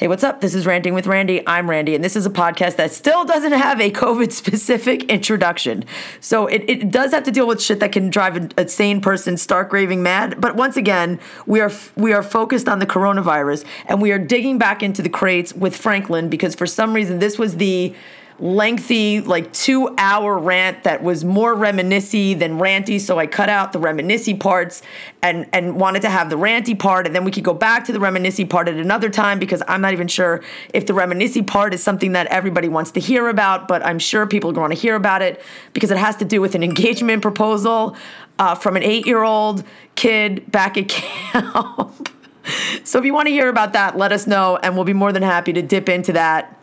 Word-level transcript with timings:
Hey, 0.00 0.08
what's 0.08 0.24
up? 0.24 0.40
This 0.40 0.54
is 0.54 0.64
Ranting 0.64 0.94
with 0.94 1.06
Randy. 1.06 1.46
I'm 1.46 1.68
Randy, 1.68 1.94
and 1.94 2.02
this 2.02 2.16
is 2.16 2.24
a 2.24 2.30
podcast 2.30 2.76
that 2.76 2.90
still 2.90 3.26
doesn't 3.26 3.52
have 3.52 3.82
a 3.82 3.90
COVID 3.90 4.32
specific 4.32 5.02
introduction. 5.10 5.84
So 6.20 6.46
it, 6.46 6.64
it 6.66 6.90
does 6.90 7.12
have 7.12 7.24
to 7.24 7.30
deal 7.30 7.46
with 7.46 7.60
shit 7.60 7.80
that 7.80 7.92
can 7.92 8.08
drive 8.08 8.34
a, 8.34 8.62
a 8.62 8.66
sane 8.66 9.02
person 9.02 9.36
stark 9.36 9.74
raving 9.74 10.02
mad. 10.02 10.40
But 10.40 10.56
once 10.56 10.78
again, 10.78 11.20
we 11.44 11.60
are 11.60 11.70
we 11.96 12.14
are 12.14 12.22
focused 12.22 12.66
on 12.66 12.78
the 12.78 12.86
coronavirus 12.86 13.66
and 13.88 14.00
we 14.00 14.10
are 14.10 14.18
digging 14.18 14.56
back 14.56 14.82
into 14.82 15.02
the 15.02 15.10
crates 15.10 15.52
with 15.52 15.76
Franklin 15.76 16.30
because 16.30 16.54
for 16.54 16.66
some 16.66 16.94
reason 16.94 17.18
this 17.18 17.38
was 17.38 17.58
the 17.58 17.94
lengthy, 18.40 19.20
like 19.20 19.52
two 19.52 19.94
hour 19.98 20.38
rant 20.38 20.84
that 20.84 21.02
was 21.02 21.24
more 21.24 21.54
reminiscy 21.54 22.38
than 22.38 22.58
ranty. 22.58 22.98
So 22.98 23.18
I 23.18 23.26
cut 23.26 23.48
out 23.48 23.72
the 23.72 23.78
reminiscy 23.78 24.38
parts 24.38 24.82
and, 25.22 25.46
and 25.52 25.76
wanted 25.76 26.02
to 26.02 26.10
have 26.10 26.30
the 26.30 26.36
ranty 26.36 26.78
part. 26.78 27.06
And 27.06 27.14
then 27.14 27.24
we 27.24 27.30
could 27.30 27.44
go 27.44 27.52
back 27.52 27.84
to 27.84 27.92
the 27.92 27.98
reminiscy 27.98 28.48
part 28.48 28.68
at 28.68 28.76
another 28.76 29.10
time 29.10 29.38
because 29.38 29.62
I'm 29.68 29.82
not 29.82 29.92
even 29.92 30.08
sure 30.08 30.42
if 30.72 30.86
the 30.86 30.94
reminiscy 30.94 31.46
part 31.46 31.74
is 31.74 31.82
something 31.82 32.12
that 32.12 32.26
everybody 32.28 32.68
wants 32.68 32.90
to 32.92 33.00
hear 33.00 33.28
about, 33.28 33.68
but 33.68 33.84
I'm 33.84 33.98
sure 33.98 34.26
people 34.26 34.50
are 34.50 34.54
going 34.54 34.70
to 34.70 34.76
hear 34.76 34.94
about 34.94 35.20
it 35.20 35.42
because 35.74 35.90
it 35.90 35.98
has 35.98 36.16
to 36.16 36.24
do 36.24 36.40
with 36.40 36.54
an 36.54 36.62
engagement 36.70 37.22
proposal 37.22 37.96
uh, 38.38 38.54
from 38.54 38.76
an 38.76 38.82
eight 38.82 39.06
year 39.06 39.22
old 39.22 39.64
kid 39.96 40.50
back 40.50 40.78
at 40.78 40.88
camp. 40.88 42.08
so 42.84 42.98
if 42.98 43.04
you 43.04 43.12
want 43.12 43.26
to 43.26 43.32
hear 43.32 43.48
about 43.48 43.74
that, 43.74 43.98
let 43.98 44.12
us 44.12 44.26
know 44.26 44.58
and 44.62 44.74
we'll 44.74 44.84
be 44.84 44.94
more 44.94 45.12
than 45.12 45.22
happy 45.22 45.52
to 45.52 45.60
dip 45.60 45.90
into 45.90 46.14
that 46.14 46.56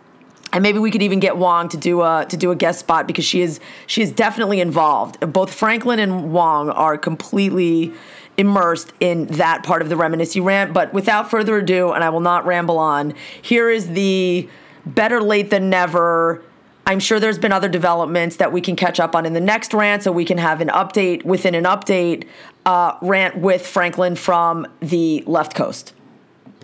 and 0.58 0.64
maybe 0.64 0.80
we 0.80 0.90
could 0.90 1.04
even 1.04 1.20
get 1.20 1.38
Wong 1.38 1.70
to 1.70 1.78
do 1.78 2.02
a 2.02 2.26
to 2.30 2.36
do 2.36 2.50
a 2.50 2.56
guest 2.56 2.80
spot 2.80 3.06
because 3.06 3.24
she 3.24 3.42
is 3.42 3.60
she 3.86 4.02
is 4.02 4.12
definitely 4.12 4.60
involved. 4.60 5.20
Both 5.32 5.54
Franklin 5.54 6.00
and 6.00 6.34
Wong 6.34 6.72
are 6.72 6.98
completely 6.98 7.94
immersed 8.38 8.92
in 9.00 9.28
that 9.28 9.62
part 9.62 9.84
of 9.84 9.90
the 9.90 9.94
reminiscy 9.94 10.44
rant. 10.44 10.74
But 10.74 10.96
without 10.96 11.30
further 11.30 11.60
ado, 11.60 11.92
and 11.92 12.04
I 12.04 12.10
will 12.10 12.22
not 12.22 12.48
ramble 12.48 12.80
on, 12.80 13.14
here 13.40 13.70
is 13.70 13.90
the 13.90 14.50
better 14.84 15.22
late 15.22 15.52
than 15.52 15.70
never. 15.70 16.42
I'm 16.88 17.00
sure 17.00 17.20
there's 17.20 17.38
been 17.38 17.52
other 17.52 17.70
developments 17.70 18.38
that 18.38 18.52
we 18.52 18.60
can 18.60 18.76
catch 18.76 19.00
up 19.00 19.16
on 19.16 19.28
in 19.28 19.34
the 19.34 19.40
next 19.40 19.76
rant, 19.76 20.02
so 20.02 20.12
we 20.12 20.26
can 20.26 20.40
have 20.40 20.60
an 20.60 20.70
update 20.70 21.24
within 21.24 21.54
an 21.54 21.66
update 21.66 22.26
uh, 22.66 22.98
rant 23.04 23.38
with 23.38 23.64
Franklin 23.64 24.16
from 24.16 24.66
the 24.80 25.24
left 25.28 25.54
coast. 25.54 25.94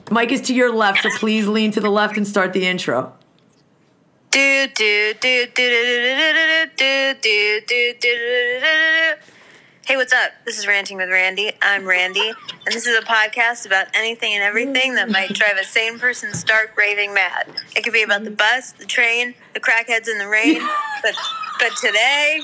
Mike 0.10 0.32
is 0.32 0.42
to 0.42 0.56
your 0.56 0.74
left, 0.74 1.04
so 1.04 1.10
please 1.20 1.48
lean 1.48 1.70
to 1.70 1.80
the 1.80 1.92
left 1.92 2.18
and 2.18 2.28
start 2.28 2.54
the 2.54 2.66
intro. 2.66 3.14
Do 4.34 4.66
do 4.66 5.14
do 5.22 5.46
do 5.46 5.70
do 5.70 6.66
do 6.76 7.14
do 7.22 7.62
do 7.68 7.94
do 8.02 8.10
Hey, 9.86 9.96
what's 9.96 10.12
up? 10.12 10.32
This 10.44 10.58
is 10.58 10.66
Ranting 10.66 10.98
with 10.98 11.10
Randy. 11.10 11.52
I'm 11.62 11.86
Randy, 11.86 12.30
and 12.66 12.74
this 12.74 12.88
is 12.88 12.98
a 12.98 13.04
podcast 13.04 13.68
about 13.68 13.90
anything 13.94 14.34
and 14.34 14.42
everything 14.42 14.96
that 14.96 15.12
might 15.12 15.34
drive 15.34 15.58
a 15.62 15.64
sane 15.64 16.00
person 16.00 16.34
stark 16.34 16.76
raving 16.76 17.14
mad. 17.14 17.48
It 17.76 17.84
could 17.84 17.94
be 17.94 18.02
about 18.02 18.24
the 18.24 18.32
bus, 18.32 18.72
the 18.72 18.86
train, 18.86 19.36
the 19.54 19.60
crackheads 19.60 20.10
in 20.10 20.18
the 20.18 20.28
rain, 20.28 20.60
but 21.04 21.14
but 21.60 21.78
today, 21.78 22.40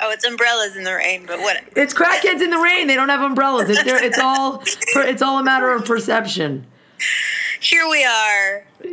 oh, 0.00 0.10
it's 0.10 0.24
umbrellas 0.24 0.74
in 0.74 0.84
the 0.84 0.94
rain. 0.94 1.26
But 1.26 1.40
what? 1.40 1.64
It's 1.76 1.92
crackheads 1.92 2.40
in 2.40 2.48
the 2.48 2.58
rain. 2.58 2.86
They 2.86 2.94
don't 2.94 3.10
have 3.10 3.20
umbrellas. 3.20 3.68
It's 3.68 3.82
it's 3.84 4.18
all 4.18 4.62
it's 4.64 5.20
all 5.20 5.38
a 5.38 5.44
matter 5.44 5.70
of 5.70 5.84
perception 5.84 6.66
here 7.60 7.88
we 7.88 8.04
are, 8.04 8.45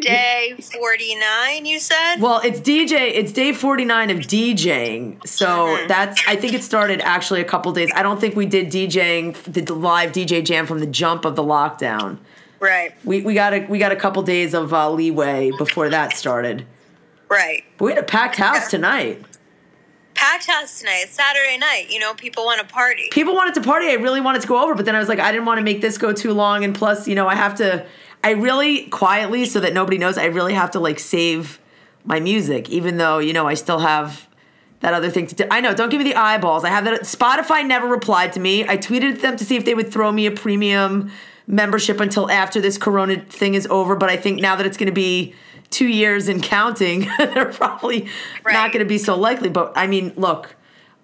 day 0.03 0.55
49, 0.57 1.65
you 1.65 1.79
said? 1.79 2.17
Well, 2.17 2.41
it's 2.43 2.59
DJ, 2.59 3.11
it's 3.13 3.31
day 3.31 3.53
49 3.53 4.09
of 4.09 4.17
DJing. 4.19 5.27
So 5.27 5.47
mm-hmm. 5.47 5.87
that's, 5.87 6.21
I 6.27 6.35
think 6.35 6.53
it 6.53 6.63
started 6.63 7.01
actually 7.01 7.41
a 7.41 7.45
couple 7.45 7.71
days. 7.71 7.91
I 7.95 8.03
don't 8.03 8.19
think 8.19 8.35
we 8.35 8.45
did 8.45 8.67
DJing, 8.67 9.35
the 9.43 9.73
live 9.73 10.11
DJ 10.11 10.43
jam 10.43 10.65
from 10.65 10.79
the 10.79 10.87
jump 10.87 11.25
of 11.25 11.35
the 11.35 11.43
lockdown. 11.43 12.19
Right. 12.63 12.93
We, 13.03 13.21
we 13.21 13.33
got 13.33 13.53
a 13.53 13.65
we 13.65 13.77
got 13.77 13.91
a 13.91 13.95
couple 13.97 14.23
days 14.23 14.53
of 14.53 14.73
uh, 14.73 14.89
leeway 14.89 15.51
before 15.57 15.89
that 15.89 16.15
started. 16.15 16.65
Right. 17.29 17.65
But 17.77 17.85
we 17.85 17.91
had 17.91 18.01
a 18.01 18.07
packed 18.07 18.37
house 18.37 18.69
tonight. 18.69 19.21
Packed 20.13 20.45
house 20.45 20.79
tonight. 20.79 21.01
It's 21.03 21.11
Saturday 21.11 21.57
night. 21.57 21.87
You 21.89 21.99
know, 21.99 22.13
people 22.13 22.45
want 22.45 22.65
to 22.65 22.73
party. 22.73 23.09
People 23.11 23.33
wanted 23.33 23.55
to 23.55 23.61
party. 23.61 23.89
I 23.89 23.95
really 23.95 24.21
wanted 24.21 24.43
to 24.43 24.47
go 24.47 24.63
over, 24.63 24.75
but 24.75 24.85
then 24.85 24.95
I 24.95 24.99
was 24.99 25.09
like, 25.09 25.19
I 25.19 25.31
didn't 25.33 25.45
want 25.45 25.57
to 25.57 25.63
make 25.63 25.81
this 25.81 25.97
go 25.97 26.13
too 26.13 26.31
long. 26.31 26.63
And 26.63 26.73
plus, 26.73 27.05
you 27.05 27.15
know, 27.15 27.27
I 27.27 27.35
have 27.35 27.55
to 27.55 27.85
I 28.23 28.31
really 28.31 28.85
quietly, 28.85 29.45
so 29.45 29.59
that 29.59 29.73
nobody 29.73 29.97
knows, 29.97 30.17
I 30.17 30.25
really 30.25 30.53
have 30.53 30.71
to 30.71 30.79
like 30.79 30.99
save 30.99 31.59
my 32.05 32.19
music, 32.19 32.69
even 32.69 32.97
though 32.97 33.19
you 33.19 33.33
know 33.33 33.47
I 33.47 33.53
still 33.53 33.79
have 33.79 34.27
that 34.83 34.93
other 34.93 35.09
thing 35.09 35.27
to 35.27 35.35
do. 35.35 35.45
I 35.49 35.61
know. 35.61 35.73
Don't 35.73 35.89
give 35.89 35.99
me 35.99 36.03
the 36.03 36.15
eyeballs. 36.15 36.63
I 36.63 36.69
have 36.69 36.83
that. 36.85 37.01
Spotify 37.01 37.65
never 37.65 37.87
replied 37.87 38.33
to 38.33 38.39
me. 38.39 38.67
I 38.67 38.77
tweeted 38.77 39.21
them 39.21 39.37
to 39.37 39.45
see 39.45 39.55
if 39.55 39.65
they 39.65 39.73
would 39.73 39.91
throw 39.91 40.11
me 40.11 40.25
a 40.25 40.31
premium 40.31 41.11
membership 41.47 41.99
until 41.99 42.29
after 42.29 42.61
this 42.61 42.77
Corona 42.77 43.21
thing 43.21 43.53
is 43.53 43.65
over. 43.67 43.95
But 43.95 44.09
I 44.09 44.17
think 44.17 44.41
now 44.41 44.55
that 44.57 44.65
it's 44.65 44.77
going 44.77 44.87
to 44.87 44.93
be 44.93 45.33
two 45.69 45.87
years 45.87 46.27
and 46.27 46.43
counting, 46.43 47.09
they're 47.17 47.51
probably 47.51 48.07
right. 48.43 48.53
not 48.53 48.71
going 48.73 48.83
to 48.83 48.89
be 48.89 48.97
so 48.97 49.17
likely. 49.17 49.49
But 49.49 49.73
I 49.75 49.87
mean, 49.87 50.13
look. 50.15 50.55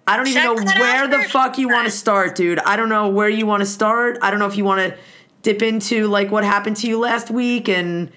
I 0.06 0.16
don't 0.16 0.26
even 0.26 0.42
know 0.42 0.54
where 0.54 1.06
the 1.06 1.28
fuck 1.28 1.56
you 1.56 1.68
want 1.68 1.86
to 1.86 1.90
start, 1.92 2.34
dude. 2.34 2.58
I 2.58 2.74
don't 2.74 2.88
know 2.88 3.08
where 3.08 3.28
you 3.28 3.46
want 3.46 3.60
to 3.60 3.66
start. 3.66 4.18
I 4.20 4.30
don't 4.30 4.40
know 4.40 4.46
if 4.46 4.56
you 4.56 4.64
want 4.64 4.80
to 4.80 4.98
dip 5.42 5.62
into 5.62 6.06
like 6.06 6.30
what 6.30 6.44
happened 6.44 6.76
to 6.76 6.86
you 6.86 6.98
last 6.98 7.30
week 7.30 7.68
and 7.68 8.10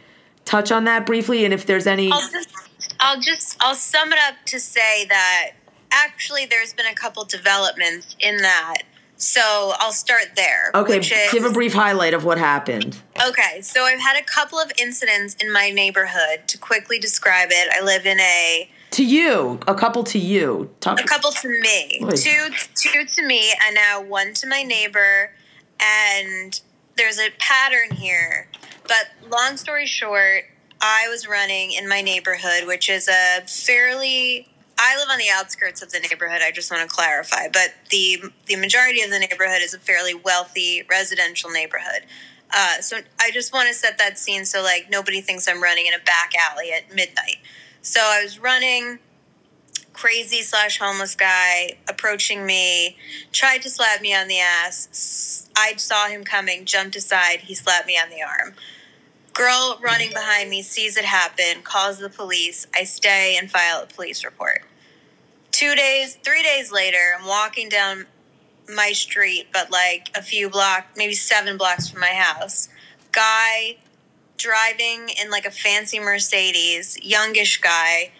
touch 0.45 0.71
on 0.71 0.83
that 0.83 1.05
briefly 1.05 1.45
and 1.45 1.53
if 1.53 1.65
there's 1.65 1.87
any 1.87 2.11
I'll 2.11 2.29
just 2.29 2.49
I'll 2.99 3.19
just 3.19 3.57
I'll 3.59 3.75
sum 3.75 4.11
it 4.11 4.19
up 4.27 4.35
to 4.47 4.59
say 4.59 5.05
that 5.05 5.51
actually 5.93 6.45
there's 6.45 6.73
been 6.73 6.85
a 6.85 6.95
couple 6.95 7.23
developments 7.25 8.15
in 8.19 8.37
that. 8.37 8.83
So 9.15 9.73
I'll 9.79 9.93
start 9.93 10.35
there. 10.35 10.71
Okay, 10.73 10.97
is, 10.97 11.13
give 11.31 11.45
a 11.45 11.51
brief 11.51 11.73
highlight 11.73 12.13
of 12.13 12.25
what 12.25 12.37
happened. 12.37 12.97
Okay, 13.25 13.61
so 13.61 13.83
I've 13.83 14.01
had 14.01 14.19
a 14.19 14.23
couple 14.23 14.59
of 14.59 14.71
incidents 14.77 15.35
in 15.35 15.51
my 15.51 15.69
neighborhood. 15.69 16.47
To 16.47 16.57
quickly 16.57 16.99
describe 16.99 17.49
it, 17.51 17.69
I 17.73 17.83
live 17.83 18.05
in 18.05 18.19
a 18.19 18.69
to 18.91 19.05
you, 19.05 19.59
a 19.67 19.75
couple 19.75 20.03
to 20.05 20.19
you. 20.19 20.71
Talk. 20.81 20.99
A 20.99 21.03
couple 21.03 21.31
to 21.31 21.47
me, 21.47 21.99
Oy. 22.03 22.09
two 22.09 22.49
two 22.75 23.05
to 23.05 23.25
me, 23.25 23.53
and 23.65 23.75
now 23.75 24.01
one 24.01 24.33
to 24.35 24.47
my 24.47 24.63
neighbor, 24.63 25.31
and 25.79 26.59
there's 26.97 27.19
a 27.19 27.29
pattern 27.39 27.95
here. 27.95 28.47
But 28.83 29.29
long 29.29 29.57
story 29.57 29.85
short, 29.85 30.45
I 30.81 31.07
was 31.09 31.27
running 31.27 31.71
in 31.71 31.87
my 31.87 32.01
neighborhood, 32.01 32.67
which 32.67 32.89
is 32.89 33.07
a 33.07 33.41
fairly 33.47 34.49
I 34.77 34.97
live 34.97 35.07
on 35.09 35.19
the 35.19 35.29
outskirts 35.31 35.81
of 35.81 35.91
the 35.91 35.99
neighborhood. 35.99 36.41
I 36.43 36.51
just 36.51 36.71
want 36.71 36.87
to 36.89 36.93
clarify, 36.93 37.47
but 37.51 37.73
the 37.89 38.23
the 38.47 38.55
majority 38.55 39.01
of 39.01 39.11
the 39.11 39.19
neighborhood 39.19 39.61
is 39.61 39.73
a 39.73 39.79
fairly 39.79 40.13
wealthy 40.13 40.83
residential 40.89 41.49
neighborhood. 41.49 42.05
Uh, 42.51 42.81
so 42.81 42.99
I 43.19 43.31
just 43.31 43.53
want 43.53 43.67
to 43.67 43.73
set 43.73 43.97
that 43.97 44.19
scene 44.19 44.45
so 44.45 44.61
like 44.61 44.87
nobody 44.89 45.21
thinks 45.21 45.47
I'm 45.47 45.61
running 45.61 45.87
in 45.87 45.93
a 45.93 46.03
back 46.03 46.33
alley 46.37 46.71
at 46.71 46.93
midnight. 46.93 47.37
So 47.81 47.99
I 48.01 48.21
was 48.23 48.39
running 48.39 48.99
crazy 49.93 50.41
slash 50.41 50.79
homeless 50.79 51.15
guy 51.15 51.77
approaching 51.87 52.45
me, 52.45 52.97
tried 53.31 53.61
to 53.61 53.69
slap 53.69 54.01
me 54.01 54.13
on 54.13 54.27
the 54.27 54.39
ass. 54.39 55.49
I 55.55 55.75
saw 55.77 56.07
him 56.07 56.23
coming, 56.23 56.65
jumped 56.65 56.95
aside. 56.95 57.41
He 57.41 57.55
slapped 57.55 57.87
me 57.87 57.97
on 57.97 58.09
the 58.09 58.21
arm. 58.21 58.55
Girl 59.33 59.79
running 59.81 60.11
behind 60.11 60.49
me 60.49 60.61
sees 60.61 60.97
it 60.97 61.05
happen, 61.05 61.63
calls 61.63 61.99
the 61.99 62.09
police. 62.09 62.67
I 62.75 62.83
stay 62.83 63.35
and 63.39 63.49
file 63.49 63.81
a 63.83 63.87
police 63.87 64.23
report. 64.23 64.63
Two 65.51 65.75
days, 65.75 66.15
three 66.15 66.43
days 66.43 66.71
later, 66.71 67.15
I'm 67.17 67.25
walking 67.25 67.69
down 67.69 68.05
my 68.67 68.91
street, 68.91 69.47
but 69.51 69.71
like 69.71 70.09
a 70.15 70.21
few 70.21 70.49
blocks, 70.49 70.97
maybe 70.97 71.13
seven 71.13 71.57
blocks 71.57 71.89
from 71.89 72.01
my 72.01 72.13
house. 72.13 72.69
Guy 73.11 73.77
driving 74.37 75.09
in 75.21 75.29
like 75.29 75.45
a 75.45 75.51
fancy 75.51 75.99
Mercedes, 75.99 76.97
youngish 77.01 77.61
guy 77.61 78.11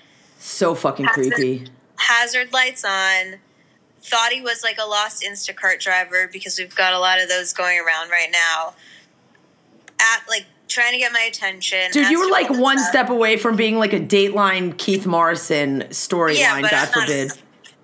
so 0.43 0.75
fucking 0.75 1.05
hazard, 1.05 1.33
creepy. 1.33 1.67
Hazard 1.95 2.53
lights 2.53 2.83
on. 2.83 3.39
Thought 4.01 4.33
he 4.33 4.41
was 4.41 4.63
like 4.63 4.77
a 4.77 4.85
lost 4.85 5.23
Instacart 5.23 5.79
driver 5.79 6.29
because 6.31 6.59
we've 6.59 6.75
got 6.75 6.93
a 6.93 6.99
lot 6.99 7.21
of 7.21 7.29
those 7.29 7.53
going 7.53 7.79
around 7.79 8.09
right 8.09 8.29
now. 8.31 8.73
At 9.99 10.27
like 10.27 10.45
trying 10.67 10.91
to 10.91 10.97
get 10.97 11.13
my 11.13 11.21
attention. 11.21 11.91
Dude, 11.91 12.09
you 12.09 12.19
were 12.19 12.29
like 12.29 12.49
one 12.49 12.77
stuff. 12.77 12.89
step 12.89 13.09
away 13.09 13.37
from 13.37 13.55
being 13.55 13.77
like 13.77 13.93
a 13.93 13.99
Dateline 13.99 14.77
Keith 14.77 15.05
Morrison 15.05 15.83
storyline. 15.89 16.39
Yeah, 16.39 16.61
God 16.61 16.89
forbid. 16.89 17.31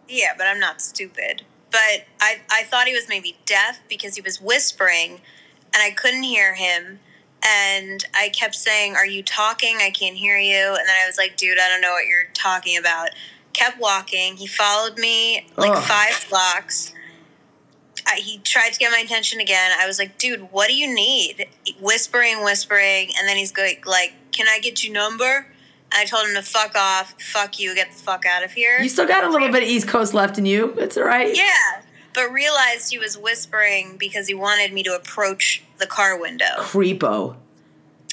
yeah, 0.09 0.33
but 0.37 0.47
I'm 0.47 0.59
not 0.59 0.81
stupid. 0.81 1.43
But 1.71 2.05
I 2.19 2.41
I 2.51 2.63
thought 2.63 2.87
he 2.87 2.93
was 2.93 3.07
maybe 3.07 3.37
deaf 3.45 3.79
because 3.87 4.15
he 4.15 4.21
was 4.21 4.41
whispering, 4.41 5.21
and 5.73 5.81
I 5.81 5.91
couldn't 5.91 6.23
hear 6.23 6.55
him 6.55 6.99
and 7.43 8.03
I 8.13 8.29
kept 8.29 8.55
saying, 8.55 8.95
Are 8.95 9.05
you 9.05 9.23
talking? 9.23 9.77
I 9.81 9.91
can't 9.91 10.15
hear 10.15 10.37
you. 10.37 10.67
And 10.67 10.87
then 10.87 10.95
I 11.03 11.07
was 11.07 11.17
like, 11.17 11.37
Dude, 11.37 11.57
I 11.59 11.67
don't 11.69 11.81
know 11.81 11.91
what 11.91 12.05
you're 12.05 12.29
talking 12.33 12.77
about. 12.77 13.09
Kept 13.53 13.79
walking. 13.79 14.37
He 14.37 14.47
followed 14.47 14.97
me 14.97 15.47
like 15.57 15.75
five 15.83 16.25
blocks. 16.29 16.93
I, 18.07 18.15
he 18.15 18.39
tried 18.39 18.73
to 18.73 18.79
get 18.79 18.91
my 18.91 18.99
attention 18.99 19.39
again. 19.39 19.71
I 19.77 19.87
was 19.87 19.99
like, 19.99 20.17
Dude, 20.17 20.51
what 20.51 20.67
do 20.67 20.75
you 20.75 20.93
need? 20.93 21.47
Whispering, 21.79 22.43
whispering. 22.43 23.09
And 23.17 23.27
then 23.27 23.37
he's 23.37 23.51
going, 23.51 23.77
like, 23.85 24.13
Can 24.31 24.47
I 24.47 24.59
get 24.59 24.83
your 24.83 24.93
number? 24.93 25.47
And 25.91 26.01
I 26.01 26.05
told 26.05 26.27
him 26.27 26.35
to 26.35 26.43
fuck 26.43 26.75
off, 26.75 27.19
fuck 27.19 27.59
you, 27.59 27.73
get 27.73 27.91
the 27.91 27.97
fuck 27.97 28.23
out 28.25 28.43
of 28.43 28.51
here. 28.51 28.79
You 28.79 28.89
still 28.89 29.07
got 29.07 29.23
a 29.23 29.29
little 29.29 29.51
bit 29.51 29.63
of 29.63 29.69
East 29.69 29.87
Coast 29.87 30.13
left 30.13 30.37
in 30.37 30.45
you. 30.45 30.75
It's 30.77 30.97
all 30.97 31.03
right. 31.03 31.35
Yeah 31.35 31.81
but 32.19 32.33
realized 32.33 32.91
he 32.91 32.97
was 32.97 33.17
whispering 33.17 33.95
because 33.97 34.27
he 34.27 34.33
wanted 34.33 34.73
me 34.73 34.83
to 34.83 34.93
approach 34.93 35.63
the 35.77 35.87
car 35.87 36.19
window. 36.19 36.55
Creepo. 36.57 37.35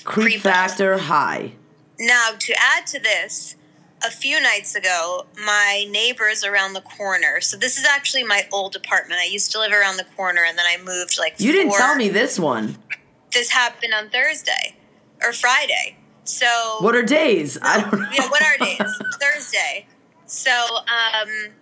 Creep, 0.05 0.27
creep 0.27 0.41
factor 0.41 0.99
high. 0.99 1.53
Now, 1.99 2.31
to 2.39 2.55
add 2.57 2.87
to 2.89 3.01
this, 3.01 3.57
a 4.05 4.11
few 4.11 4.41
nights 4.41 4.77
ago, 4.77 5.27
my 5.45 5.87
neighbors 5.91 6.45
around 6.45 6.75
the 6.75 6.83
corner. 6.83 7.41
So 7.41 7.57
this 7.57 7.79
is 7.79 7.85
actually 7.85 8.23
my 8.23 8.47
old 8.53 8.77
apartment. 8.77 9.21
I 9.21 9.25
used 9.25 9.51
to 9.53 9.59
live 9.59 9.73
around 9.73 9.97
the 9.97 10.07
corner, 10.17 10.45
and 10.47 10.57
then 10.57 10.67
I 10.69 10.77
moved 10.83 11.19
like. 11.19 11.35
You 11.39 11.51
didn't 11.51 11.73
tell 11.73 11.97
me 11.97 12.09
this 12.09 12.39
one. 12.39 12.77
This 13.33 13.51
happened 13.51 13.93
on 13.93 14.11
Thursday 14.11 14.77
or 15.23 15.33
Friday. 15.33 15.97
So. 16.25 16.47
What 16.81 16.95
are 16.95 17.03
days? 17.03 17.59
I 17.61 17.81
don't 17.81 18.01
know. 18.01 18.09
Yeah, 18.13 18.29
what 18.29 18.43
are 18.43 18.65
days? 18.65 19.03
Thursday. 19.21 19.87
So, 20.27 20.53
um, 20.53 21.53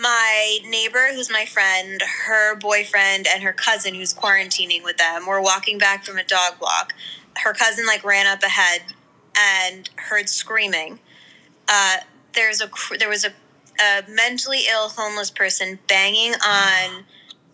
my 0.00 0.58
neighbor, 0.66 1.08
who's 1.14 1.30
my 1.30 1.44
friend, 1.44 2.02
her 2.26 2.56
boyfriend, 2.56 3.26
and 3.26 3.42
her 3.42 3.52
cousin, 3.52 3.94
who's 3.94 4.14
quarantining 4.14 4.82
with 4.82 4.96
them, 4.96 5.26
were 5.26 5.40
walking 5.40 5.78
back 5.78 6.04
from 6.04 6.18
a 6.18 6.24
dog 6.24 6.54
walk. 6.60 6.94
Her 7.36 7.52
cousin 7.52 7.86
like 7.86 8.02
ran 8.04 8.26
up 8.26 8.42
ahead 8.42 8.82
and 9.36 9.88
heard 9.96 10.28
screaming 10.28 10.98
uh, 11.70 11.98
there's 12.34 12.60
a 12.60 12.68
there 12.98 13.08
was 13.08 13.24
a, 13.24 13.30
a 13.80 14.02
mentally 14.08 14.62
ill 14.70 14.88
homeless 14.88 15.30
person 15.30 15.78
banging 15.86 16.34
on. 16.34 17.04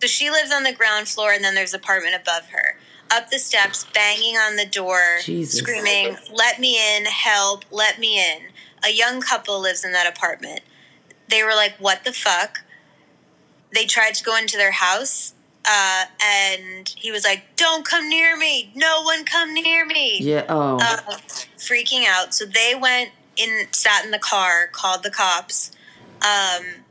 So 0.01 0.07
she 0.07 0.29
lives 0.29 0.51
on 0.51 0.63
the 0.63 0.73
ground 0.73 1.07
floor, 1.07 1.31
and 1.31 1.43
then 1.43 1.55
there's 1.55 1.73
apartment 1.73 2.15
above 2.15 2.49
her. 2.49 2.77
Up 3.09 3.29
the 3.29 3.39
steps, 3.39 3.87
banging 3.93 4.35
on 4.35 4.57
the 4.57 4.65
door, 4.65 5.19
Jesus. 5.23 5.59
screaming, 5.59 6.17
"Let 6.33 6.59
me 6.59 6.77
in! 6.77 7.05
Help! 7.05 7.65
Let 7.71 7.99
me 7.99 8.19
in!" 8.19 8.49
A 8.83 8.91
young 8.91 9.21
couple 9.21 9.59
lives 9.61 9.85
in 9.85 9.91
that 9.93 10.07
apartment. 10.07 10.61
They 11.29 11.43
were 11.43 11.55
like, 11.55 11.75
"What 11.77 12.03
the 12.03 12.13
fuck?" 12.13 12.61
They 13.73 13.85
tried 13.85 14.15
to 14.15 14.23
go 14.23 14.35
into 14.37 14.57
their 14.57 14.71
house, 14.71 15.33
uh, 15.65 16.05
and 16.23 16.87
he 16.87 17.11
was 17.11 17.23
like, 17.23 17.55
"Don't 17.55 17.85
come 17.85 18.09
near 18.09 18.37
me! 18.37 18.71
No 18.75 19.01
one 19.01 19.25
come 19.25 19.53
near 19.53 19.85
me!" 19.85 20.19
Yeah. 20.21 20.45
Oh. 20.49 20.77
Uh, 20.81 21.17
freaking 21.57 22.05
out. 22.07 22.33
So 22.33 22.45
they 22.45 22.75
went 22.75 23.11
in 23.35 23.67
sat 23.71 24.05
in 24.05 24.11
the 24.11 24.19
car, 24.19 24.67
called 24.67 25.03
the 25.03 25.11
cops. 25.11 25.71
Um, 26.21 26.85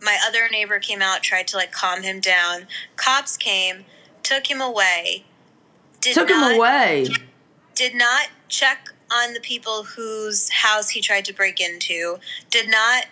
my 0.00 0.18
other 0.26 0.48
neighbor 0.50 0.78
came 0.78 1.00
out, 1.00 1.22
tried 1.22 1.46
to 1.48 1.56
like 1.56 1.72
calm 1.72 2.02
him 2.02 2.20
down. 2.20 2.66
Cops 2.96 3.36
came, 3.36 3.84
took 4.22 4.50
him 4.50 4.60
away. 4.60 5.24
took 6.00 6.28
not, 6.28 6.50
him 6.50 6.58
away. 6.58 7.06
Did 7.74 7.94
not 7.94 8.28
check 8.48 8.88
on 9.10 9.34
the 9.34 9.40
people 9.40 9.84
whose 9.84 10.50
house 10.50 10.90
he 10.90 11.00
tried 11.00 11.24
to 11.26 11.32
break 11.32 11.60
into. 11.60 12.18
Did 12.50 12.68
not 12.68 13.06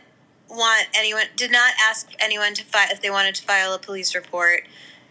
want 0.50 0.88
anyone. 0.94 1.24
Did 1.36 1.52
not 1.52 1.72
ask 1.80 2.10
anyone 2.18 2.54
to 2.54 2.64
file 2.64 2.88
if 2.90 3.00
they 3.00 3.10
wanted 3.10 3.34
to 3.36 3.42
file 3.42 3.72
a 3.72 3.78
police 3.78 4.14
report. 4.14 4.66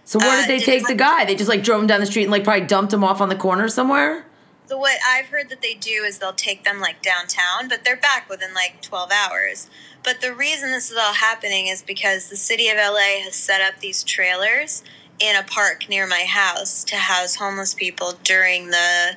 So 0.05 0.19
where 0.19 0.37
did 0.37 0.45
uh, 0.45 0.47
they 0.47 0.57
did 0.57 0.65
take 0.65 0.87
the 0.87 0.95
guy? 0.95 1.25
They 1.25 1.35
just 1.35 1.49
like 1.49 1.63
drove 1.63 1.81
him 1.81 1.87
down 1.87 1.99
the 1.99 2.05
street 2.05 2.23
and 2.23 2.31
like 2.31 2.43
probably 2.43 2.65
dumped 2.65 2.93
him 2.93 3.03
off 3.03 3.21
on 3.21 3.29
the 3.29 3.35
corner 3.35 3.67
somewhere. 3.67 4.25
So 4.69 4.77
what 4.77 4.99
I've 5.07 5.27
heard 5.27 5.49
that 5.49 5.63
they 5.63 5.73
do 5.73 6.03
is 6.03 6.19
they'll 6.19 6.31
take 6.31 6.63
them 6.63 6.79
like 6.79 7.01
downtown, 7.01 7.67
but 7.67 7.83
they're 7.83 7.97
back 7.97 8.29
within 8.29 8.53
like 8.53 8.81
12 8.83 9.11
hours. 9.11 9.67
But 10.03 10.21
the 10.21 10.33
reason 10.33 10.71
this 10.71 10.91
is 10.91 10.97
all 10.97 11.13
happening 11.13 11.67
is 11.67 11.81
because 11.81 12.29
the 12.29 12.35
city 12.35 12.69
of 12.69 12.77
LA 12.77 13.19
has 13.23 13.35
set 13.35 13.61
up 13.61 13.79
these 13.79 14.03
trailers 14.03 14.83
in 15.19 15.35
a 15.35 15.43
park 15.43 15.89
near 15.89 16.05
my 16.07 16.23
house 16.23 16.83
to 16.85 16.95
house 16.95 17.35
homeless 17.35 17.73
people 17.73 18.13
during 18.23 18.69
the 18.69 19.15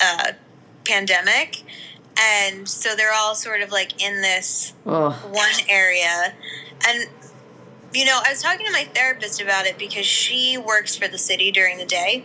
uh, 0.00 0.32
pandemic. 0.84 1.62
And 2.18 2.68
so 2.68 2.94
they're 2.94 3.12
all 3.12 3.34
sort 3.34 3.62
of 3.62 3.70
like 3.70 4.02
in 4.02 4.20
this 4.20 4.74
one 4.84 5.68
area. 5.68 6.34
And, 6.86 7.08
you 7.94 8.04
know, 8.04 8.20
I 8.24 8.30
was 8.30 8.42
talking 8.42 8.66
to 8.66 8.72
my 8.72 8.84
therapist 8.84 9.40
about 9.40 9.66
it 9.66 9.78
because 9.78 10.06
she 10.06 10.58
works 10.58 10.96
for 10.96 11.08
the 11.08 11.18
city 11.18 11.50
during 11.50 11.78
the 11.78 11.86
day. 11.86 12.24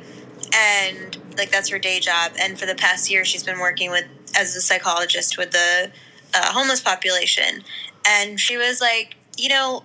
And 0.54 1.18
like 1.38 1.52
that's 1.52 1.70
her 1.70 1.80
day 1.80 2.00
job. 2.00 2.34
And 2.40 2.60
for 2.60 2.66
the 2.66 2.76
past 2.76 3.10
year, 3.10 3.24
she's 3.24 3.44
been 3.44 3.60
working 3.60 3.92
with 3.92 4.06
as 4.36 4.56
a 4.56 4.62
psychologist 4.62 5.38
with 5.38 5.52
the 5.52 5.92
uh, 6.34 6.52
homeless 6.54 6.82
population. 6.82 7.64
And 8.06 8.40
she 8.40 8.58
was 8.58 8.82
like, 8.82 9.16
you 9.38 9.50
know, 9.50 9.84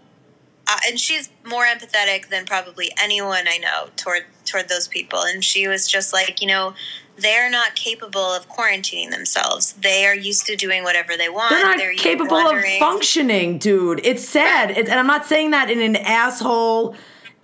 uh, 0.69 0.79
and 0.87 0.99
she's 0.99 1.31
more 1.45 1.65
empathetic 1.65 2.29
than 2.29 2.45
probably 2.45 2.91
anyone 3.01 3.49
I 3.49 3.59
know 3.59 3.89
toward 3.97 4.25
toward 4.45 4.69
those 4.69 4.89
people. 4.89 5.21
And 5.23 5.45
she 5.45 5.69
was 5.69 5.89
just 5.89 6.13
like, 6.13 6.41
you 6.41 6.49
know, 6.49 6.75
they're 7.23 7.51
not 7.51 7.75
capable 7.75 8.21
of 8.21 8.49
quarantining 8.49 9.11
themselves. 9.11 9.73
They 9.75 10.07
are 10.07 10.15
used 10.15 10.47
to 10.47 10.57
doing 10.57 10.83
whatever 10.83 11.17
they 11.17 11.29
want. 11.29 11.51
They're 11.51 11.65
not 11.65 11.79
they're 11.79 11.95
capable 11.95 12.37
of 12.37 12.63
functioning, 12.79 13.59
dude. 13.59 14.01
It's 14.05 14.29
sad. 14.29 14.73
It's, 14.73 14.91
and 14.91 14.99
I'm 14.99 15.07
not 15.07 15.27
saying 15.27 15.53
that 15.53 15.71
in 15.71 15.81
an 15.81 15.97
asshole 15.97 16.97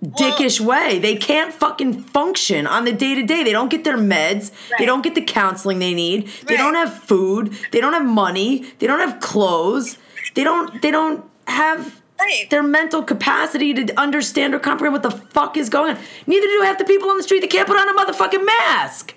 dickish 0.03 0.59
well, 0.59 0.69
way. 0.69 0.99
They 0.99 1.15
can't 1.15 1.53
fucking 1.53 2.03
function 2.03 2.67
on 2.67 2.85
the 2.85 2.91
day 2.91 3.15
to 3.15 3.23
day. 3.23 3.43
They 3.43 3.51
don't 3.51 3.69
get 3.69 3.83
their 3.83 3.97
meds. 3.97 4.51
Right. 4.51 4.79
They 4.79 4.85
don't 4.85 5.01
get 5.01 5.15
the 5.15 5.21
counseling 5.21 5.79
they 5.79 5.93
need. 5.93 6.25
Right. 6.25 6.47
They 6.47 6.57
don't 6.57 6.75
have 6.75 6.93
food. 6.93 7.57
They 7.71 7.81
don't 7.81 7.93
have 7.93 8.05
money. 8.05 8.65
They 8.79 8.87
don't 8.87 8.99
have 8.99 9.19
clothes. 9.19 9.97
They 10.35 10.43
don't 10.43 10.81
they 10.81 10.91
don't 10.91 11.25
have 11.47 12.01
right. 12.19 12.49
their 12.49 12.63
mental 12.63 13.03
capacity 13.03 13.73
to 13.73 13.99
understand 13.99 14.53
or 14.53 14.59
comprehend 14.59 14.93
what 14.93 15.03
the 15.03 15.11
fuck 15.11 15.57
is 15.57 15.69
going 15.69 15.95
on. 15.95 16.03
Neither 16.27 16.47
do 16.47 16.61
half 16.63 16.77
the 16.77 16.85
people 16.85 17.09
on 17.09 17.17
the 17.17 17.23
street 17.23 17.41
that 17.41 17.49
can't 17.49 17.67
put 17.67 17.77
on 17.77 17.89
a 17.89 17.93
motherfucking 17.93 18.45
mask. 18.45 19.15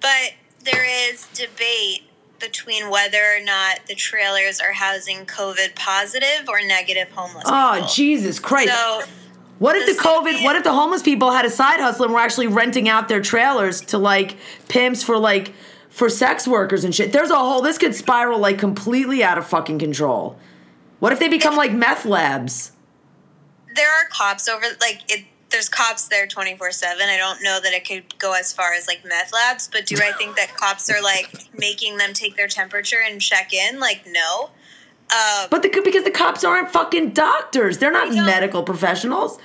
But 0.00 0.34
there 0.64 0.84
is 0.84 1.26
debate 1.28 2.02
between 2.38 2.90
whether 2.90 3.36
or 3.36 3.42
not 3.42 3.86
the 3.86 3.94
trailers 3.94 4.60
are 4.60 4.72
housing 4.72 5.24
COVID 5.26 5.74
positive 5.74 6.48
or 6.48 6.60
negative 6.60 7.08
homeless. 7.10 7.44
Oh, 7.46 7.72
people. 7.74 7.88
Jesus 7.88 8.38
Christ. 8.38 8.72
So 8.72 9.02
what 9.58 9.76
if 9.76 9.86
the 9.86 10.02
COVID? 10.02 10.44
What 10.44 10.56
if 10.56 10.64
the 10.64 10.72
homeless 10.72 11.02
people 11.02 11.30
had 11.30 11.44
a 11.44 11.50
side 11.50 11.80
hustle 11.80 12.04
and 12.04 12.14
were 12.14 12.20
actually 12.20 12.46
renting 12.46 12.88
out 12.88 13.08
their 13.08 13.22
trailers 13.22 13.80
to 13.82 13.98
like 13.98 14.36
pimps 14.68 15.02
for 15.02 15.16
like 15.18 15.54
for 15.88 16.10
sex 16.10 16.46
workers 16.46 16.84
and 16.84 16.94
shit? 16.94 17.12
There's 17.12 17.30
a 17.30 17.36
whole. 17.36 17.62
This 17.62 17.78
could 17.78 17.94
spiral 17.94 18.38
like 18.38 18.58
completely 18.58 19.24
out 19.24 19.38
of 19.38 19.46
fucking 19.46 19.78
control. 19.78 20.38
What 20.98 21.12
if 21.12 21.18
they 21.18 21.28
become 21.28 21.56
like 21.56 21.72
meth 21.72 22.04
labs? 22.04 22.72
There 23.74 23.88
are 23.88 24.06
cops 24.10 24.48
over 24.48 24.66
like 24.80 25.02
it. 25.08 25.24
There's 25.50 25.68
cops 25.68 26.08
there 26.08 26.26
24 26.26 26.72
7. 26.72 27.08
I 27.08 27.16
don't 27.16 27.42
know 27.42 27.60
that 27.62 27.72
it 27.72 27.86
could 27.86 28.18
go 28.18 28.34
as 28.34 28.52
far 28.52 28.72
as 28.72 28.86
like 28.86 29.04
meth 29.04 29.32
labs, 29.32 29.68
but 29.68 29.86
do 29.86 29.96
I 29.96 30.12
think 30.12 30.36
that 30.36 30.54
cops 30.56 30.90
are 30.90 31.02
like 31.02 31.30
making 31.56 31.98
them 31.98 32.12
take 32.12 32.36
their 32.36 32.48
temperature 32.48 32.98
and 33.04 33.20
check 33.20 33.52
in? 33.52 33.78
Like, 33.78 34.06
no. 34.06 34.50
Um, 35.12 35.46
but 35.50 35.62
the, 35.62 35.80
because 35.84 36.02
the 36.02 36.10
cops 36.10 36.42
aren't 36.42 36.70
fucking 36.70 37.10
doctors, 37.10 37.78
they're 37.78 37.92
not 37.92 38.10
they 38.10 38.20
medical 38.20 38.64
professionals, 38.64 39.38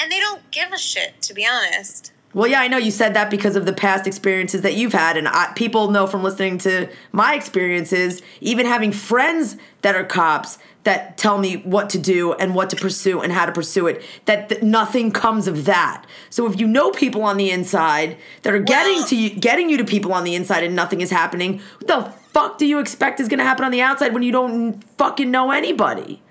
and 0.00 0.10
they 0.10 0.18
don't 0.18 0.50
give 0.50 0.72
a 0.72 0.78
shit, 0.78 1.20
to 1.22 1.34
be 1.34 1.46
honest. 1.46 2.12
Well, 2.32 2.46
yeah, 2.46 2.60
I 2.60 2.68
know 2.68 2.76
you 2.76 2.90
said 2.90 3.14
that 3.14 3.30
because 3.30 3.56
of 3.56 3.64
the 3.64 3.72
past 3.72 4.06
experiences 4.06 4.60
that 4.62 4.74
you've 4.74 4.92
had, 4.92 5.16
and 5.16 5.26
I, 5.26 5.52
people 5.54 5.90
know 5.90 6.06
from 6.06 6.22
listening 6.22 6.58
to 6.58 6.88
my 7.12 7.34
experiences, 7.34 8.20
even 8.40 8.66
having 8.66 8.92
friends 8.92 9.56
that 9.82 9.94
are 9.94 10.04
cops 10.04 10.58
that 10.86 11.16
tell 11.16 11.36
me 11.36 11.56
what 11.56 11.90
to 11.90 11.98
do 11.98 12.32
and 12.34 12.54
what 12.54 12.70
to 12.70 12.76
pursue 12.76 13.20
and 13.20 13.32
how 13.32 13.44
to 13.44 13.50
pursue 13.50 13.88
it. 13.88 14.02
That 14.26 14.48
th- 14.48 14.62
nothing 14.62 15.10
comes 15.10 15.48
of 15.48 15.64
that. 15.64 16.06
So 16.30 16.46
if 16.46 16.60
you 16.60 16.68
know 16.68 16.92
people 16.92 17.24
on 17.24 17.36
the 17.36 17.50
inside 17.50 18.16
that 18.42 18.54
are 18.54 18.60
getting 18.60 19.02
to 19.06 19.16
you, 19.16 19.30
getting 19.30 19.68
you 19.68 19.78
to 19.78 19.84
people 19.84 20.12
on 20.12 20.22
the 20.22 20.36
inside 20.36 20.62
and 20.62 20.76
nothing 20.76 21.00
is 21.00 21.10
happening, 21.10 21.60
what 21.78 21.88
the 21.88 22.10
fuck 22.30 22.56
do 22.56 22.66
you 22.66 22.78
expect 22.78 23.18
is 23.18 23.26
going 23.26 23.40
to 23.40 23.44
happen 23.44 23.64
on 23.64 23.72
the 23.72 23.82
outside 23.82 24.14
when 24.14 24.22
you 24.22 24.30
don't 24.30 24.80
fucking 24.96 25.28
know 25.28 25.50
anybody? 25.50 26.22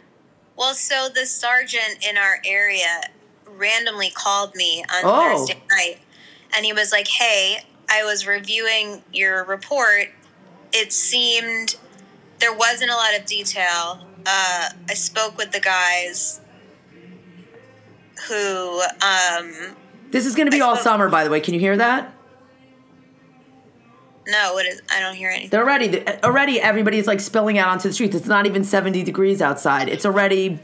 Well, 0.56 0.74
so 0.74 1.10
the 1.14 1.26
sergeant 1.26 2.08
in 2.10 2.18
our 2.18 2.40
area 2.46 3.02
randomly 3.46 4.10
called 4.10 4.56
me 4.56 4.86
on 4.90 5.02
oh. 5.04 5.38
Thursday 5.38 5.62
night, 5.70 6.00
and 6.56 6.66
he 6.66 6.72
was 6.72 6.94
like, 6.94 7.10
"Hey, 7.10 7.58
I 7.90 8.06
was 8.06 8.26
reviewing 8.26 9.04
your 9.12 9.44
report. 9.44 10.12
It 10.72 10.94
seemed." 10.94 11.76
There 12.40 12.54
wasn't 12.54 12.92
a 12.92 12.96
lot 12.96 13.18
of 13.18 13.26
detail 13.26 14.06
uh, 14.26 14.70
I 14.90 14.94
spoke 14.94 15.38
with 15.38 15.52
the 15.52 15.60
guys 15.60 16.42
who. 18.28 18.82
Um, 19.02 19.76
this 20.12 20.26
is 20.26 20.36
going 20.36 20.48
to 20.48 20.52
be 20.52 20.62
I 20.62 20.66
all 20.66 20.76
spoke- 20.76 20.84
summer, 20.84 21.10
by 21.10 21.24
the 21.24 21.30
way. 21.30 21.40
Can 21.40 21.54
you 21.54 21.60
hear 21.60 21.78
that? 21.78 22.12
No, 24.28 24.54
what 24.54 24.66
is? 24.66 24.82
I 24.92 25.00
don't 25.02 25.16
hear 25.16 25.30
anything. 25.30 25.50
They're 25.52 25.64
already 25.64 26.08
already 26.24 26.60
everybody's 26.60 27.06
like 27.06 27.20
spilling 27.20 27.60
out 27.60 27.70
onto 27.70 27.88
the 27.88 27.94
streets. 27.94 28.16
It's 28.16 28.28
not 28.28 28.48
even 28.48 28.64
seventy 28.64 29.04
degrees 29.04 29.42
outside. 29.42 29.88
It's 29.88 30.06
already. 30.06 30.60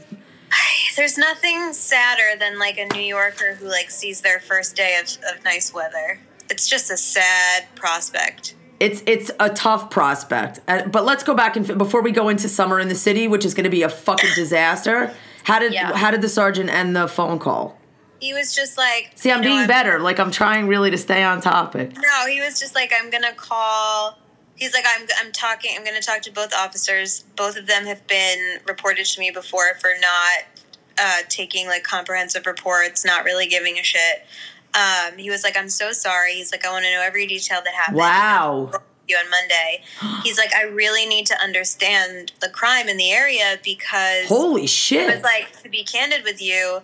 There's 0.96 1.16
nothing 1.16 1.72
sadder 1.72 2.36
than 2.38 2.58
like 2.58 2.76
a 2.78 2.86
New 2.92 3.02
Yorker 3.02 3.54
who 3.54 3.68
like 3.68 3.90
sees 3.90 4.20
their 4.22 4.40
first 4.40 4.74
day 4.74 4.98
of, 5.00 5.08
of 5.32 5.44
nice 5.44 5.72
weather. 5.72 6.18
It's 6.50 6.68
just 6.68 6.90
a 6.90 6.96
sad 6.96 7.66
prospect 7.76 8.56
it's 8.82 9.00
it's 9.06 9.30
a 9.38 9.48
tough 9.48 9.90
prospect. 9.90 10.58
Uh, 10.66 10.84
but 10.88 11.04
let's 11.04 11.22
go 11.22 11.34
back 11.34 11.56
and 11.56 11.78
before 11.78 12.02
we 12.02 12.10
go 12.10 12.28
into 12.28 12.48
summer 12.48 12.80
in 12.80 12.88
the 12.88 12.96
city, 12.96 13.28
which 13.28 13.44
is 13.44 13.54
going 13.54 13.62
to 13.64 13.70
be 13.70 13.82
a 13.82 13.88
fucking 13.88 14.30
disaster. 14.34 15.14
How 15.44 15.60
did 15.60 15.72
yeah. 15.72 15.96
how 15.96 16.10
did 16.10 16.20
the 16.20 16.28
sergeant 16.28 16.68
end 16.68 16.96
the 16.96 17.06
phone 17.06 17.38
call? 17.38 17.78
He 18.18 18.34
was 18.34 18.52
just 18.52 18.76
like, 18.76 19.12
"See, 19.14 19.30
I'm 19.30 19.40
being 19.40 19.60
I'm, 19.60 19.68
better. 19.68 20.00
Like 20.00 20.18
I'm 20.18 20.32
trying 20.32 20.66
really 20.66 20.90
to 20.90 20.98
stay 20.98 21.22
on 21.22 21.40
topic." 21.40 21.92
No, 21.94 22.26
he 22.26 22.40
was 22.40 22.58
just 22.58 22.74
like, 22.74 22.92
"I'm 22.98 23.08
gonna 23.08 23.32
call." 23.32 24.18
He's 24.56 24.74
like, 24.74 24.84
"I'm 24.84 25.06
I'm 25.20 25.30
talking. 25.30 25.76
I'm 25.76 25.84
gonna 25.84 26.00
talk 26.00 26.22
to 26.22 26.32
both 26.32 26.52
officers. 26.52 27.24
Both 27.36 27.56
of 27.56 27.68
them 27.68 27.86
have 27.86 28.04
been 28.08 28.58
reported 28.66 29.06
to 29.06 29.20
me 29.20 29.30
before 29.30 29.74
for 29.80 29.90
not 30.00 30.64
uh, 30.98 31.22
taking 31.28 31.68
like 31.68 31.84
comprehensive 31.84 32.46
reports, 32.46 33.04
not 33.04 33.24
really 33.24 33.46
giving 33.46 33.78
a 33.78 33.84
shit." 33.84 34.26
Um, 34.74 35.18
he 35.18 35.30
was 35.30 35.42
like, 35.44 35.56
I'm 35.56 35.68
so 35.68 35.92
sorry. 35.92 36.34
He's 36.34 36.52
like, 36.52 36.64
I 36.64 36.70
want 36.70 36.84
to 36.84 36.92
know 36.92 37.02
every 37.02 37.26
detail 37.26 37.60
that 37.64 37.74
happened. 37.74 37.98
Wow. 37.98 38.70
You 39.08 39.16
on 39.16 39.28
Monday. 39.30 39.82
He's 40.22 40.38
like, 40.38 40.54
I 40.54 40.62
really 40.62 41.06
need 41.06 41.26
to 41.26 41.38
understand 41.42 42.32
the 42.40 42.48
crime 42.48 42.88
in 42.88 42.96
the 42.96 43.10
area 43.10 43.58
because 43.62 44.26
holy 44.26 44.66
shit. 44.66 45.08
It 45.08 45.14
was 45.16 45.24
like, 45.24 45.62
to 45.62 45.68
be 45.68 45.84
candid 45.84 46.24
with 46.24 46.40
you, 46.40 46.80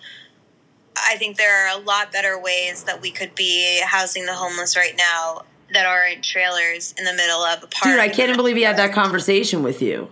I 0.97 1.17
think 1.17 1.37
there 1.37 1.67
are 1.67 1.79
a 1.79 1.81
lot 1.81 2.13
better 2.13 2.39
ways 2.39 2.85
that 2.85 3.01
we 3.01 3.11
could 3.11 3.35
be 3.35 3.81
housing 3.85 4.27
the 4.27 4.35
homeless 4.35 4.77
right 4.77 4.95
now 4.97 5.43
that 5.73 5.87
aren't 5.87 6.25
trailers 6.25 6.95
in 6.99 7.05
the 7.05 7.13
middle 7.13 7.43
of 7.43 7.63
a 7.63 7.67
park. 7.67 7.85
Dude, 7.85 7.99
I 7.99 8.09
can't 8.09 8.37
believe 8.37 8.57
he 8.57 8.63
had 8.63 8.77
that 8.79 8.93
conversation 8.93 9.63
with 9.63 9.83
you. 9.83 10.11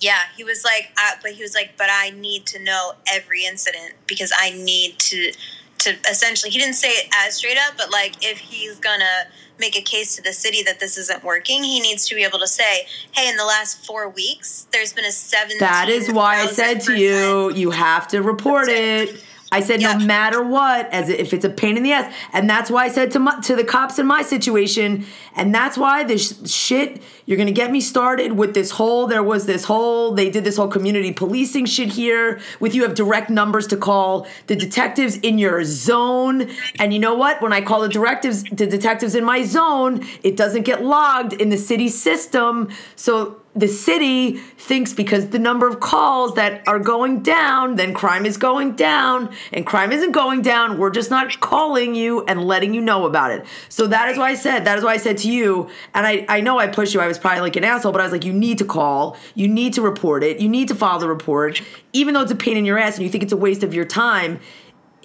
Yeah, 0.00 0.20
he 0.36 0.44
was 0.44 0.64
like, 0.64 0.92
uh, 0.96 1.12
but 1.22 1.32
he 1.32 1.42
was 1.42 1.54
like, 1.54 1.76
but 1.76 1.88
I 1.90 2.10
need 2.10 2.46
to 2.46 2.62
know 2.62 2.92
every 3.12 3.44
incident 3.44 3.94
because 4.06 4.32
I 4.36 4.50
need 4.50 4.98
to, 5.00 5.32
to 5.78 5.96
essentially. 6.10 6.50
He 6.50 6.58
didn't 6.58 6.74
say 6.74 6.88
it 6.88 7.08
as 7.14 7.36
straight 7.36 7.58
up, 7.58 7.76
but 7.76 7.90
like, 7.90 8.24
if 8.24 8.38
he's 8.38 8.78
gonna 8.78 9.28
make 9.58 9.76
a 9.76 9.82
case 9.82 10.14
to 10.16 10.22
the 10.22 10.32
city 10.32 10.62
that 10.62 10.78
this 10.80 10.96
isn't 10.96 11.24
working, 11.24 11.64
he 11.64 11.80
needs 11.80 12.06
to 12.08 12.14
be 12.14 12.22
able 12.22 12.38
to 12.38 12.46
say, 12.46 12.86
"Hey, 13.12 13.28
in 13.28 13.36
the 13.36 13.44
last 13.44 13.84
four 13.84 14.08
weeks, 14.08 14.66
there's 14.72 14.92
been 14.92 15.04
a 15.04 15.12
seven. 15.12 15.58
That 15.58 15.88
is 15.88 16.10
why 16.10 16.40
I 16.40 16.46
said 16.46 16.80
to 16.82 16.94
you, 16.94 17.52
you 17.52 17.70
have 17.70 18.08
to 18.08 18.22
report 18.22 18.68
it. 18.68 19.20
I 19.50 19.60
said 19.60 19.80
no 19.80 19.98
matter 19.98 20.42
what, 20.42 20.92
as 20.92 21.08
if 21.08 21.32
it's 21.32 21.44
a 21.44 21.48
pain 21.48 21.76
in 21.76 21.82
the 21.82 21.92
ass, 21.92 22.12
and 22.32 22.48
that's 22.48 22.70
why 22.70 22.84
I 22.84 22.88
said 22.88 23.10
to 23.12 23.18
my, 23.18 23.40
to 23.40 23.56
the 23.56 23.64
cops 23.64 23.98
in 23.98 24.06
my 24.06 24.22
situation, 24.22 25.06
and 25.34 25.54
that's 25.54 25.78
why 25.78 26.04
this 26.04 26.50
shit. 26.50 27.02
You're 27.24 27.36
gonna 27.36 27.52
get 27.52 27.70
me 27.70 27.80
started 27.80 28.32
with 28.32 28.54
this 28.54 28.70
whole. 28.70 29.06
There 29.06 29.22
was 29.22 29.44
this 29.44 29.64
whole. 29.64 30.12
They 30.12 30.30
did 30.30 30.44
this 30.44 30.56
whole 30.56 30.68
community 30.68 31.12
policing 31.12 31.66
shit 31.66 31.90
here. 31.90 32.40
With 32.58 32.74
you 32.74 32.82
have 32.82 32.94
direct 32.94 33.28
numbers 33.28 33.66
to 33.68 33.76
call 33.76 34.26
the 34.46 34.56
detectives 34.56 35.16
in 35.16 35.38
your 35.38 35.62
zone, 35.64 36.50
and 36.78 36.92
you 36.92 36.98
know 36.98 37.14
what? 37.14 37.42
When 37.42 37.52
I 37.52 37.60
call 37.60 37.82
the 37.82 37.88
directives, 37.88 38.44
the 38.44 38.66
detectives 38.66 39.14
in 39.14 39.24
my 39.24 39.44
zone, 39.44 40.06
it 40.22 40.36
doesn't 40.36 40.62
get 40.62 40.82
logged 40.82 41.34
in 41.34 41.50
the 41.50 41.58
city 41.58 41.88
system. 41.88 42.70
So 42.96 43.42
the 43.58 43.66
city 43.66 44.36
thinks 44.36 44.92
because 44.92 45.28
the 45.30 45.38
number 45.38 45.66
of 45.66 45.80
calls 45.80 46.34
that 46.36 46.66
are 46.68 46.78
going 46.78 47.22
down, 47.22 47.74
then 47.74 47.92
crime 47.92 48.24
is 48.24 48.36
going 48.36 48.76
down, 48.76 49.34
and 49.52 49.66
crime 49.66 49.90
isn't 49.90 50.12
going 50.12 50.42
down. 50.42 50.78
We're 50.78 50.90
just 50.90 51.10
not 51.10 51.40
calling 51.40 51.94
you 51.94 52.24
and 52.26 52.44
letting 52.44 52.72
you 52.72 52.80
know 52.80 53.06
about 53.06 53.32
it. 53.32 53.44
So 53.68 53.88
that 53.88 54.08
is 54.10 54.18
why 54.18 54.30
I 54.30 54.34
said, 54.34 54.64
that 54.66 54.78
is 54.78 54.84
why 54.84 54.92
I 54.92 54.96
said 54.96 55.18
to 55.18 55.30
you, 55.30 55.68
and 55.92 56.06
I, 56.06 56.24
I 56.28 56.40
know 56.40 56.58
I 56.58 56.68
pushed 56.68 56.94
you, 56.94 57.00
I 57.00 57.08
was 57.08 57.18
probably 57.18 57.40
like 57.40 57.56
an 57.56 57.64
asshole, 57.64 57.92
but 57.92 58.00
I 58.00 58.04
was 58.04 58.12
like, 58.12 58.24
you 58.24 58.32
need 58.32 58.58
to 58.58 58.64
call, 58.64 59.16
you 59.34 59.48
need 59.48 59.72
to 59.74 59.82
report 59.82 60.22
it, 60.22 60.38
you 60.38 60.48
need 60.48 60.68
to 60.68 60.74
file 60.74 61.00
the 61.00 61.08
report, 61.08 61.60
even 61.92 62.14
though 62.14 62.22
it's 62.22 62.32
a 62.32 62.36
pain 62.36 62.56
in 62.56 62.64
your 62.64 62.78
ass 62.78 62.94
and 62.94 63.04
you 63.04 63.10
think 63.10 63.24
it's 63.24 63.32
a 63.32 63.36
waste 63.36 63.64
of 63.64 63.74
your 63.74 63.84
time 63.84 64.38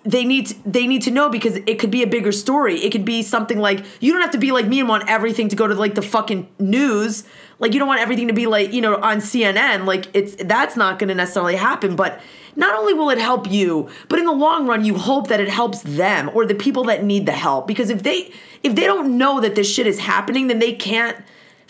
they 0.05 0.25
need 0.25 0.47
to, 0.47 0.69
they 0.69 0.85
need 0.85 1.01
to 1.03 1.11
know 1.11 1.29
because 1.29 1.55
it 1.55 1.79
could 1.79 1.91
be 1.91 2.03
a 2.03 2.07
bigger 2.07 2.31
story. 2.31 2.83
It 2.83 2.91
could 2.91 3.05
be 3.05 3.23
something 3.23 3.57
like 3.57 3.85
you 4.01 4.11
don't 4.11 4.21
have 4.21 4.31
to 4.31 4.37
be 4.37 4.51
like 4.51 4.67
me 4.67 4.79
and 4.79 4.89
want 4.89 5.09
everything 5.09 5.47
to 5.49 5.55
go 5.55 5.67
to 5.67 5.73
like 5.73 5.95
the 5.95 6.01
fucking 6.01 6.47
news. 6.59 7.23
Like 7.59 7.73
you 7.73 7.79
don't 7.79 7.87
want 7.87 8.01
everything 8.01 8.27
to 8.27 8.33
be 8.33 8.45
like, 8.45 8.73
you 8.73 8.81
know, 8.81 8.95
on 8.97 9.17
CNN. 9.17 9.85
Like 9.85 10.07
it's 10.13 10.35
that's 10.35 10.75
not 10.75 10.99
going 10.99 11.07
to 11.07 11.15
necessarily 11.15 11.55
happen, 11.55 11.95
but 11.95 12.19
not 12.55 12.77
only 12.77 12.93
will 12.93 13.09
it 13.09 13.17
help 13.17 13.49
you, 13.49 13.89
but 14.09 14.19
in 14.19 14.25
the 14.25 14.33
long 14.33 14.67
run 14.67 14.83
you 14.83 14.97
hope 14.97 15.29
that 15.29 15.39
it 15.39 15.49
helps 15.49 15.81
them 15.83 16.29
or 16.33 16.45
the 16.45 16.55
people 16.55 16.83
that 16.85 17.03
need 17.03 17.25
the 17.25 17.31
help 17.31 17.65
because 17.65 17.89
if 17.89 18.03
they 18.03 18.31
if 18.61 18.75
they 18.75 18.83
don't 18.83 19.17
know 19.17 19.39
that 19.39 19.55
this 19.55 19.71
shit 19.71 19.87
is 19.87 19.99
happening, 19.99 20.47
then 20.47 20.59
they 20.59 20.73
can't 20.73 21.17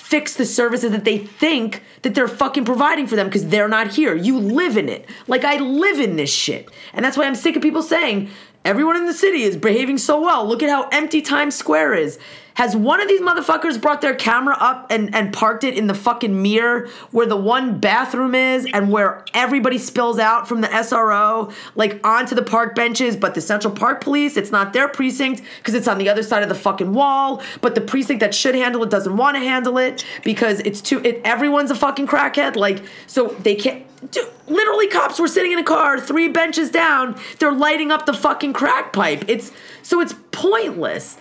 fix 0.04 0.36
the 0.36 0.46
services 0.46 0.92
that 0.92 1.06
they 1.06 1.18
think 1.18 1.82
that 2.02 2.14
they're 2.14 2.28
fucking 2.28 2.66
providing 2.66 3.08
for 3.08 3.16
them 3.16 3.28
because 3.28 3.48
they're 3.48 3.70
not 3.70 3.88
here. 3.94 4.14
You 4.14 4.38
live 4.38 4.76
in 4.76 4.90
it. 4.90 5.10
Like 5.28 5.46
I 5.46 5.58
live 5.58 5.98
in 5.98 6.18
this 6.18 6.32
shit. 6.32 6.70
And 6.92 7.06
that's 7.06 7.16
why 7.16 7.26
I'm 7.26 7.36
sick 7.36 7.56
of 7.56 7.62
people 7.62 7.82
saying 7.82 8.30
everyone 8.66 8.98
in 8.98 9.06
the 9.06 9.14
city 9.14 9.44
is 9.44 9.56
behaving 9.56 9.98
so 9.98 10.20
well. 10.20 10.46
Look 10.46 10.62
at 10.62 10.70
how 10.70 10.90
empty 10.92 11.22
Times 11.22 11.56
Square 11.56 11.96
is. 11.96 12.20
Has 12.56 12.76
one 12.76 13.02
of 13.02 13.08
these 13.08 13.22
motherfuckers 13.22 13.82
brought 13.82 14.02
their 14.02 14.16
camera 14.16 14.56
up 14.60 14.88
and, 14.90 15.14
and 15.16 15.34
parked 15.34 15.64
it 15.64 15.78
in 15.78 15.88
the 15.88 15.94
fucking 15.94 16.42
mirror 16.42 16.88
where 17.12 17.26
the 17.26 17.36
one 17.38 17.80
bathroom 17.80 18.36
is 18.36 18.68
and 18.74 18.92
where 18.92 19.24
everybody 19.34 19.78
spills 19.78 20.20
out 20.20 20.48
from 20.48 20.62
the 20.62 20.68
SRO, 20.68 21.54
like 21.76 22.06
onto 22.06 22.36
the 22.36 22.44
park 22.44 22.76
benches? 22.76 23.16
But 23.16 23.34
the 23.34 23.42
Central 23.42 23.74
Park 23.74 24.02
Police, 24.02 24.38
it's 24.38 24.52
not 24.52 24.74
their 24.74 24.88
precinct 24.88 25.42
because 25.58 25.74
it's 25.74 25.88
on 25.88 25.98
the 25.98 26.10
other 26.10 26.24
side 26.24 26.44
of 26.44 26.50
the 26.50 26.56
fucking 26.56 26.94
wall. 26.94 27.42
But 27.62 27.76
the 27.76 27.82
precinct 27.82 28.20
that 28.20 28.36
should 28.36 28.56
handle 28.56 28.84
it 28.84 28.90
doesn't 28.90 29.18
want 29.18 29.36
to 29.36 29.40
handle 29.40 29.78
it 29.78 30.06
because 30.24 30.60
it's 30.62 30.82
too, 30.82 31.00
it, 31.04 31.22
everyone's 31.24 31.72
a 31.72 31.76
fucking 31.76 32.08
crackhead. 32.08 32.56
Like, 32.56 32.84
so 33.08 33.30
they 33.40 33.56
can't. 33.56 33.86
Dude, 34.12 34.28
literally, 34.48 34.88
cops 34.88 35.18
were 35.18 35.30
sitting 35.30 35.54
in 35.54 35.60
a 35.60 35.64
car 35.64 35.98
three 35.98 36.28
benches 36.28 36.70
down. 36.70 37.18
They're 37.40 37.54
lighting 37.54 37.90
up 37.90 38.06
the 38.06 38.14
fucking 38.14 38.52
crack 38.52 38.92
pipe. 38.92 39.24
It's 39.30 39.54
so 39.82 40.02
it's 40.02 40.14
pointless. 40.32 41.18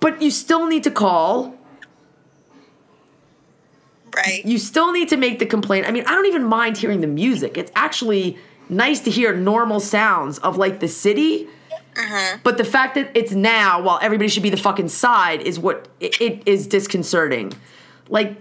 But 0.00 0.22
you 0.22 0.30
still 0.30 0.66
need 0.66 0.82
to 0.84 0.90
call. 0.90 1.54
Right. 4.14 4.44
You 4.44 4.58
still 4.58 4.92
need 4.92 5.08
to 5.10 5.16
make 5.16 5.38
the 5.38 5.46
complaint. 5.46 5.86
I 5.86 5.92
mean, 5.92 6.04
I 6.06 6.10
don't 6.14 6.26
even 6.26 6.44
mind 6.44 6.78
hearing 6.78 7.00
the 7.00 7.06
music. 7.06 7.56
It's 7.56 7.70
actually 7.76 8.38
nice 8.68 9.00
to 9.00 9.10
hear 9.10 9.34
normal 9.34 9.80
sounds 9.80 10.38
of 10.38 10.56
like 10.56 10.80
the 10.80 10.88
city. 10.88 11.48
Uh-huh. 11.96 12.38
But 12.42 12.56
the 12.56 12.64
fact 12.64 12.94
that 12.94 13.10
it's 13.14 13.32
now 13.32 13.82
while 13.82 13.98
everybody 14.00 14.28
should 14.28 14.42
be 14.42 14.50
the 14.50 14.56
fucking 14.56 14.88
side 14.88 15.42
is 15.42 15.58
what 15.58 15.88
it, 16.00 16.20
it 16.20 16.42
is 16.46 16.66
disconcerting. 16.66 17.52
Like, 18.08 18.36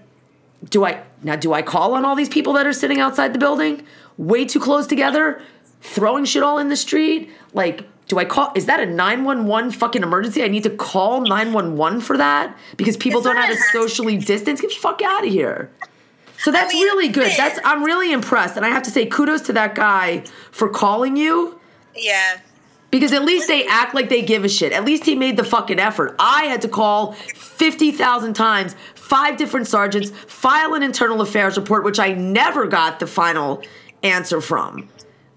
do 0.69 0.85
I 0.85 1.03
now 1.23 1.35
do 1.35 1.53
I 1.53 1.61
call 1.61 1.93
on 1.93 2.05
all 2.05 2.15
these 2.15 2.29
people 2.29 2.53
that 2.53 2.65
are 2.65 2.73
sitting 2.73 2.99
outside 2.99 3.33
the 3.33 3.39
building, 3.39 3.85
way 4.17 4.45
too 4.45 4.59
close 4.59 4.87
together, 4.87 5.41
throwing 5.81 6.25
shit 6.25 6.43
all 6.43 6.57
in 6.57 6.69
the 6.69 6.75
street? 6.75 7.31
Like, 7.53 7.87
do 8.09 8.17
I 8.17 8.25
call? 8.25 8.51
Is 8.55 8.65
that 8.65 8.79
a 8.79 8.87
911 8.87 9.71
fucking 9.71 10.01
emergency? 10.01 10.43
I 10.43 10.47
need 10.47 10.63
to 10.63 10.71
call 10.71 11.21
911 11.21 12.01
for 12.01 12.17
that 12.17 12.57
because 12.75 12.97
people 12.97 13.21
don't 13.21 13.37
have 13.37 13.51
to 13.51 13.61
socially 13.71 14.17
distance. 14.17 14.59
Get 14.59 14.71
the 14.71 14.75
fuck 14.75 15.01
out 15.03 15.25
of 15.25 15.31
here. 15.31 15.69
So 16.39 16.51
that's 16.51 16.73
I 16.73 16.77
mean, 16.77 16.83
really 16.85 17.09
good. 17.09 17.31
That's 17.37 17.59
I'm 17.63 17.83
really 17.83 18.11
impressed, 18.11 18.57
and 18.57 18.65
I 18.65 18.69
have 18.69 18.81
to 18.83 18.89
say 18.89 19.05
kudos 19.05 19.41
to 19.41 19.53
that 19.53 19.75
guy 19.75 20.23
for 20.51 20.69
calling 20.69 21.15
you. 21.15 21.59
Yeah. 21.95 22.39
Because 22.89 23.13
at 23.13 23.23
least 23.23 23.47
they 23.47 23.67
act 23.67 23.93
like 23.93 24.09
they 24.09 24.23
give 24.23 24.43
a 24.43 24.49
shit. 24.49 24.73
At 24.73 24.83
least 24.83 25.05
he 25.05 25.13
made 25.13 25.37
the 25.37 25.43
fucking 25.43 25.79
effort. 25.79 26.15
I 26.17 26.45
had 26.45 26.63
to 26.63 26.67
call 26.67 27.11
50,000 27.11 28.33
times, 28.33 28.75
five 28.95 29.37
different 29.37 29.67
sergeants, 29.67 30.09
file 30.09 30.73
an 30.73 30.81
internal 30.81 31.21
affairs 31.21 31.55
report, 31.57 31.83
which 31.83 31.99
I 31.99 32.13
never 32.13 32.65
got 32.65 32.99
the 32.99 33.05
final 33.05 33.61
answer 34.01 34.41
from. 34.41 34.89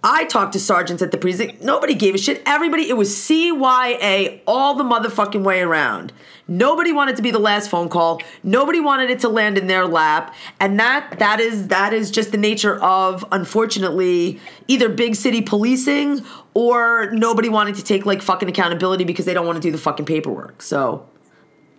I 0.05 0.25
talked 0.25 0.53
to 0.55 0.61
sergeants 0.61 1.03
at 1.03 1.13
the 1.13 1.19
precinct. 1.19 1.63
Nobody 1.63 1.95
gave 1.95 2.15
a 2.15 2.19
shit. 2.19 2.43
Everybody, 2.45 2.89
it 2.89 2.97
was 2.97 3.11
CYA 3.11 4.41
all 4.47 4.75
the 4.75 4.83
motherfucking 4.83 5.45
way 5.45 5.61
around. 5.61 6.13
Nobody 6.49 6.91
wanted 6.91 7.17
to 7.17 7.23
be 7.23 7.31
the 7.31 7.39
last 7.39 7.71
phone 7.71 7.89
call. 7.89 8.21
Nobody 8.43 8.81
wanted 8.81 9.11
it 9.11 9.21
to 9.21 9.29
land 9.29 9.59
in 9.59 9.69
their 9.69 9.87
lap. 9.87 10.35
And 10.59 10.79
that 10.81 11.19
that 11.21 11.39
is 11.39 11.69
that 11.69 11.93
is 11.93 12.11
just 12.11 12.33
the 12.33 12.37
nature 12.37 12.83
of 12.83 13.25
unfortunately 13.31 14.41
either 14.67 14.89
big 14.89 15.15
city 15.15 15.41
policing 15.41 16.25
or 16.53 17.11
nobody 17.13 17.49
wanting 17.49 17.75
to 17.75 17.85
take 17.85 18.05
like 18.05 18.23
fucking 18.23 18.49
accountability 18.49 19.05
because 19.05 19.25
they 19.25 19.35
don't 19.35 19.47
want 19.47 19.57
to 19.57 19.63
do 19.63 19.71
the 19.71 19.79
fucking 19.79 20.05
paperwork. 20.05 20.63
So 20.63 21.07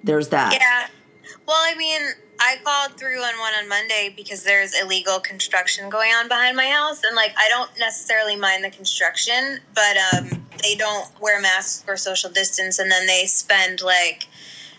there's 0.03 0.29
that. 0.29 0.53
Yeah. 0.53 0.87
Well, 1.45 1.59
I 1.59 1.75
mean, 1.75 2.01
I 2.39 2.57
called 2.63 2.97
311 2.97 3.63
on 3.63 3.69
Monday 3.69 4.13
because 4.15 4.43
there's 4.43 4.79
illegal 4.79 5.19
construction 5.19 5.89
going 5.89 6.11
on 6.11 6.27
behind 6.27 6.55
my 6.55 6.67
house. 6.67 7.03
And, 7.03 7.15
like, 7.15 7.33
I 7.37 7.49
don't 7.49 7.69
necessarily 7.79 8.35
mind 8.35 8.63
the 8.63 8.69
construction, 8.69 9.59
but 9.75 9.97
um, 10.13 10.45
they 10.61 10.75
don't 10.75 11.07
wear 11.19 11.41
masks 11.41 11.83
or 11.87 11.97
social 11.97 12.29
distance. 12.29 12.79
And 12.79 12.89
then 12.89 13.07
they 13.07 13.25
spend, 13.25 13.81
like, 13.81 14.27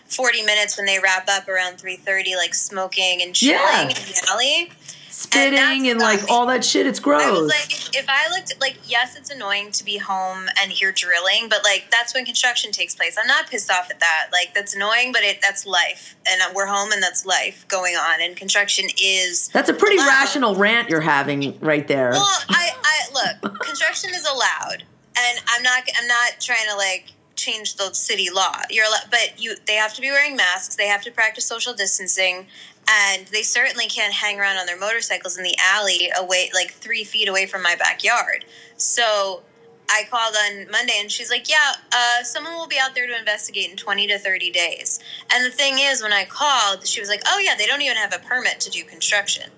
40 0.05 0.43
minutes 0.43 0.77
when 0.77 0.85
they 0.85 0.99
wrap 0.99 1.27
up 1.29 1.47
around 1.47 1.77
3.30, 1.77 2.35
like, 2.35 2.53
smoking 2.53 3.21
and 3.21 3.35
chilling 3.35 3.57
yeah. 3.59 3.81
in 3.81 3.87
the 3.89 4.27
alley 4.29 4.71
spitting 5.15 5.59
and, 5.59 5.87
and 5.87 5.99
like 5.99 6.29
all 6.29 6.45
that 6.47 6.63
shit. 6.63 6.85
It's 6.85 6.99
gross. 6.99 7.23
I 7.23 7.31
was 7.31 7.47
like, 7.47 7.95
if 7.95 8.05
I 8.09 8.29
looked 8.29 8.59
like, 8.59 8.77
yes, 8.85 9.15
it's 9.15 9.29
annoying 9.31 9.71
to 9.71 9.85
be 9.85 9.97
home 9.97 10.47
and 10.61 10.71
hear 10.71 10.91
drilling, 10.91 11.47
but 11.49 11.63
like 11.63 11.87
that's 11.89 12.13
when 12.13 12.25
construction 12.25 12.71
takes 12.71 12.93
place. 12.93 13.17
I'm 13.19 13.27
not 13.27 13.47
pissed 13.47 13.71
off 13.71 13.89
at 13.89 13.99
that. 14.01 14.27
Like 14.31 14.53
that's 14.53 14.75
annoying, 14.75 15.13
but 15.13 15.23
it 15.23 15.41
that's 15.41 15.65
life, 15.65 16.15
and 16.27 16.41
we're 16.53 16.65
home, 16.65 16.91
and 16.91 17.01
that's 17.01 17.25
life 17.25 17.65
going 17.67 17.95
on. 17.95 18.21
And 18.21 18.35
construction 18.35 18.89
is 19.01 19.47
that's 19.49 19.69
a 19.69 19.73
pretty 19.73 19.97
allowed. 19.97 20.07
rational 20.07 20.55
rant 20.55 20.89
you're 20.89 21.01
having 21.01 21.57
right 21.59 21.87
there. 21.87 22.11
Well, 22.11 22.37
I, 22.49 22.71
I 22.83 23.41
look, 23.41 23.59
construction 23.61 24.11
is 24.13 24.25
allowed, 24.25 24.83
and 25.17 25.39
I'm 25.47 25.63
not, 25.63 25.83
I'm 25.97 26.07
not 26.07 26.41
trying 26.41 26.67
to 26.69 26.75
like 26.75 27.13
change 27.35 27.75
the 27.75 27.93
city 27.93 28.29
law. 28.33 28.57
You're 28.69 28.85
allowed, 28.85 29.09
but 29.11 29.33
you 29.37 29.55
they 29.65 29.75
have 29.75 29.93
to 29.93 30.01
be 30.01 30.09
wearing 30.09 30.35
masks. 30.35 30.75
They 30.75 30.87
have 30.87 31.03
to 31.03 31.11
practice 31.11 31.45
social 31.45 31.73
distancing 31.73 32.47
and 32.89 33.27
they 33.27 33.41
certainly 33.41 33.87
can't 33.87 34.13
hang 34.13 34.39
around 34.39 34.57
on 34.57 34.65
their 34.65 34.79
motorcycles 34.79 35.37
in 35.37 35.43
the 35.43 35.55
alley 35.59 36.11
away 36.17 36.49
like 36.53 36.71
three 36.71 37.03
feet 37.03 37.27
away 37.27 37.45
from 37.45 37.61
my 37.61 37.75
backyard. 37.75 38.45
So 38.77 39.43
i 39.87 40.01
called 40.09 40.33
on 40.35 40.65
monday 40.71 40.97
and 40.99 41.11
she's 41.11 41.29
like 41.29 41.47
yeah 41.47 41.73
uh, 41.91 42.23
someone 42.23 42.53
will 42.55 42.65
be 42.65 42.79
out 42.81 42.95
there 42.95 43.05
to 43.05 43.15
investigate 43.15 43.69
in 43.69 43.77
20 43.77 44.07
to 44.07 44.17
30 44.17 44.49
days. 44.51 44.99
And 45.31 45.45
the 45.45 45.51
thing 45.51 45.77
is 45.79 46.01
when 46.01 46.13
i 46.13 46.25
called 46.25 46.87
she 46.87 46.99
was 46.99 47.09
like 47.09 47.21
oh 47.27 47.39
yeah 47.39 47.55
they 47.55 47.67
don't 47.67 47.81
even 47.81 47.97
have 47.97 48.13
a 48.13 48.19
permit 48.19 48.59
to 48.61 48.71
do 48.71 48.83
construction. 48.83 49.51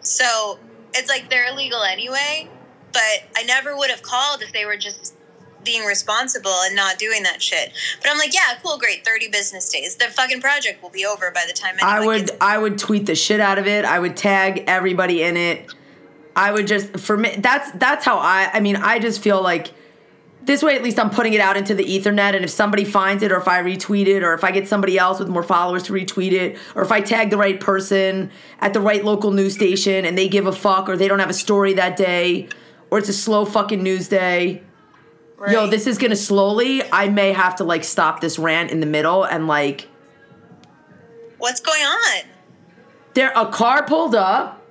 So 0.00 0.58
it's 0.94 1.08
like 1.08 1.30
they're 1.30 1.52
illegal 1.52 1.82
anyway 1.82 2.48
but 2.92 3.24
i 3.36 3.42
never 3.42 3.76
would 3.76 3.90
have 3.90 4.02
called 4.02 4.42
if 4.42 4.52
they 4.52 4.64
were 4.64 4.76
just 4.76 5.14
being 5.64 5.84
responsible 5.84 6.54
and 6.64 6.74
not 6.74 6.98
doing 6.98 7.22
that 7.22 7.42
shit. 7.42 7.72
But 8.00 8.10
I'm 8.10 8.18
like, 8.18 8.34
yeah, 8.34 8.58
cool, 8.62 8.78
great, 8.78 9.04
30 9.04 9.28
business 9.28 9.68
days. 9.70 9.96
The 9.96 10.06
fucking 10.06 10.40
project 10.40 10.82
will 10.82 10.90
be 10.90 11.04
over 11.04 11.30
by 11.30 11.44
the 11.46 11.52
time 11.52 11.76
I 11.82 12.04
would 12.04 12.30
I 12.40 12.58
would 12.58 12.78
tweet 12.78 13.06
the 13.06 13.14
shit 13.14 13.40
out 13.40 13.58
of 13.58 13.66
it. 13.66 13.84
I 13.84 13.98
would 13.98 14.16
tag 14.16 14.64
everybody 14.66 15.22
in 15.22 15.36
it. 15.36 15.72
I 16.34 16.52
would 16.52 16.66
just 16.66 16.98
for 16.98 17.16
me 17.16 17.36
that's 17.38 17.70
that's 17.72 18.04
how 18.04 18.18
I 18.18 18.50
I 18.52 18.60
mean, 18.60 18.76
I 18.76 18.98
just 18.98 19.22
feel 19.22 19.42
like 19.42 19.72
this 20.44 20.62
way 20.62 20.74
at 20.74 20.82
least 20.82 20.98
I'm 20.98 21.10
putting 21.10 21.34
it 21.34 21.40
out 21.40 21.56
into 21.56 21.74
the 21.74 21.84
ethernet 21.84 22.34
and 22.34 22.44
if 22.44 22.50
somebody 22.50 22.84
finds 22.84 23.22
it 23.22 23.30
or 23.30 23.36
if 23.36 23.46
I 23.46 23.62
retweet 23.62 24.06
it 24.06 24.22
or 24.22 24.34
if 24.34 24.42
I 24.42 24.50
get 24.50 24.66
somebody 24.66 24.98
else 24.98 25.18
with 25.20 25.28
more 25.28 25.42
followers 25.42 25.84
to 25.84 25.92
retweet 25.92 26.32
it 26.32 26.58
or 26.74 26.82
if 26.82 26.90
I 26.90 27.00
tag 27.00 27.30
the 27.30 27.36
right 27.36 27.60
person 27.60 28.30
at 28.60 28.74
the 28.74 28.80
right 28.80 29.04
local 29.04 29.30
news 29.30 29.54
station 29.54 30.04
and 30.04 30.18
they 30.18 30.28
give 30.28 30.46
a 30.46 30.52
fuck 30.52 30.88
or 30.88 30.96
they 30.96 31.06
don't 31.06 31.20
have 31.20 31.30
a 31.30 31.34
story 31.34 31.74
that 31.74 31.96
day 31.96 32.48
or 32.90 32.98
it's 32.98 33.08
a 33.08 33.12
slow 33.12 33.44
fucking 33.44 33.82
news 33.82 34.08
day 34.08 34.62
right. 35.42 35.52
yo 35.52 35.66
this 35.66 35.86
is 35.86 35.98
gonna 35.98 36.16
slowly 36.16 36.82
I 36.92 37.08
may 37.08 37.32
have 37.32 37.56
to 37.56 37.64
like 37.64 37.84
stop 37.84 38.20
this 38.20 38.38
rant 38.38 38.70
in 38.70 38.80
the 38.80 38.86
middle 38.86 39.24
and 39.24 39.46
like 39.46 39.88
what's 41.38 41.60
going 41.60 41.82
on 41.82 42.24
there 43.14 43.32
a 43.36 43.46
car 43.46 43.84
pulled 43.84 44.14
up 44.14 44.62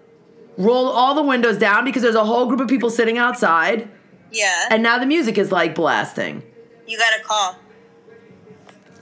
rolled 0.58 0.94
all 0.96 1.13
the 1.16 1.24
windows 1.24 1.58
down 1.58 1.86
because 1.86 2.01
there's 2.01 2.16
a 2.16 2.25
whole 2.25 2.46
group 2.48 2.60
of 2.60 2.68
people 2.68 2.90
sitting 2.90 3.18
outside 3.18 3.90
yeah. 4.32 4.68
And 4.70 4.82
now 4.82 4.98
the 4.98 5.06
music 5.06 5.38
is 5.38 5.51
like 5.51 5.75
blasting. 5.75 6.44
You 6.88 6.98
got 6.98 7.18
to 7.18 7.24
call. 7.24 7.56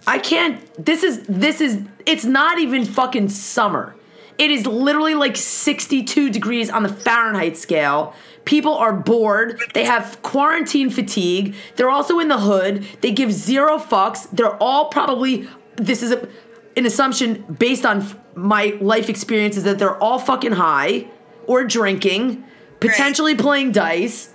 I 0.08 0.18
can't. 0.18 0.84
This 0.84 1.04
is 1.04 1.24
this 1.28 1.62
is. 1.62 1.84
It's 2.06 2.26
not 2.26 2.60
even 2.60 2.86
fucking 2.86 3.30
summer. 3.30 3.96
It 4.38 4.52
is 4.52 4.66
literally 4.66 5.16
like 5.16 5.36
62 5.36 6.30
degrees 6.30 6.70
on 6.70 6.84
the 6.84 6.90
Fahrenheit 6.90 7.58
scale. 7.58 8.14
People 8.46 8.74
are 8.74 8.94
bored. 8.94 9.62
They 9.74 9.86
have 9.86 10.22
quarantine 10.22 10.90
fatigue. 10.90 11.56
They're 11.76 11.90
also 11.90 12.20
in 12.20 12.28
the 12.28 12.40
hood. 12.40 12.86
They 13.02 13.12
give 13.12 13.32
zero 13.32 13.78
fucks. 13.78 14.30
They're 14.32 14.56
all 14.62 14.86
probably. 14.86 15.48
This 15.76 16.02
is 16.02 16.12
a, 16.12 16.28
an 16.76 16.86
assumption 16.86 17.44
based 17.60 17.86
on 17.86 18.06
my 18.36 18.78
life 18.82 19.10
experiences 19.10 19.64
that 19.64 19.80
they're 19.80 19.98
all 19.98 20.20
fucking 20.20 20.54
high 20.54 21.08
or 21.46 21.64
drinking, 21.64 22.44
potentially 22.80 23.34
right. 23.34 23.42
playing 23.42 23.72
dice 23.72 24.34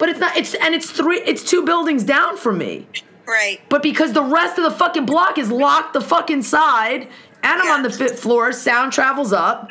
but 0.00 0.08
it's 0.08 0.18
not. 0.18 0.36
It's 0.36 0.54
and 0.54 0.74
it's 0.74 0.90
three. 0.90 1.20
It's 1.20 1.44
two 1.44 1.62
buildings 1.64 2.02
down 2.02 2.38
from 2.38 2.56
me. 2.58 2.88
Right. 3.26 3.60
But 3.68 3.82
because 3.82 4.14
the 4.14 4.24
rest 4.24 4.58
of 4.58 4.64
the 4.64 4.70
fucking 4.70 5.04
block 5.04 5.38
is 5.38 5.52
locked 5.52 5.92
the 5.92 6.00
fucking 6.00 6.42
side, 6.42 7.02
and 7.02 7.60
I'm 7.60 7.66
yeah. 7.66 7.74
on 7.74 7.82
the 7.82 7.90
fifth 7.90 8.18
floor, 8.18 8.50
sound 8.52 8.92
travels 8.92 9.32
up. 9.32 9.70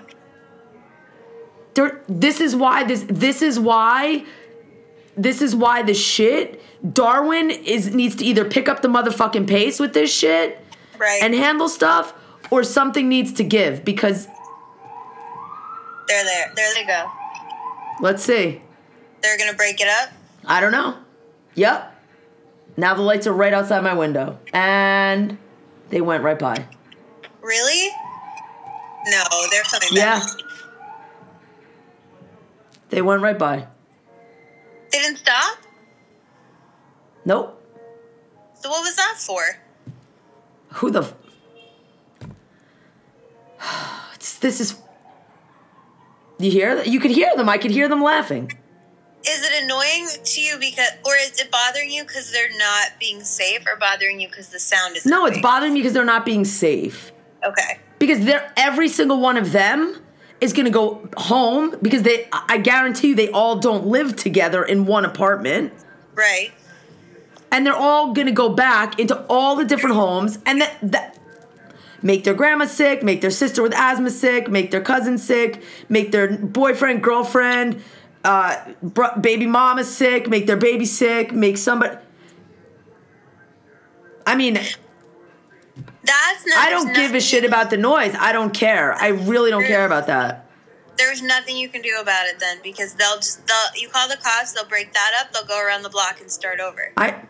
This 2.07 2.41
is 2.41 2.55
why 2.55 2.83
this. 2.83 3.05
This 3.07 3.41
is 3.41 3.59
why. 3.59 4.25
This 5.15 5.41
is 5.41 5.55
why 5.55 5.83
the 5.83 5.93
shit. 5.93 6.61
Darwin 6.93 7.49
is 7.51 7.93
needs 7.93 8.15
to 8.17 8.25
either 8.25 8.45
pick 8.45 8.69
up 8.69 8.81
the 8.81 8.87
motherfucking 8.87 9.47
pace 9.47 9.79
with 9.79 9.93
this 9.93 10.13
shit, 10.13 10.63
right, 10.97 11.21
and 11.21 11.33
handle 11.33 11.67
stuff, 11.67 12.13
or 12.49 12.63
something 12.63 13.09
needs 13.09 13.33
to 13.33 13.43
give 13.43 13.83
because. 13.83 14.27
They're 16.07 16.23
there. 16.23 16.51
There 16.55 16.73
they 16.73 16.85
go. 16.85 17.11
Let's 18.01 18.23
see. 18.23 18.61
They're 19.21 19.37
gonna 19.37 19.53
break 19.53 19.79
it 19.81 19.87
up. 19.87 20.09
I 20.45 20.59
don't 20.61 20.71
know. 20.71 20.97
Yep. 21.55 21.95
Now 22.77 22.93
the 22.93 23.01
lights 23.01 23.27
are 23.27 23.33
right 23.33 23.53
outside 23.53 23.83
my 23.83 23.93
window. 23.93 24.39
And 24.53 25.37
they 25.89 26.01
went 26.01 26.23
right 26.23 26.39
by. 26.39 26.65
Really? 27.41 27.89
No, 29.07 29.23
they're 29.51 29.63
coming 29.63 29.89
back. 29.95 30.23
yeah. 30.23 30.25
They 32.89 33.01
went 33.01 33.21
right 33.21 33.37
by. 33.37 33.67
They 34.91 34.99
didn't 34.99 35.17
stop? 35.17 35.59
Nope. 37.25 37.55
So 38.55 38.69
what 38.69 38.81
was 38.81 38.95
that 38.95 39.15
for? 39.17 39.41
Who 40.73 40.91
the. 40.91 41.01
F- 43.59 44.19
this 44.41 44.59
is. 44.59 44.75
You 46.39 46.51
hear? 46.51 46.83
You 46.83 46.99
could 46.99 47.11
hear 47.11 47.35
them. 47.35 47.49
I 47.49 47.57
could 47.57 47.71
hear 47.71 47.87
them 47.87 48.01
laughing 48.01 48.51
is 49.27 49.43
it 49.43 49.63
annoying 49.63 50.07
to 50.23 50.41
you 50.41 50.57
because 50.57 50.89
or 51.05 51.15
is 51.15 51.39
it 51.39 51.51
bothering 51.51 51.91
you 51.91 52.03
because 52.03 52.31
they're 52.31 52.57
not 52.57 52.91
being 52.99 53.21
safe 53.21 53.65
or 53.67 53.75
bothering 53.77 54.19
you 54.19 54.27
because 54.27 54.49
the 54.49 54.59
sound 54.59 54.95
is 54.95 55.05
no 55.05 55.25
it's 55.25 55.41
bothering 55.41 55.73
me 55.73 55.79
because 55.79 55.93
they're 55.93 56.05
not 56.05 56.25
being 56.25 56.45
safe 56.45 57.11
okay 57.45 57.79
because 57.99 58.23
they're 58.25 58.51
every 58.55 58.87
single 58.87 59.19
one 59.19 59.37
of 59.37 59.51
them 59.51 60.01
is 60.41 60.53
going 60.53 60.65
to 60.65 60.71
go 60.71 61.07
home 61.17 61.75
because 61.81 62.03
they 62.03 62.27
i 62.31 62.57
guarantee 62.57 63.09
you 63.09 63.15
they 63.15 63.29
all 63.31 63.59
don't 63.59 63.85
live 63.85 64.15
together 64.15 64.63
in 64.63 64.85
one 64.85 65.05
apartment 65.05 65.73
right 66.15 66.51
and 67.51 67.65
they're 67.65 67.75
all 67.75 68.13
going 68.13 68.27
to 68.27 68.33
go 68.33 68.49
back 68.49 68.99
into 68.99 69.25
all 69.27 69.55
the 69.55 69.65
different 69.65 69.95
homes 69.95 70.37
and 70.45 70.61
that, 70.61 70.77
that 70.81 71.17
make 72.01 72.23
their 72.23 72.33
grandma 72.33 72.65
sick 72.65 73.03
make 73.03 73.21
their 73.21 73.31
sister 73.31 73.61
with 73.61 73.73
asthma 73.73 74.09
sick 74.09 74.49
make 74.49 74.71
their 74.71 74.81
cousin 74.81 75.17
sick 75.17 75.63
make 75.89 76.11
their 76.11 76.37
boyfriend 76.37 77.03
girlfriend 77.03 77.81
uh, 78.23 78.73
baby 79.19 79.45
mama 79.45 79.83
sick, 79.83 80.27
make 80.27 80.47
their 80.47 80.57
baby 80.57 80.85
sick, 80.85 81.31
make 81.31 81.57
somebody. 81.57 81.97
I 84.25 84.35
mean, 84.35 84.59
that's 86.03 86.45
not, 86.45 86.57
I 86.57 86.69
don't 86.69 86.93
give 86.93 87.13
a 87.13 87.19
shit 87.19 87.43
about 87.43 87.69
the 87.69 87.77
noise. 87.77 88.15
I 88.17 88.31
don't 88.31 88.53
care. 88.53 88.93
I 88.93 89.07
really 89.07 89.49
don't 89.49 89.65
care 89.65 89.85
about 89.85 90.07
that. 90.07 90.45
There's 90.97 91.21
nothing 91.21 91.57
you 91.57 91.69
can 91.69 91.81
do 91.81 91.97
about 92.01 92.27
it 92.27 92.39
then 92.39 92.59
because 92.61 92.93
they'll 92.95 93.17
just 93.17 93.47
they'll 93.47 93.81
you 93.81 93.87
call 93.89 94.07
the 94.09 94.17
cops, 94.17 94.53
they'll 94.53 94.67
break 94.67 94.93
that 94.93 95.11
up, 95.19 95.31
they'll 95.31 95.45
go 95.45 95.63
around 95.63 95.83
the 95.83 95.89
block 95.89 96.19
and 96.19 96.29
start 96.29 96.59
over. 96.59 96.91
I 96.97 97.23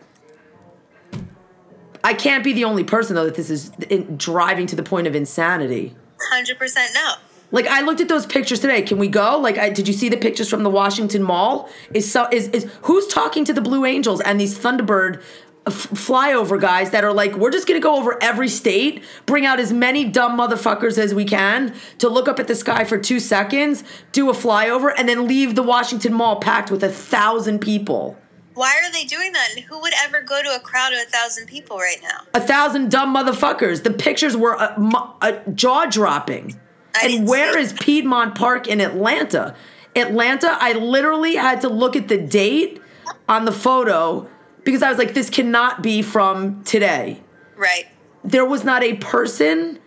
I 2.02 2.14
can't 2.14 2.42
be 2.42 2.52
the 2.52 2.64
only 2.64 2.82
person 2.82 3.14
though 3.14 3.26
that 3.26 3.36
this 3.36 3.50
is 3.50 3.70
in, 3.88 4.16
driving 4.16 4.66
to 4.68 4.76
the 4.76 4.82
point 4.82 5.06
of 5.06 5.14
insanity. 5.14 5.94
Hundred 6.30 6.58
percent 6.58 6.92
no. 6.94 7.12
Like 7.52 7.66
I 7.66 7.80
looked 7.82 8.00
at 8.00 8.08
those 8.08 8.26
pictures 8.26 8.60
today. 8.60 8.82
Can 8.82 8.98
we 8.98 9.08
go? 9.08 9.38
Like, 9.38 9.58
I, 9.58 9.70
did 9.70 9.88
you 9.88 9.94
see 9.94 10.08
the 10.08 10.16
pictures 10.16 10.48
from 10.48 10.62
the 10.62 10.70
Washington 10.70 11.22
Mall? 11.22 11.68
Is 11.92 12.10
so 12.10 12.28
is 12.30 12.48
is 12.48 12.70
who's 12.82 13.06
talking 13.08 13.44
to 13.44 13.52
the 13.52 13.60
Blue 13.60 13.84
Angels 13.84 14.20
and 14.20 14.40
these 14.40 14.58
Thunderbird 14.58 15.22
f- 15.70 15.90
flyover 15.90 16.60
guys 16.60 16.90
that 16.90 17.04
are 17.04 17.12
like, 17.12 17.34
we're 17.34 17.50
just 17.50 17.66
gonna 17.66 17.80
go 17.80 17.96
over 17.96 18.22
every 18.22 18.48
state, 18.48 19.02
bring 19.26 19.46
out 19.46 19.58
as 19.58 19.72
many 19.72 20.04
dumb 20.04 20.38
motherfuckers 20.38 20.98
as 20.98 21.14
we 21.14 21.24
can 21.24 21.74
to 21.98 22.08
look 22.08 22.28
up 22.28 22.38
at 22.38 22.46
the 22.46 22.54
sky 22.54 22.84
for 22.84 22.98
two 22.98 23.20
seconds, 23.20 23.82
do 24.12 24.30
a 24.30 24.32
flyover, 24.32 24.92
and 24.96 25.08
then 25.08 25.26
leave 25.26 25.54
the 25.54 25.62
Washington 25.62 26.12
Mall 26.12 26.36
packed 26.36 26.70
with 26.70 26.84
a 26.84 26.88
thousand 26.88 27.60
people. 27.60 28.16
Why 28.54 28.74
are 28.84 28.92
they 28.92 29.04
doing 29.04 29.32
that? 29.32 29.50
And 29.56 29.64
who 29.64 29.80
would 29.80 29.94
ever 30.04 30.20
go 30.20 30.42
to 30.42 30.54
a 30.54 30.60
crowd 30.60 30.92
of 30.92 30.98
a 30.98 31.10
thousand 31.10 31.46
people 31.46 31.78
right 31.78 32.00
now? 32.02 32.24
A 32.34 32.40
thousand 32.40 32.90
dumb 32.90 33.14
motherfuckers. 33.14 33.84
The 33.84 33.92
pictures 33.92 34.36
were 34.36 34.60
uh, 34.60 34.74
uh, 35.22 35.32
jaw 35.54 35.86
dropping 35.86 36.60
and 37.02 37.26
where 37.26 37.58
is 37.58 37.72
Piedmont 37.80 38.34
Park 38.34 38.66
in 38.66 38.80
Atlanta? 38.80 39.54
Atlanta, 39.96 40.56
I 40.60 40.72
literally 40.72 41.34
had 41.34 41.60
to 41.62 41.68
look 41.68 41.96
at 41.96 42.08
the 42.08 42.18
date 42.18 42.80
on 43.28 43.44
the 43.44 43.52
photo 43.52 44.28
because 44.64 44.82
I 44.82 44.88
was 44.88 44.98
like, 44.98 45.14
this 45.14 45.30
cannot 45.30 45.82
be 45.82 46.02
from 46.02 46.62
today. 46.64 47.22
Right. 47.56 47.86
There 48.24 48.44
was 48.44 48.64
not 48.64 48.82
a 48.82 48.94
person 48.94 49.78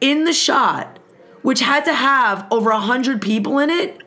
in 0.00 0.24
the 0.24 0.32
shot, 0.32 0.98
which 1.42 1.60
had 1.60 1.84
to 1.86 1.94
have 1.94 2.46
over 2.50 2.70
100 2.70 3.22
people 3.22 3.58
in 3.58 3.70
it, 3.70 4.02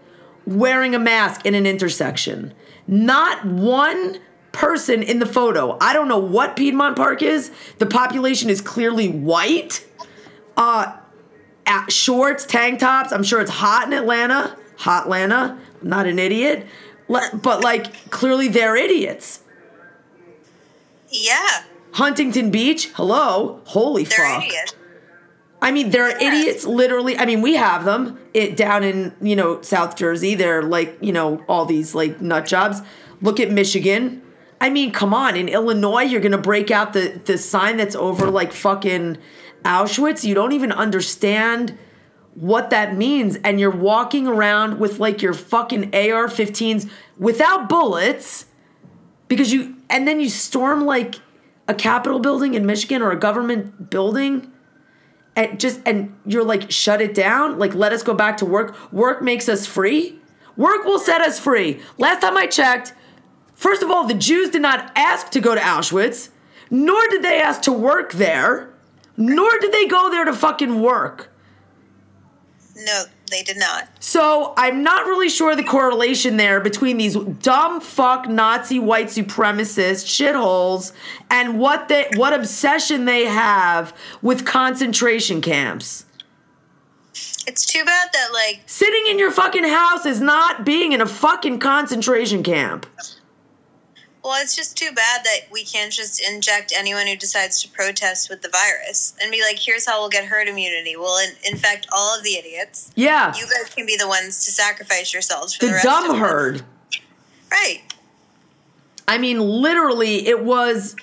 wearing 0.45 0.93
a 0.93 0.99
mask 0.99 1.45
in 1.45 1.55
an 1.55 1.65
intersection. 1.65 2.53
Not 2.87 3.45
one 3.45 4.19
person 4.51 5.01
in 5.01 5.19
the 5.19 5.25
photo. 5.25 5.77
I 5.81 5.93
don't 5.93 6.07
know 6.07 6.19
what 6.19 6.55
Piedmont 6.55 6.95
Park 6.95 7.21
is. 7.21 7.51
The 7.79 7.85
population 7.85 8.49
is 8.49 8.61
clearly 8.61 9.09
white. 9.09 9.85
Uh, 10.55 10.97
shorts, 11.89 12.45
tank 12.45 12.79
tops. 12.79 13.11
I'm 13.11 13.23
sure 13.23 13.41
it's 13.41 13.51
hot 13.51 13.87
in 13.87 13.93
Atlanta. 13.93 14.55
Hot 14.77 15.03
Atlanta. 15.03 15.59
I'm 15.81 15.89
not 15.89 16.05
an 16.05 16.19
idiot. 16.19 16.67
But 17.07 17.63
like 17.63 18.09
clearly 18.11 18.47
they're 18.47 18.75
idiots. 18.75 19.42
Yeah. 21.13 21.63
Huntington 21.93 22.51
Beach, 22.51 22.89
hello. 22.95 23.61
Holy 23.65 24.03
they're 24.03 24.17
fuck. 24.17 24.45
Idiots. 24.45 24.75
I 25.61 25.71
mean, 25.71 25.91
there 25.91 26.03
are 26.03 26.17
idiots 26.17 26.65
literally. 26.65 27.17
I 27.17 27.25
mean, 27.25 27.41
we 27.41 27.55
have 27.55 27.85
them 27.85 28.19
it 28.33 28.57
down 28.57 28.83
in, 28.83 29.15
you 29.21 29.35
know, 29.35 29.61
South 29.61 29.95
Jersey. 29.95 30.35
They're 30.35 30.63
like, 30.63 30.97
you 30.99 31.13
know, 31.13 31.41
all 31.47 31.65
these 31.65 31.95
like 31.95 32.19
nut 32.19 32.45
jobs. 32.45 32.81
Look 33.21 33.39
at 33.39 33.49
Michigan. 33.49 34.21
I 34.59 34.69
mean, 34.69 34.91
come 34.91 35.13
on. 35.13 35.37
In 35.37 35.47
Illinois, 35.47 36.01
you're 36.01 36.19
going 36.19 36.33
to 36.33 36.37
break 36.37 36.69
out 36.69 36.91
the 36.91 37.21
the 37.23 37.37
sign 37.37 37.77
that's 37.77 37.95
over 37.95 38.29
like 38.29 38.51
fucking 38.51 39.19
Auschwitz, 39.63 40.23
you 40.23 40.35
don't 40.35 40.51
even 40.51 40.71
understand 40.71 41.77
what 42.35 42.69
that 42.71 42.95
means. 42.95 43.37
And 43.43 43.59
you're 43.59 43.71
walking 43.71 44.27
around 44.27 44.79
with 44.79 44.99
like 44.99 45.21
your 45.21 45.33
fucking 45.33 45.95
AR 45.95 46.27
15s 46.27 46.89
without 47.17 47.69
bullets 47.69 48.45
because 49.27 49.53
you, 49.53 49.77
and 49.93 50.05
then 50.05 50.19
you 50.19 50.27
storm 50.27 50.85
like 50.85 51.15
a 51.69 51.73
Capitol 51.73 52.19
building 52.19 52.55
in 52.55 52.65
Michigan 52.65 53.01
or 53.01 53.11
a 53.11 53.17
government 53.17 53.89
building 53.89 54.51
and 55.35 55.59
just, 55.59 55.79
and 55.85 56.13
you're 56.25 56.43
like, 56.43 56.69
shut 56.69 57.01
it 57.01 57.13
down. 57.13 57.57
Like, 57.57 57.73
let 57.73 57.93
us 57.93 58.03
go 58.03 58.13
back 58.13 58.37
to 58.37 58.45
work. 58.45 58.91
Work 58.91 59.21
makes 59.21 59.47
us 59.47 59.65
free. 59.65 60.19
Work 60.57 60.83
will 60.83 60.99
set 60.99 61.21
us 61.21 61.39
free. 61.39 61.79
Last 61.97 62.21
time 62.21 62.37
I 62.37 62.45
checked, 62.45 62.93
First 63.55 63.81
of 63.81 63.89
all, 63.89 64.05
the 64.05 64.13
Jews 64.13 64.49
did 64.49 64.61
not 64.61 64.91
ask 64.95 65.29
to 65.31 65.39
go 65.39 65.55
to 65.55 65.61
Auschwitz, 65.61 66.29
nor 66.69 67.07
did 67.07 67.23
they 67.23 67.41
ask 67.41 67.61
to 67.61 67.71
work 67.71 68.11
there, 68.11 68.73
nor 69.15 69.57
did 69.59 69.71
they 69.71 69.87
go 69.87 70.09
there 70.09 70.25
to 70.25 70.33
fucking 70.33 70.81
work. 70.81 71.31
No, 72.75 73.03
they 73.33 73.43
did 73.43 73.57
not. 73.57 73.87
So 73.99 74.53
I'm 74.55 74.83
not 74.83 75.05
really 75.05 75.29
sure 75.29 75.55
the 75.55 75.63
correlation 75.63 76.37
there 76.37 76.59
between 76.59 76.97
these 76.97 77.15
dumb 77.15 77.81
fuck 77.81 78.29
Nazi 78.29 78.79
white 78.79 79.07
supremacist 79.07 80.05
shitholes 80.05 80.93
and 81.29 81.59
what 81.59 81.87
they 81.87 82.09
what 82.15 82.33
obsession 82.33 83.05
they 83.05 83.25
have 83.25 83.95
with 84.21 84.45
concentration 84.45 85.41
camps. 85.41 86.05
It's 87.45 87.65
too 87.65 87.83
bad 87.83 88.09
that 88.13 88.29
like 88.31 88.61
Sitting 88.65 89.07
in 89.07 89.19
your 89.19 89.31
fucking 89.31 89.65
house 89.65 90.05
is 90.05 90.21
not 90.21 90.65
being 90.65 90.93
in 90.93 91.01
a 91.01 91.05
fucking 91.05 91.59
concentration 91.59 92.43
camp. 92.43 92.85
Well, 94.23 94.41
it's 94.41 94.55
just 94.55 94.77
too 94.77 94.91
bad 94.93 95.23
that 95.25 95.39
we 95.51 95.63
can't 95.65 95.91
just 95.91 96.21
inject 96.25 96.73
anyone 96.75 97.07
who 97.07 97.15
decides 97.17 97.61
to 97.61 97.69
protest 97.69 98.29
with 98.29 98.41
the 98.41 98.49
virus 98.49 99.13
and 99.21 99.31
be 99.31 99.41
like, 99.41 99.59
here's 99.59 99.85
how 99.85 99.99
we'll 99.99 100.09
get 100.09 100.25
herd 100.25 100.47
immunity. 100.47 100.95
We'll 100.95 101.17
in- 101.19 101.35
infect 101.53 101.87
all 101.91 102.17
of 102.17 102.23
the 102.23 102.35
idiots. 102.35 102.91
Yeah. 102.95 103.33
You 103.35 103.45
guys 103.45 103.73
can 103.73 103.85
be 103.85 103.97
the 103.97 104.07
ones 104.07 104.45
to 104.45 104.51
sacrifice 104.51 105.11
yourselves 105.13 105.55
for 105.55 105.65
the, 105.65 105.67
the 105.67 105.73
rest 105.73 105.83
dumb 105.83 106.05
of 106.05 106.11
us. 106.11 106.17
herd. 106.19 106.61
Right. 107.51 107.81
I 109.07 109.17
mean, 109.17 109.39
literally, 109.39 110.25
it 110.27 110.43
was. 110.43 110.95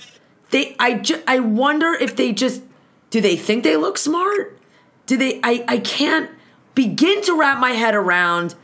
They. 0.50 0.74
I. 0.78 0.94
Ju- 0.94 1.22
I 1.28 1.38
wonder 1.40 1.92
if 1.92 2.16
they 2.16 2.32
just. 2.32 2.62
Do 3.10 3.20
they 3.20 3.36
think 3.36 3.62
they 3.62 3.76
look 3.76 3.98
smart? 3.98 4.58
Do 5.06 5.16
they? 5.18 5.38
I. 5.44 5.64
I 5.68 5.78
can't 5.78 6.30
begin 6.74 7.20
to 7.22 7.38
wrap 7.38 7.60
my 7.60 7.72
head 7.72 7.94
around 7.94 8.54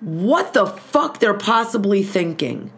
what 0.00 0.52
the 0.54 0.66
fuck 0.66 1.20
they're 1.20 1.34
possibly 1.34 2.02
thinking. 2.02 2.72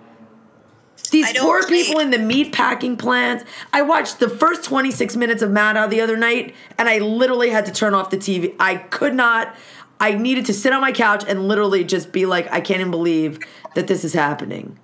These 1.11 1.39
poor 1.39 1.59
relate. 1.59 1.69
people 1.87 2.01
in 2.01 2.11
the 2.11 2.19
meat 2.19 2.53
packing 2.53 2.97
plants. 2.97 3.45
I 3.73 3.83
watched 3.83 4.19
the 4.21 4.29
first 4.29 4.65
26 4.65 5.17
minutes 5.17 5.43
of 5.43 5.51
Mad 5.51 5.77
Out 5.77 5.91
the 5.91 6.01
other 6.01 6.17
night, 6.17 6.55
and 6.79 6.89
I 6.89 6.99
literally 6.99 7.51
had 7.51 7.67
to 7.67 7.73
turn 7.73 7.95
off 7.95 8.11
the 8.11 8.17
TV. 8.17 8.55
I 8.61 8.77
could 8.77 9.15
not. 9.15 9.55
I 9.99 10.13
needed 10.15 10.47
to 10.47 10.55
sit 10.55 10.73
on 10.73 10.81
my 10.81 10.93
couch 10.93 11.25
and 11.29 11.47
literally 11.49 11.85
just 11.85 12.11
be 12.13 12.25
like, 12.27 12.51
I 12.51 12.61
can't 12.61 12.81
even 12.81 12.91
believe 12.91 13.39
that 13.75 13.87
this 13.87 14.03
is 14.05 14.15
happening 14.15 14.79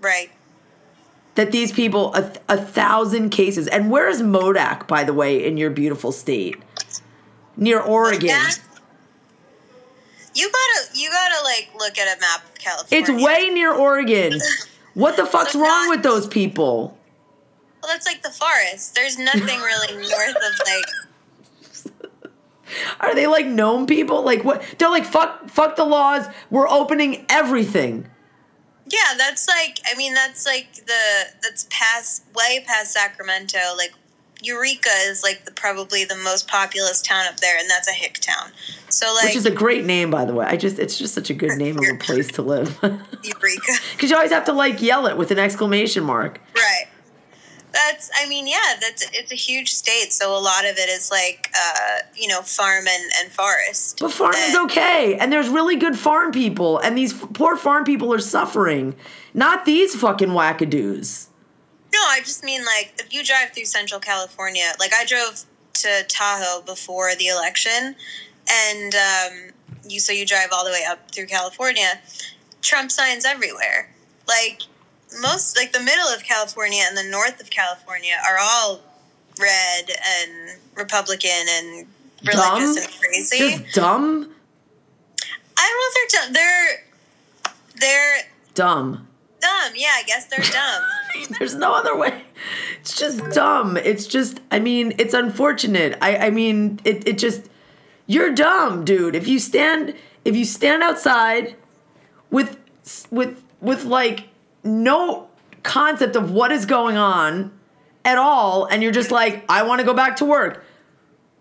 Right. 0.00 0.30
that 1.36 1.52
these 1.52 1.70
people 1.72 2.12
a, 2.14 2.32
a 2.48 2.56
thousand 2.58 3.30
cases 3.30 3.68
and 3.68 3.90
where 3.90 4.08
is 4.08 4.20
Modoc 4.20 4.86
by 4.88 5.04
the 5.04 5.14
way 5.14 5.46
in 5.46 5.56
your 5.56 5.70
beautiful 5.70 6.12
state 6.12 6.56
near 7.56 7.80
oregon 7.80 8.26
That- 8.28 8.58
you 10.34 10.50
gotta, 10.50 10.98
you 10.98 11.08
gotta 11.10 11.44
like 11.44 11.70
look 11.78 11.96
at 11.96 12.16
a 12.16 12.20
map 12.20 12.44
of 12.44 12.54
California. 12.56 13.14
it's 13.14 13.24
way 13.24 13.48
near 13.50 13.72
oregon 13.72 14.32
what 14.94 15.16
the 15.16 15.26
fuck's 15.26 15.54
wrong 15.54 15.64
not- 15.86 15.90
with 15.90 16.02
those 16.02 16.26
people 16.26 16.96
Well, 17.82 17.92
that's 17.92 18.06
like 18.06 18.22
the 18.22 18.30
forest. 18.30 18.94
There's 18.94 19.18
nothing 19.18 19.60
really 19.60 19.94
north 20.08 20.36
of 20.36 20.52
like. 20.66 20.84
are 23.00 23.14
they 23.14 23.26
like 23.26 23.46
gnome 23.46 23.86
people 23.86 24.22
like 24.24 24.42
what 24.42 24.62
they're 24.78 24.88
like 24.90 25.04
fuck 25.04 25.48
fuck 25.50 25.76
the 25.76 25.84
laws 25.84 26.26
we're 26.50 26.68
opening 26.68 27.24
everything 27.28 28.08
Yeah, 28.90 29.14
that's 29.16 29.46
like. 29.48 29.78
I 29.90 29.94
mean, 29.96 30.12
that's 30.14 30.44
like 30.46 30.74
the 30.74 31.04
that's 31.42 31.66
past 31.70 32.22
way 32.34 32.62
past 32.66 32.92
Sacramento. 32.92 33.58
Like 33.78 33.92
Eureka 34.44 34.90
is 35.06 35.22
like 35.22 35.44
the 35.44 35.52
probably 35.52 36.04
the 36.04 36.16
most 36.16 36.48
populous 36.48 37.00
town 37.02 37.26
up 37.26 37.38
there, 37.40 37.58
and 37.58 37.68
that's 37.68 37.88
a 37.88 37.92
hick 37.92 38.18
town. 38.20 38.50
So 38.88 39.12
like 39.14 39.24
which 39.24 39.36
is 39.36 39.46
a 39.46 39.50
great 39.50 39.84
name 39.84 40.10
by 40.12 40.24
the 40.24 40.32
way 40.32 40.46
i 40.46 40.56
just 40.56 40.78
it's 40.78 40.96
just 40.96 41.14
such 41.14 41.28
a 41.28 41.34
good 41.34 41.58
name 41.58 41.76
of 41.78 41.84
a 41.84 41.96
place 41.98 42.30
to 42.32 42.42
live 42.42 42.78
Eureka, 42.82 43.72
because 43.92 44.08
you 44.08 44.14
always 44.14 44.30
have 44.30 44.44
to 44.44 44.52
like 44.52 44.80
yell 44.80 45.08
it 45.08 45.16
with 45.16 45.32
an 45.32 45.38
exclamation 45.38 46.04
mark 46.04 46.40
right? 46.54 46.86
That's. 47.72 48.10
I 48.16 48.28
mean, 48.28 48.46
yeah, 48.46 48.74
that's 48.80 49.04
it's 49.12 49.32
a 49.32 49.34
huge 49.34 49.72
state, 49.72 50.12
so 50.12 50.36
a 50.36 50.38
lot 50.38 50.64
of 50.64 50.78
it 50.78 50.88
is 50.88 51.10
like 51.10 51.50
uh, 51.54 51.98
you 52.14 52.28
know 52.28 52.40
farm 52.42 52.86
and, 52.86 53.12
and 53.20 53.32
forest. 53.32 53.98
But 54.00 54.12
farm 54.12 54.34
is 54.36 54.54
okay, 54.54 55.16
and 55.18 55.32
there's 55.32 55.48
really 55.48 55.74
good 55.76 55.98
farm 55.98 56.30
people, 56.30 56.78
and 56.78 56.96
these 56.96 57.12
f- 57.12 57.32
poor 57.32 57.56
farm 57.56 57.84
people 57.84 58.14
are 58.14 58.20
suffering. 58.20 58.94
Not 59.34 59.64
these 59.64 59.96
fucking 59.96 60.28
wackadoos. 60.28 61.26
No, 61.94 62.00
I 62.08 62.18
just 62.24 62.42
mean 62.42 62.64
like 62.64 62.92
if 62.98 63.14
you 63.14 63.22
drive 63.22 63.52
through 63.52 63.66
Central 63.66 64.00
California, 64.00 64.72
like 64.80 64.92
I 64.92 65.04
drove 65.04 65.44
to 65.74 66.04
Tahoe 66.08 66.62
before 66.62 67.14
the 67.14 67.28
election, 67.28 67.94
and 68.50 68.94
um, 68.96 69.50
you 69.88 70.00
so 70.00 70.12
you 70.12 70.26
drive 70.26 70.48
all 70.52 70.64
the 70.64 70.72
way 70.72 70.82
up 70.88 71.08
through 71.12 71.26
California, 71.26 72.00
Trump 72.62 72.90
signs 72.90 73.24
everywhere. 73.24 73.90
Like 74.26 74.62
most, 75.20 75.56
like 75.56 75.72
the 75.72 75.80
middle 75.80 76.08
of 76.08 76.24
California 76.24 76.82
and 76.84 76.96
the 76.96 77.08
north 77.08 77.40
of 77.40 77.50
California 77.50 78.14
are 78.28 78.38
all 78.40 78.80
red 79.40 79.88
and 79.88 80.58
Republican 80.74 81.46
and 81.48 81.86
religious 82.24 82.74
Dumb? 82.74 82.84
and 82.84 83.00
crazy. 83.00 83.38
Just 83.38 83.74
dumb, 83.74 84.34
I 85.56 85.68
don't 85.68 85.78
know 85.78 85.90
if 85.90 86.10
they're 86.10 86.20
dumb. 86.20 86.32
They're 86.32 86.84
they're 87.76 88.22
dumb. 88.54 89.08
Dumb. 89.44 89.72
Yeah, 89.76 89.92
I 89.94 90.02
guess 90.04 90.26
they're 90.26 90.38
dumb. 90.40 90.82
There's 91.38 91.54
no 91.54 91.74
other 91.74 91.96
way. 91.96 92.22
It's 92.80 92.96
just 92.96 93.30
dumb. 93.30 93.76
It's 93.76 94.06
just, 94.06 94.40
I 94.50 94.58
mean, 94.58 94.94
it's 94.98 95.14
unfortunate. 95.14 95.98
I, 96.00 96.16
I 96.16 96.30
mean, 96.30 96.80
it, 96.84 97.06
it 97.06 97.18
just, 97.18 97.48
you're 98.06 98.32
dumb, 98.32 98.84
dude. 98.84 99.14
If 99.14 99.28
you 99.28 99.38
stand, 99.38 99.94
if 100.24 100.36
you 100.36 100.44
stand 100.44 100.82
outside 100.82 101.56
with, 102.30 102.58
with, 103.10 103.42
with 103.60 103.84
like 103.84 104.28
no 104.62 105.28
concept 105.62 106.16
of 106.16 106.30
what 106.30 106.52
is 106.52 106.66
going 106.66 106.96
on 106.96 107.52
at 108.04 108.18
all, 108.18 108.66
and 108.66 108.82
you're 108.82 108.92
just 108.92 109.10
like, 109.10 109.44
I 109.48 109.62
want 109.62 109.80
to 109.80 109.86
go 109.86 109.94
back 109.94 110.16
to 110.16 110.24
work. 110.24 110.64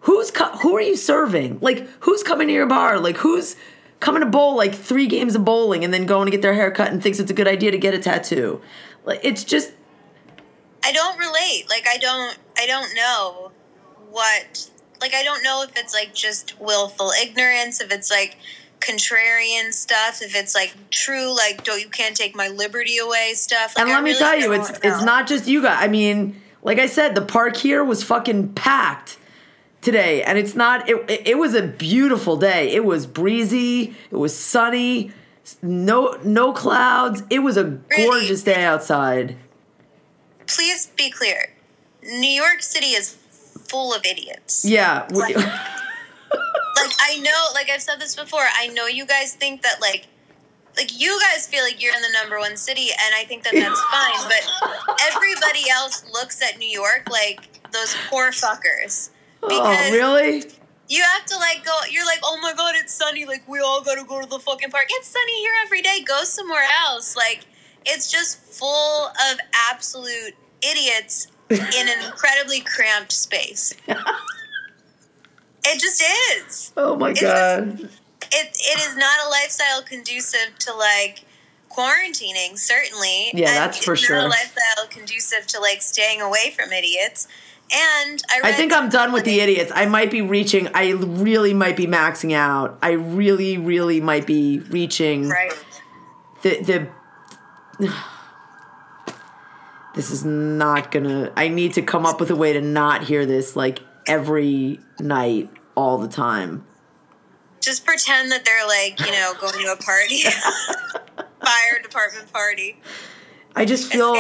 Who's 0.02 0.32
co- 0.32 0.58
who 0.58 0.76
are 0.76 0.82
you 0.82 0.98
serving? 0.98 1.60
Like, 1.62 1.88
who's 2.02 2.24
coming 2.24 2.48
to 2.48 2.54
your 2.54 2.66
bar? 2.66 3.00
Like, 3.00 3.18
who's 3.18 3.56
coming 4.04 4.22
to 4.22 4.28
bowl 4.28 4.58
like 4.58 4.76
three 4.76 5.08
games 5.08 5.34
of 5.34 5.46
bowling 5.46 5.86
and 5.86 5.94
then 5.94 6.06
going 6.06 6.26
to 6.26 6.32
get 6.32 6.42
their 6.42 6.54
hair 6.54 6.70
cut 6.70 6.92
and 6.92 7.02
thinks 7.02 7.20
it's 7.20 7.32
a 7.32 7.34
good 7.34 7.48
idea 7.48 7.72
to 7.72 7.78
get 7.78 7.94
a 7.94 8.00
tattoo? 8.00 8.62
Like, 9.06 9.22
it's 9.24 9.46
just 9.46 9.72
I 10.84 10.92
don't 10.92 11.18
relate. 11.18 11.66
Like 11.70 11.88
I 11.88 11.98
don't 11.98 12.38
I 12.58 12.68
don't 12.68 12.94
know 12.94 13.52
what 14.12 14.70
like 15.00 15.14
I 15.14 15.24
don't 15.24 15.42
know 15.42 15.64
if 15.64 15.72
it's 15.78 15.94
like 15.94 16.14
just 16.14 16.60
willful 16.60 17.12
ignorance, 17.12 17.80
if 17.80 17.92
it's 17.92 18.12
like 18.12 18.38
contrarian 18.82 19.72
stuff, 19.72 20.22
if 20.22 20.36
it's 20.36 20.54
like 20.54 20.76
true 20.90 21.34
like 21.34 21.64
don't 21.64 21.82
you 21.82 21.88
can't 21.88 22.18
take 22.18 22.36
my 22.36 22.50
liberty 22.50 22.98
away 22.98 23.32
stuff. 23.36 23.74
Like, 23.78 23.84
and 23.84 23.92
I 23.92 23.96
let 23.96 24.04
me 24.04 24.10
really 24.12 24.20
tell 24.20 24.38
you, 24.38 24.52
it's 24.52 24.70
know. 24.70 24.80
it's 24.84 25.04
not 25.04 25.28
just 25.28 25.48
you 25.48 25.62
guys. 25.62 25.78
I 25.82 25.88
mean, 25.88 26.42
like 26.62 26.78
I 26.78 26.88
said, 26.88 27.16
the 27.16 27.22
park 27.22 27.56
here 27.56 27.86
was 27.86 28.04
fucking 28.04 28.54
packed 28.54 29.18
today, 29.84 30.24
and 30.24 30.38
it's 30.38 30.56
not. 30.56 30.90
It 30.90 31.28
it, 31.28 31.38
was 31.38 31.54
a 31.54 31.62
beautiful 31.64 32.38
day. 32.38 32.72
It 32.72 32.86
was 32.86 33.06
breezy. 33.06 33.96
It 34.12 34.16
was 34.16 34.36
sunny. 34.36 35.12
No 35.62 36.18
no 36.24 36.54
clouds. 36.54 37.24
It 37.30 37.40
was 37.40 37.58
a 37.58 37.66
gorgeous 37.96 38.44
day 38.44 38.64
outside. 38.64 39.36
Please 40.48 40.88
be 40.98 41.10
clear. 41.10 41.54
New 42.02 42.32
York 42.32 42.62
City 42.62 42.88
is 42.88 43.16
full 43.70 43.94
of 43.94 44.06
idiots. 44.06 44.66
Yeah. 44.66 45.08
Like- 45.12 45.38
Like 46.76 46.92
I 47.02 47.20
know, 47.20 47.46
like 47.54 47.70
I've 47.70 47.84
said 47.84 48.00
this 48.00 48.16
before, 48.16 48.42
I 48.58 48.68
know 48.70 48.88
you 48.88 49.06
guys 49.06 49.34
think 49.36 49.62
that 49.62 49.80
like 49.80 50.08
like 50.76 51.00
you 51.00 51.20
guys 51.32 51.46
feel 51.48 51.64
like 51.64 51.82
you're 51.82 51.96
in 51.96 52.02
the 52.02 52.10
number 52.20 52.40
one 52.40 52.58
city 52.58 52.90
and 52.90 53.14
I 53.16 53.26
think 53.26 53.44
that 53.44 53.54
that's 53.54 53.80
fine, 53.92 54.28
but 54.28 54.98
everybody 55.02 55.70
else 55.70 56.04
looks 56.12 56.42
at 56.42 56.58
New 56.58 56.68
York 56.68 57.08
like 57.12 57.48
those 57.72 57.96
poor 58.10 58.32
fuckers. 58.32 59.12
Oh 59.52 59.90
really? 59.92 60.44
You 60.90 61.04
have 61.16 61.26
to 61.26 61.38
like 61.38 61.64
go. 61.66 61.72
You're 61.90 62.06
like, 62.06 62.20
oh 62.24 62.38
my 62.42 62.54
god, 62.54 62.76
it's 62.78 62.94
sunny. 62.94 63.26
Like 63.26 63.48
we 63.48 63.60
all 63.60 63.82
gotta 63.84 64.04
go 64.04 64.22
to 64.22 64.28
the 64.28 64.40
fucking 64.40 64.70
park. 64.70 64.86
It's 64.90 65.08
sunny 65.08 65.40
here 65.42 65.54
every 65.66 65.82
day. 65.82 66.04
Go 66.06 66.24
somewhere 66.24 66.66
else. 66.86 67.16
Like 67.16 67.46
it's 67.86 68.12
just 68.12 68.38
full 68.40 69.08
of 69.08 69.40
absolute 69.70 70.36
idiots 70.62 71.28
in 71.50 71.60
an 71.90 72.06
incredibly 72.06 72.62
cramped 72.62 73.12
space. 73.12 73.74
It 75.66 75.80
just 75.80 76.04
is. 76.38 76.74
Oh 76.76 76.96
my 76.98 77.12
It's 77.12 77.22
god. 77.22 77.80
It 77.80 77.90
it 78.32 78.80
is 78.80 78.96
not 78.98 79.16
a 79.26 79.30
lifestyle 79.30 79.82
conducive 79.84 80.58
to 80.60 80.74
like 80.74 81.24
quarantining. 81.70 82.58
Certainly, 82.58 83.32
Yeah, 83.34 83.48
And 83.50 83.58
that's 83.58 83.84
for 83.84 83.96
sure. 83.96 84.18
A 84.18 84.24
lifestyle 84.24 84.88
conducive 84.90 85.48
to 85.48 85.60
like 85.60 85.82
staying 85.82 86.22
away 86.22 86.54
from 86.56 86.72
idiots. 86.72 87.28
And 87.72 88.22
I, 88.30 88.50
I 88.50 88.52
think 88.52 88.72
I'm 88.72 88.90
done 88.90 89.14
with 89.14 89.26
the 89.26 89.40
idiots. 89.40 89.72
I 89.74 89.86
might 89.86 90.12
be 90.12 90.22
reaching. 90.22 90.68
I 90.74 90.92
really 90.92 91.54
might 91.54 91.76
be 91.76 91.88
maxing 91.88 92.34
out. 92.34 92.78
I 92.82 92.92
really, 92.92 93.58
really 93.58 94.00
might 94.02 94.28
be 94.28 94.60
reaching. 94.60 95.30
Right. 95.30 95.54
the 96.44 96.90
the 97.80 97.94
this 99.96 100.10
is 100.12 100.26
not 100.26 100.92
gonna 100.92 101.32
i 101.36 101.48
need 101.48 101.74
to 101.74 101.82
come 101.82 102.06
up 102.06 102.20
with 102.20 102.32
a 102.32 102.36
way 102.36 102.54
to 102.54 102.62
not 102.62 103.04
hear 103.04 103.26
this 103.26 103.56
like 103.56 103.80
every 104.08 104.80
night 105.00 105.50
all 105.76 105.98
the 106.00 106.08
time 106.08 106.66
just 107.60 107.86
pretend 107.86 108.32
that 108.32 108.44
they're 108.44 108.68
like 108.68 109.00
you 109.00 109.12
know 109.12 109.34
going 109.40 109.54
to 109.54 109.72
a 109.72 109.78
party 109.78 110.24
fire 111.44 111.82
department 111.82 112.32
party. 112.32 112.78
I 113.56 113.66
just 113.66 113.92
feel 113.92 114.16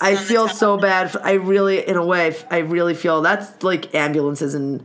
I 0.00 0.16
feel 0.16 0.48
so 0.48 0.78
bad. 0.78 1.14
I 1.22 1.32
really, 1.32 1.86
in 1.86 1.96
a 1.96 2.04
way, 2.04 2.34
I 2.50 2.58
really 2.58 2.94
feel 2.94 3.20
that's 3.20 3.62
like 3.62 3.94
ambulances 3.94 4.54
and 4.54 4.82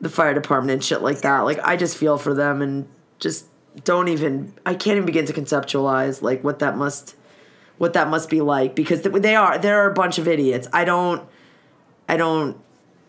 the 0.00 0.08
fire 0.08 0.34
department 0.34 0.72
and 0.72 0.84
shit 0.84 1.02
like 1.02 1.22
that. 1.22 1.40
Like 1.40 1.58
I 1.64 1.76
just 1.76 1.96
feel 1.96 2.18
for 2.18 2.34
them 2.34 2.60
and 2.60 2.86
just 3.18 3.46
don't 3.84 4.08
even. 4.08 4.52
I 4.66 4.74
can't 4.74 4.96
even 4.96 5.06
begin 5.06 5.24
to 5.26 5.32
conceptualize 5.32 6.20
like 6.20 6.44
what 6.44 6.58
that 6.58 6.76
must, 6.76 7.16
what 7.78 7.94
that 7.94 8.08
must 8.08 8.28
be 8.28 8.40
like 8.40 8.74
because 8.74 9.02
they 9.02 9.34
are 9.34 9.58
there 9.58 9.82
are 9.82 9.90
a 9.90 9.94
bunch 9.94 10.18
of 10.18 10.28
idiots. 10.28 10.68
I 10.72 10.84
don't, 10.84 11.26
I 12.08 12.18
don't 12.18 12.58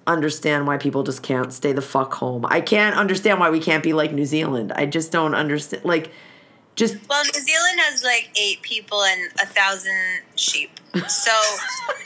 understand 0.08 0.68
why 0.68 0.78
people 0.78 1.04
just 1.04 1.24
can't 1.24 1.52
stay 1.52 1.74
the 1.74 1.82
fuck 1.82 2.14
home. 2.14 2.46
I 2.48 2.62
can't 2.62 2.96
understand 2.96 3.40
why 3.40 3.50
we 3.50 3.60
can't 3.60 3.84
be 3.84 3.94
like 3.94 4.14
New 4.14 4.26
Zealand. 4.26 4.72
I 4.74 4.86
just 4.86 5.12
don't 5.12 5.36
understand 5.36 5.84
like 5.84 6.12
just 6.76 6.98
well, 7.08 7.24
New 7.24 7.40
Zealand 7.40 7.80
has 7.80 8.04
like 8.04 8.32
eight 8.36 8.62
people 8.62 9.04
and 9.04 9.32
a 9.42 9.46
thousand 9.46 10.22
sheep, 10.36 10.72
so 11.08 11.32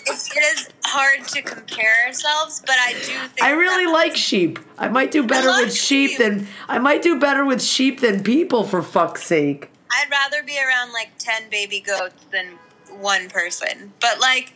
it's, 0.06 0.30
it 0.36 0.40
is 0.40 0.70
hard 0.84 1.26
to 1.30 1.42
compare 1.42 2.06
ourselves. 2.06 2.62
But 2.66 2.76
I 2.78 2.94
do. 2.94 3.14
think 3.30 3.44
I 3.44 3.52
really 3.52 3.92
like 3.92 4.16
sheep. 4.16 4.60
I 4.78 4.90
might 4.90 5.12
do 5.12 5.26
better 5.26 5.48
with 5.48 5.74
sheep, 5.74 6.12
sheep 6.12 6.20
than 6.20 6.48
I 6.68 6.80
might 6.80 7.02
do 7.02 7.18
better 7.18 7.46
with 7.46 7.62
sheep 7.62 8.02
than 8.02 8.24
people. 8.24 8.64
For 8.66 8.82
fuck's 8.82 9.24
sake. 9.24 9.70
I'd 9.90 10.12
rather 10.12 10.44
be 10.44 10.58
around 10.60 10.92
like 10.92 11.12
ten 11.18 11.50
baby 11.50 11.80
goats 11.80 12.26
than 12.32 12.60
one 13.00 13.30
person. 13.30 13.94
But 14.02 14.20
like, 14.20 14.54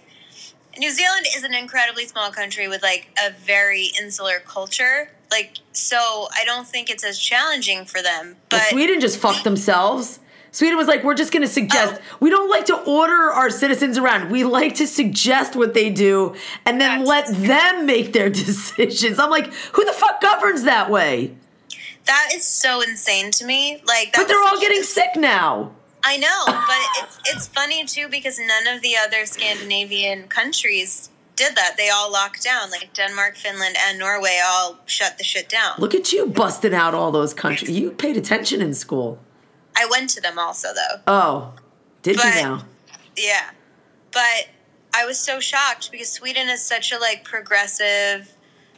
New 0.78 0.92
Zealand 0.92 1.26
is 1.38 1.44
an 1.44 1.54
incredibly 1.54 2.06
small 2.06 2.32
country 2.32 2.68
with 2.68 2.84
like 2.84 3.10
a 3.18 3.32
very 3.32 3.92
insular 3.98 4.40
culture 4.46 5.10
like, 5.32 5.58
so 5.72 6.28
I 6.34 6.44
don't 6.46 6.68
think 6.68 6.90
it's 6.90 7.04
as 7.04 7.18
challenging 7.18 7.86
for 7.86 8.02
them. 8.02 8.36
But 8.50 8.58
well, 8.58 8.70
Sweden 8.70 9.00
just 9.00 9.18
fucked 9.18 9.44
themselves. 9.44 10.20
Sweden 10.52 10.78
was 10.78 10.88
like, 10.88 11.04
we're 11.04 11.16
just 11.16 11.32
going 11.32 11.44
to 11.44 11.48
suggest. 11.48 12.02
Oh. 12.04 12.18
We 12.20 12.30
don't 12.30 12.50
like 12.50 12.66
to 12.66 12.76
order 12.84 13.32
our 13.32 13.50
citizens 13.50 13.98
around. 13.98 14.30
We 14.30 14.44
like 14.44 14.76
to 14.76 14.88
suggest 14.88 15.56
what 15.56 15.74
they 15.74 15.90
do 15.90 16.36
and 16.66 16.80
then 16.80 17.06
That's 17.06 17.10
let 17.10 17.48
them 17.48 17.86
make 17.86 18.12
their 18.12 18.30
decisions. 18.30 19.18
I'm 19.18 19.30
like, 19.30 19.52
who 19.54 19.86
the 19.86 19.94
fuck 19.94 20.22
governs 20.22 20.64
that 20.64 20.90
way? 20.90 21.36
That 22.06 22.32
is 22.34 22.46
so 22.46 22.82
insane 22.82 23.32
to 23.32 23.46
me. 23.46 23.82
Like, 23.86 24.12
but 24.14 24.28
they're 24.28 24.42
all 24.42 24.60
getting 24.60 24.84
sick 24.84 25.12
now. 25.16 25.72
I 26.04 26.18
know, 26.18 26.44
but 26.48 27.04
it's 27.04 27.20
it's 27.28 27.48
funny 27.48 27.86
too 27.86 28.08
because 28.10 28.40
none 28.40 28.76
of 28.76 28.82
the 28.82 28.96
other 28.98 29.26
Scandinavian 29.28 30.28
countries 30.28 31.12
did 31.42 31.56
that. 31.56 31.76
They 31.78 31.90
all 31.90 32.12
locked 32.12 32.44
down. 32.44 32.70
Like 32.70 32.94
Denmark, 32.94 33.36
Finland, 33.36 33.76
and 33.88 33.98
Norway 33.98 34.40
all 34.46 34.78
shut 34.86 35.18
the 35.18 35.24
shit 35.24 35.50
down. 35.50 35.74
Look 35.80 35.96
at 35.96 36.14
you 36.14 36.28
busting 36.28 36.74
out 36.74 36.94
all 36.94 37.12
those 37.12 37.34
countries. 37.34 37.72
You 37.72 37.92
paid 37.92 38.18
attention 38.18 38.62
in 38.62 38.74
school. 38.74 39.20
I 39.76 39.88
went 39.90 40.10
to 40.12 40.22
them 40.22 40.38
also, 40.38 40.70
though. 40.74 41.02
Oh, 41.08 41.54
did 42.04 42.18
but, 42.18 42.26
you 42.26 42.42
now? 42.42 42.66
Yeah, 43.18 43.50
but 44.12 44.50
I 44.94 45.06
was 45.06 45.20
so 45.20 45.40
shocked 45.40 45.92
because 45.92 46.10
Sweden 46.10 46.50
is 46.50 46.62
such 46.64 46.92
a 46.92 47.00
like 47.00 47.24
progressive, 47.24 48.34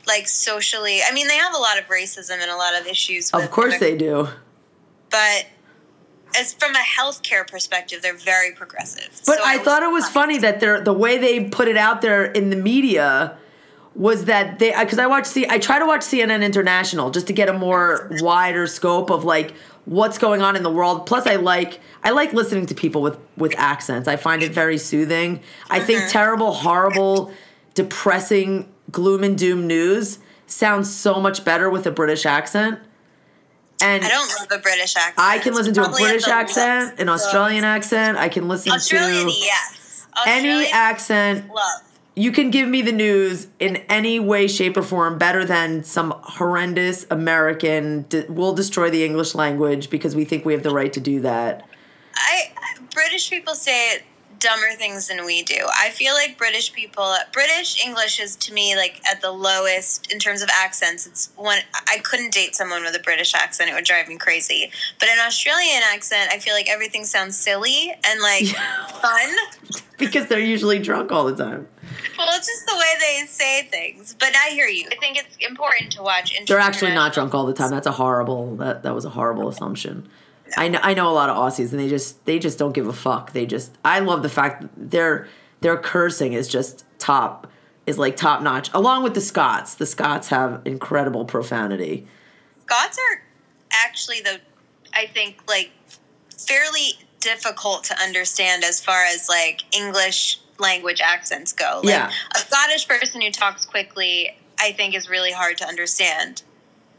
like 0.08 0.28
socially. 0.28 1.02
I 1.08 1.12
mean, 1.14 1.28
they 1.28 1.38
have 1.38 1.54
a 1.54 1.60
lot 1.60 1.78
of 1.80 1.86
racism 1.86 2.40
and 2.42 2.50
a 2.50 2.56
lot 2.56 2.80
of 2.80 2.88
issues. 2.88 3.32
of 3.32 3.52
course, 3.52 3.78
they 3.80 3.98
do. 3.98 4.30
But 5.10 5.48
as 6.36 6.54
from 6.54 6.76
a 6.76 6.80
healthcare 6.80 7.48
perspective, 7.48 8.02
they're 8.02 8.16
very 8.16 8.52
progressive. 8.52 9.10
But 9.26 9.38
so 9.38 9.44
I, 9.44 9.56
I 9.56 9.58
thought 9.60 9.84
it 9.84 9.92
was 9.92 10.08
funny 10.10 10.38
that 10.40 10.60
they're 10.60 10.82
the 10.82 10.94
way 10.94 11.18
they 11.18 11.46
put 11.46 11.68
it 11.68 11.78
out 11.78 12.02
there 12.02 12.26
in 12.26 12.50
the 12.50 12.56
media 12.56 13.38
was 13.96 14.26
that 14.26 14.60
they 14.60 14.72
because 14.78 15.00
I 15.00 15.08
watch 15.08 15.26
C 15.26 15.46
I 15.50 15.60
try 15.60 15.80
to 15.80 15.86
watch 15.86 16.02
CNN 16.02 16.44
International 16.44 17.12
just 17.12 17.28
to 17.28 17.34
get 17.34 17.50
a 17.50 17.54
more 17.54 18.10
wider 18.20 18.68
scope 18.68 19.12
of 19.12 19.24
like 19.24 19.54
what's 19.86 20.18
going 20.18 20.42
on 20.42 20.56
in 20.56 20.64
the 20.64 20.72
world. 20.72 21.06
Plus, 21.06 21.28
I 21.28 21.36
like 21.36 21.80
I 22.04 22.12
like 22.12 22.34
listening 22.34 22.66
to 22.68 22.76
people 22.76 23.02
with 23.02 23.18
with 23.38 23.54
accents. 23.58 24.08
I 24.08 24.16
find 24.16 24.42
it 24.42 24.52
very 24.52 24.78
soothing. 24.78 25.42
I 25.70 25.80
think 25.80 26.02
mm-hmm. 26.02 26.12
terrible, 26.12 26.54
horrible, 26.54 27.32
depressing, 27.74 28.72
gloom 28.92 29.24
and 29.24 29.38
doom 29.38 29.68
news 29.68 30.20
sounds 30.48 30.94
so 30.94 31.20
much 31.20 31.46
better 31.46 31.70
with 31.70 31.86
a 31.86 31.92
British 31.92 32.26
accent. 32.26 32.80
And 33.84 34.04
I 34.04 34.08
don't 34.08 34.30
love 34.40 34.60
a 34.60 34.62
British 34.62 34.96
accent. 34.96 35.16
I 35.18 35.40
can 35.40 35.54
listen 35.54 35.74
to 35.74 35.84
a 35.84 35.90
British 35.90 36.28
accent, 36.28 37.00
an 37.00 37.10
Australian 37.10 37.66
accent. 37.66 38.18
I 38.18 38.30
can 38.30 38.48
listen 38.48 38.72
Australian, 38.72 39.28
to 39.28 39.34
yes. 39.34 40.08
Australian, 40.16 40.46
any 40.46 40.72
accent. 40.72 41.50
Love. 41.54 41.82
You 42.16 42.32
can 42.32 42.50
give 42.50 42.70
me 42.70 42.82
the 42.82 42.92
news 42.92 43.48
in 43.60 43.78
any 43.90 44.20
way, 44.20 44.48
shape, 44.48 44.78
or 44.78 44.84
form 44.84 45.18
better 45.18 45.44
than 45.44 45.84
some 45.84 46.14
horrendous 46.24 47.06
American. 47.10 48.06
we'll 48.30 48.54
destroy 48.54 48.90
the 48.90 49.04
English 49.04 49.36
language 49.36 49.90
because 49.90 50.16
we 50.16 50.24
think 50.24 50.46
we 50.46 50.54
have 50.54 50.64
the 50.64 50.74
right 50.74 50.94
to 50.94 51.02
do 51.02 51.20
that. 51.22 51.68
I 52.16 52.52
British 52.94 53.30
people 53.30 53.56
say 53.56 53.96
it 53.96 54.04
dumber 54.44 54.76
things 54.78 55.08
than 55.08 55.26
we 55.26 55.42
do. 55.42 55.58
I 55.74 55.90
feel 55.90 56.14
like 56.14 56.38
British 56.38 56.74
people, 56.74 57.16
British 57.32 57.84
English 57.84 58.20
is 58.20 58.36
to 58.36 58.54
me 58.54 58.76
like 58.76 59.02
at 59.10 59.22
the 59.22 59.32
lowest 59.32 60.12
in 60.12 60.20
terms 60.20 60.42
of 60.42 60.50
accents. 60.50 61.08
It's 61.08 61.30
one 61.36 61.60
I 61.74 62.00
couldn't 62.04 62.34
date 62.34 62.56
someone 62.56 62.84
with 62.84 62.96
a 62.96 63.00
British 63.00 63.34
accent; 63.34 63.70
it 63.70 63.74
would 63.74 63.86
drive 63.86 64.08
me 64.08 64.18
crazy. 64.18 64.70
But 65.00 65.10
an 65.10 65.20
Australian 65.26 65.82
accent, 65.86 66.30
I 66.32 66.40
feel 66.40 66.54
like 66.54 66.70
everything 66.70 67.06
sounds 67.06 67.38
silly 67.38 67.94
and 68.06 68.22
like 68.22 68.48
fun 69.02 69.30
because 69.98 70.28
they're 70.28 70.40
usually 70.40 70.80
drunk 70.80 71.12
all 71.12 71.24
the 71.24 71.36
time. 71.36 71.68
Well, 72.18 72.28
it's 72.32 72.48
just 72.48 72.66
the 72.66 72.76
way 72.76 72.94
they 73.00 73.26
say 73.28 73.64
things. 73.64 74.16
But 74.20 74.34
I 74.36 74.50
hear 74.50 74.68
you. 74.68 74.88
I 74.92 74.96
think 74.96 75.18
it's 75.18 75.38
important 75.40 75.94
to 75.94 76.04
watch. 76.04 76.36
They're 76.48 76.60
actually 76.60 76.94
not 76.94 77.14
drunk 77.14 77.34
all 77.34 77.46
the 77.46 77.54
time. 77.54 77.72
That's 77.72 77.88
a 77.88 77.92
horrible. 77.92 78.58
That 78.58 78.84
that 78.84 78.94
was 78.94 79.06
a 79.06 79.10
horrible 79.10 79.48
assumption. 79.48 80.10
I 80.58 80.68
know 80.68 80.80
I 80.82 80.94
know 80.94 81.10
a 81.10 81.14
lot 81.14 81.30
of 81.30 81.38
Aussies 81.38 81.72
and 81.72 81.80
they 81.80 81.90
just 81.90 82.24
they 82.26 82.40
just 82.40 82.58
don't 82.60 82.74
give 82.74 82.88
a 82.88 82.94
fuck. 82.94 83.34
They 83.34 83.46
just 83.46 83.78
I 83.84 84.00
love 84.00 84.24
the 84.24 84.30
fact 84.30 84.66
their 84.78 85.28
their 85.62 85.78
cursing 85.78 86.34
is 86.34 86.48
just 86.48 86.86
top 87.00 87.48
is 87.86 87.98
like 87.98 88.16
top 88.16 88.42
notch. 88.42 88.70
Along 88.74 89.04
with 89.04 89.14
the 89.14 89.22
Scots. 89.22 89.76
The 89.76 89.86
Scots 89.86 90.30
have 90.30 90.62
incredible 90.66 91.26
profanity. 91.26 92.08
Scots 92.62 92.98
are 92.98 93.24
actually 93.72 94.22
the 94.22 94.40
I 94.94 95.08
think 95.08 95.42
like 95.48 95.72
fairly 96.38 96.94
difficult 97.20 97.86
to 97.86 98.00
understand 98.02 98.64
as 98.64 98.84
far 98.84 99.06
as 99.06 99.30
like 99.30 99.64
English 99.76 100.40
language 100.60 101.02
accents 101.02 101.54
go. 101.54 101.82
Like 101.84 101.94
yeah. 101.94 102.12
a 102.36 102.40
Scottish 102.40 102.88
person 102.88 103.22
who 103.22 103.32
talks 103.32 103.66
quickly 103.66 104.38
I 104.60 104.72
think 104.72 104.96
is 104.96 105.10
really 105.10 105.32
hard 105.32 105.58
to 105.58 105.68
understand 105.68 106.44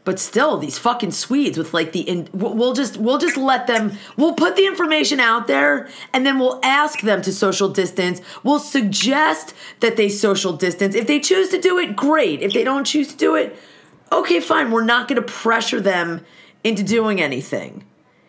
but 0.05 0.19
still 0.19 0.57
these 0.57 0.77
fucking 0.77 1.11
swedes 1.11 1.57
with 1.57 1.73
like 1.73 1.91
the 1.91 2.01
in, 2.01 2.29
we'll 2.31 2.73
just 2.73 2.95
we'll 2.95 3.17
just 3.17 3.35
let 3.35 3.67
them 3.67 3.91
we'll 4.15 4.33
put 4.33 4.55
the 4.55 4.65
information 4.65 5.19
out 5.19 5.47
there 5.47 5.89
and 6.13 6.25
then 6.25 6.39
we'll 6.39 6.59
ask 6.63 7.01
them 7.01 7.21
to 7.21 7.33
social 7.33 7.67
distance 7.67 8.21
we'll 8.43 8.59
suggest 8.59 9.53
that 9.81 9.97
they 9.97 10.07
social 10.07 10.53
distance 10.53 10.95
if 10.95 11.07
they 11.07 11.19
choose 11.19 11.49
to 11.49 11.59
do 11.59 11.77
it 11.77 11.95
great 11.95 12.41
if 12.41 12.53
they 12.53 12.63
don't 12.63 12.85
choose 12.85 13.09
to 13.09 13.17
do 13.17 13.35
it 13.35 13.57
okay 14.11 14.39
fine 14.39 14.71
we're 14.71 14.85
not 14.85 15.09
going 15.09 15.21
to 15.21 15.27
pressure 15.27 15.81
them 15.81 16.23
into 16.63 16.83
doing 16.83 17.19
anything 17.19 17.83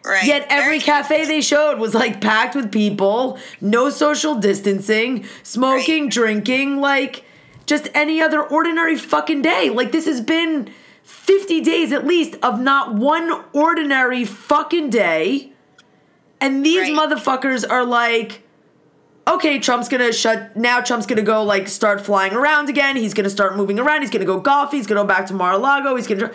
Right. 0.04 0.24
Yet 0.24 0.46
every 0.50 0.78
cafe 0.78 1.24
they 1.24 1.40
showed 1.40 1.80
was 1.80 1.92
like 1.92 2.20
packed 2.20 2.54
with 2.54 2.70
people, 2.70 3.40
no 3.60 3.90
social 3.90 4.36
distancing, 4.36 5.24
smoking, 5.42 6.04
right. 6.04 6.12
drinking, 6.12 6.76
like 6.80 7.24
just 7.66 7.88
any 7.92 8.22
other 8.22 8.40
ordinary 8.40 8.96
fucking 8.96 9.42
day. 9.42 9.68
Like 9.68 9.90
this 9.90 10.06
has 10.06 10.20
been 10.20 10.70
50 11.07 11.61
days 11.61 11.92
at 11.92 12.05
least 12.05 12.37
of 12.42 12.61
not 12.61 12.95
one 12.95 13.45
ordinary 13.53 14.25
fucking 14.25 14.90
day. 14.90 15.53
And 16.40 16.66
these 16.66 16.90
right. 16.90 17.11
motherfuckers 17.11 17.69
are 17.69 17.85
like, 17.85 18.42
okay, 19.27 19.61
Trump's 19.61 19.88
gonna 19.88 20.12
shut, 20.12 20.57
now 20.57 20.81
Trump's 20.81 21.07
gonna 21.07 21.23
go 21.23 21.45
like 21.45 21.69
start 21.69 22.05
flying 22.05 22.33
around 22.33 22.69
again. 22.69 22.97
He's 22.97 23.14
gonna 23.14 23.31
start 23.31 23.57
moving 23.57 23.79
around. 23.79 24.03
He's 24.03 24.11
gonna 24.11 24.25
go 24.25 24.40
golf. 24.40 24.73
He's 24.73 24.87
gonna 24.88 25.03
go 25.03 25.07
back 25.07 25.27
to 25.27 25.35
Mar-a-Lago. 25.35 25.95
He's 25.95 26.09
gonna 26.09 26.33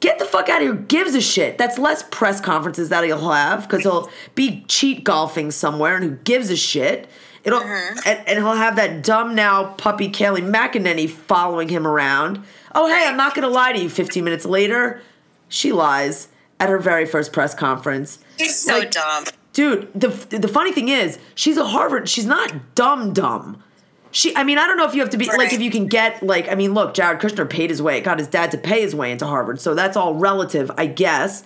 get 0.00 0.18
the 0.18 0.24
fuck 0.24 0.48
out 0.48 0.62
of 0.62 0.68
here. 0.68 0.74
Gives 0.74 1.14
a 1.14 1.20
shit. 1.20 1.58
That's 1.58 1.78
less 1.78 2.02
press 2.10 2.40
conferences 2.40 2.88
that 2.88 3.04
he'll 3.04 3.30
have 3.30 3.68
because 3.68 3.82
he'll 3.82 4.10
be 4.34 4.64
cheat 4.68 5.04
golfing 5.04 5.50
somewhere 5.50 5.96
and 5.96 6.04
who 6.04 6.10
gives 6.16 6.48
a 6.50 6.56
shit. 6.56 7.08
It'll 7.44 7.60
mm-hmm. 7.60 7.98
and, 8.06 8.26
and, 8.26 8.38
he'll 8.38 8.54
have 8.54 8.76
that 8.76 9.02
dumb 9.02 9.34
now 9.34 9.74
puppy 9.74 10.08
Kayleigh 10.08 10.50
McEnany 10.50 11.10
following 11.10 11.68
him 11.68 11.86
around. 11.86 12.42
Oh, 12.74 12.88
hey, 12.88 13.06
I'm 13.06 13.16
not 13.16 13.34
going 13.34 13.46
to 13.46 13.54
lie 13.54 13.72
to 13.72 13.80
you. 13.80 13.88
15 13.88 14.24
minutes 14.24 14.44
later, 14.44 15.00
she 15.48 15.72
lies 15.72 16.28
at 16.58 16.68
her 16.68 16.78
very 16.78 17.06
first 17.06 17.32
press 17.32 17.54
conference. 17.54 18.18
She's 18.38 18.58
so 18.58 18.78
like, 18.78 18.90
dumb. 18.90 19.24
Dude, 19.52 19.92
the, 19.94 20.08
the 20.08 20.48
funny 20.48 20.72
thing 20.72 20.88
is, 20.88 21.18
she's 21.34 21.56
a 21.56 21.64
Harvard. 21.64 22.08
She's 22.08 22.26
not 22.26 22.74
dumb, 22.74 23.12
dumb. 23.12 23.62
She, 24.10 24.34
I 24.36 24.44
mean, 24.44 24.58
I 24.58 24.66
don't 24.66 24.76
know 24.76 24.86
if 24.86 24.94
you 24.94 25.00
have 25.00 25.10
to 25.10 25.18
be 25.18 25.26
right. 25.26 25.38
like 25.38 25.52
if 25.52 25.60
you 25.60 25.72
can 25.72 25.88
get 25.88 26.22
like. 26.22 26.48
I 26.48 26.54
mean, 26.54 26.72
look, 26.72 26.94
Jared 26.94 27.20
Kushner 27.20 27.50
paid 27.50 27.70
his 27.70 27.82
way, 27.82 28.00
got 28.00 28.20
his 28.20 28.28
dad 28.28 28.52
to 28.52 28.58
pay 28.58 28.80
his 28.80 28.94
way 28.94 29.10
into 29.10 29.26
Harvard, 29.26 29.60
so 29.60 29.74
that's 29.74 29.96
all 29.96 30.14
relative, 30.14 30.70
I 30.76 30.86
guess. 30.86 31.42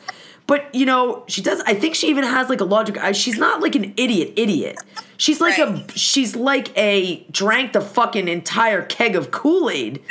But 0.47 0.75
you 0.75 0.85
know, 0.85 1.25
she 1.29 1.41
does. 1.41 1.63
I 1.63 1.73
think 1.73 1.95
she 1.95 2.09
even 2.09 2.25
has 2.25 2.51
like 2.51 2.61
a 2.61 2.67
logic. 2.67 2.99
She's 3.15 3.39
not 3.39 3.63
like 3.63 3.75
an 3.75 3.95
idiot, 3.97 4.35
idiot. 4.37 4.77
She's 5.17 5.41
like 5.41 5.57
right. 5.57 5.91
a. 5.91 5.99
She's 5.99 6.37
like 6.37 6.77
a 6.77 7.25
drank 7.31 7.73
the 7.73 7.81
fucking 7.81 8.29
entire 8.29 8.83
keg 8.83 9.17
of 9.17 9.31
Kool 9.31 9.71
Aid 9.71 10.03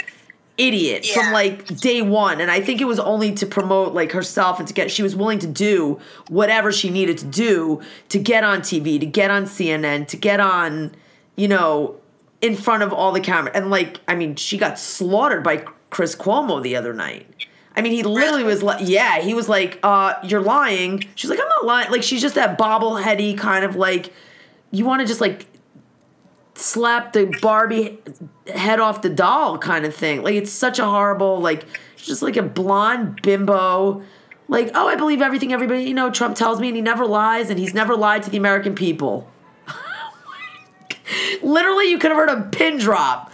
idiot 0.58 1.08
yeah. 1.08 1.14
from 1.14 1.34
like 1.34 1.66
day 1.78 2.02
one 2.02 2.42
and 2.42 2.50
i 2.50 2.60
think 2.60 2.82
it 2.82 2.86
was 2.86 3.00
only 3.00 3.32
to 3.32 3.46
promote 3.46 3.94
like 3.94 4.12
herself 4.12 4.60
and 4.60 4.68
to 4.68 4.74
get 4.74 4.90
she 4.90 5.04
was 5.04 5.16
willing 5.16 5.38
to 5.40 5.48
do 5.48 6.00
whatever 6.30 6.72
she 6.72 6.90
needed 6.90 7.18
to 7.18 7.26
do 7.26 7.82
to 8.10 8.18
get 8.18 8.44
on 8.44 8.62
tv 8.62 9.00
to 9.00 9.06
get 9.06 9.30
on 9.30 9.44
cnn 9.44 10.08
to 10.08 10.18
get 10.18 10.40
on 10.40 10.94
you 11.36 11.48
know 11.48 11.96
in 12.42 12.56
front 12.56 12.82
of 12.82 12.92
all 12.92 13.12
the 13.12 13.20
camera 13.20 13.52
and 13.54 13.70
like 13.70 14.00
i 14.08 14.16
mean 14.16 14.36
she 14.36 14.58
got 14.58 14.80
slaughtered 14.80 15.44
by 15.44 15.58
chris 15.90 16.16
cuomo 16.16 16.62
the 16.62 16.76
other 16.76 16.94
night 16.94 17.28
I 17.76 17.84
mean, 17.84 17.92
he 17.92 18.02
literally 18.02 18.44
was 18.44 18.64
like, 18.64 18.80
yeah, 18.82 19.20
he 19.20 19.36
was 19.36 19.48
like, 19.48 19.78
uh, 19.84 20.16
you're 20.24 20.42
lying. 20.42 21.04
She's 21.14 21.30
like, 21.30 21.40
I'm 21.40 21.48
not 21.48 21.66
lying. 21.66 21.92
Like, 21.92 22.02
she's 22.02 22.24
just 22.24 22.34
that 22.34 22.58
bobbleheady 22.58 23.38
kind 23.38 23.64
of 23.64 23.76
like, 23.76 24.12
you 24.72 24.84
want 24.84 25.02
to 25.02 25.08
just 25.08 25.22
like 25.22 25.46
slap 26.58 27.14
the 27.14 27.26
Barbie 27.42 28.00
head 28.48 28.80
off 28.80 29.02
the 29.02 29.10
doll 29.10 29.58
kind 29.58 29.86
of 29.86 29.96
thing. 29.96 30.24
Like 30.24 30.36
it's 30.36 30.52
such 30.52 30.80
a 30.80 30.86
horrible 30.86 31.40
like 31.40 31.66
just 31.96 32.22
like 32.22 32.38
a 32.38 32.44
blonde 32.44 33.22
bimbo. 33.22 34.02
Like, 34.50 34.72
oh, 34.76 34.88
I 34.88 34.96
believe 34.96 35.22
everything 35.22 35.52
everybody, 35.52 35.84
you 35.84 35.94
know, 35.94 36.10
Trump 36.10 36.36
tells 36.36 36.60
me 36.60 36.68
and 36.68 36.76
he 36.76 36.82
never 36.82 37.06
lies 37.06 37.50
and 37.50 37.60
he's 37.60 37.74
never 37.74 37.96
lied 37.96 38.24
to 38.24 38.30
the 38.30 38.38
American 38.38 38.76
people. 38.76 39.30
Literally, 41.42 41.90
you 41.90 42.00
could 42.00 42.12
have 42.12 42.18
heard 42.18 42.30
a 42.30 42.44
pin 42.50 42.78
drop 42.78 43.32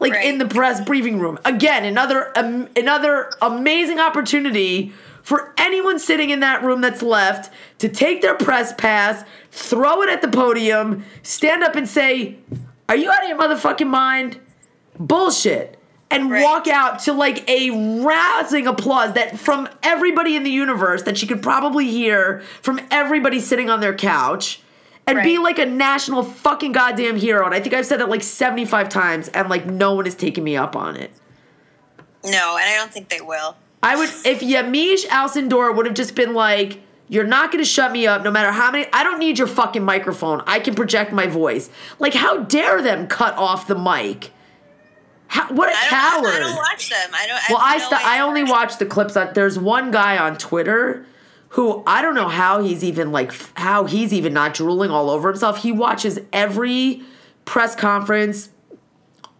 like 0.00 0.12
right. 0.12 0.26
in 0.26 0.38
the 0.38 0.46
press 0.46 0.80
briefing 0.84 1.18
room. 1.18 1.38
Again, 1.44 1.84
another 1.84 2.36
um, 2.36 2.68
another 2.76 3.30
amazing 3.40 4.00
opportunity 4.00 4.92
for 5.22 5.52
anyone 5.58 5.98
sitting 5.98 6.30
in 6.30 6.40
that 6.40 6.62
room 6.62 6.80
that's 6.80 7.02
left 7.02 7.52
to 7.78 7.88
take 7.88 8.22
their 8.22 8.36
press 8.36 8.72
pass, 8.72 9.24
throw 9.50 10.02
it 10.02 10.08
at 10.08 10.22
the 10.22 10.28
podium, 10.28 11.04
stand 11.22 11.64
up 11.64 11.74
and 11.74 11.88
say, 11.88 12.36
are 12.88 12.96
you 12.96 13.10
out 13.10 13.22
of 13.22 13.28
your 13.28 13.38
motherfucking 13.38 13.88
mind? 13.88 14.40
Bullshit. 14.98 15.78
And 16.08 16.30
right. 16.30 16.42
walk 16.42 16.68
out 16.68 17.00
to 17.00 17.12
like 17.12 17.48
a 17.50 17.70
rousing 18.02 18.68
applause 18.68 19.14
that 19.14 19.38
from 19.38 19.68
everybody 19.82 20.36
in 20.36 20.44
the 20.44 20.50
universe 20.50 21.02
that 21.02 21.18
she 21.18 21.26
could 21.26 21.42
probably 21.42 21.90
hear 21.90 22.42
from 22.62 22.80
everybody 22.92 23.40
sitting 23.40 23.68
on 23.68 23.80
their 23.80 23.94
couch 23.94 24.60
and 25.06 25.18
right. 25.18 25.24
be 25.24 25.38
like 25.38 25.58
a 25.58 25.66
national 25.66 26.22
fucking 26.22 26.70
goddamn 26.70 27.16
hero. 27.16 27.44
And 27.44 27.54
I 27.54 27.60
think 27.60 27.74
I've 27.74 27.86
said 27.86 27.98
that 27.98 28.08
like 28.08 28.22
75 28.22 28.88
times 28.88 29.28
and 29.28 29.48
like 29.48 29.66
no 29.66 29.94
one 29.94 30.06
is 30.06 30.14
taking 30.14 30.44
me 30.44 30.56
up 30.56 30.76
on 30.76 30.96
it. 30.96 31.10
No, 32.24 32.56
and 32.56 32.68
I 32.68 32.76
don't 32.76 32.92
think 32.92 33.08
they 33.08 33.20
will. 33.20 33.56
I 33.82 33.96
would, 33.96 34.08
if 34.24 34.40
Yamiche 34.40 35.06
Alcindor 35.06 35.74
would 35.76 35.86
have 35.86 35.94
just 35.94 36.14
been 36.14 36.34
like, 36.34 36.80
you're 37.08 37.24
not 37.26 37.52
going 37.52 37.62
to 37.62 37.68
shut 37.68 37.92
me 37.92 38.06
up 38.06 38.22
no 38.24 38.30
matter 38.30 38.50
how 38.50 38.70
many. 38.70 38.88
I 38.92 39.04
don't 39.04 39.18
need 39.18 39.38
your 39.38 39.46
fucking 39.46 39.84
microphone. 39.84 40.42
I 40.46 40.58
can 40.60 40.74
project 40.74 41.12
my 41.12 41.26
voice. 41.26 41.70
Like, 41.98 42.14
how 42.14 42.38
dare 42.38 42.82
them 42.82 43.06
cut 43.06 43.36
off 43.36 43.66
the 43.66 43.78
mic? 43.78 44.32
How, 45.28 45.52
what 45.52 45.68
a 45.68 45.76
I 45.76 45.86
coward! 45.88 46.34
I 46.34 46.38
don't 46.38 46.56
watch 46.56 46.88
them. 46.90 47.10
I 47.12 47.26
don't. 47.26 47.40
well, 47.50 47.58
I 47.60 47.78
st- 47.78 48.04
I 48.04 48.20
only 48.20 48.44
watch 48.44 48.78
the 48.78 48.86
clips. 48.86 49.16
On, 49.16 49.32
there's 49.34 49.58
one 49.58 49.90
guy 49.90 50.18
on 50.18 50.36
Twitter 50.38 51.04
who 51.50 51.82
I 51.86 52.02
don't 52.02 52.14
know 52.14 52.28
how 52.28 52.62
he's 52.62 52.84
even 52.84 53.12
like 53.12 53.32
how 53.58 53.84
he's 53.84 54.12
even 54.12 54.32
not 54.32 54.54
drooling 54.54 54.90
all 54.90 55.10
over 55.10 55.28
himself. 55.28 55.58
He 55.58 55.72
watches 55.72 56.20
every 56.32 57.02
press 57.44 57.74
conference, 57.74 58.50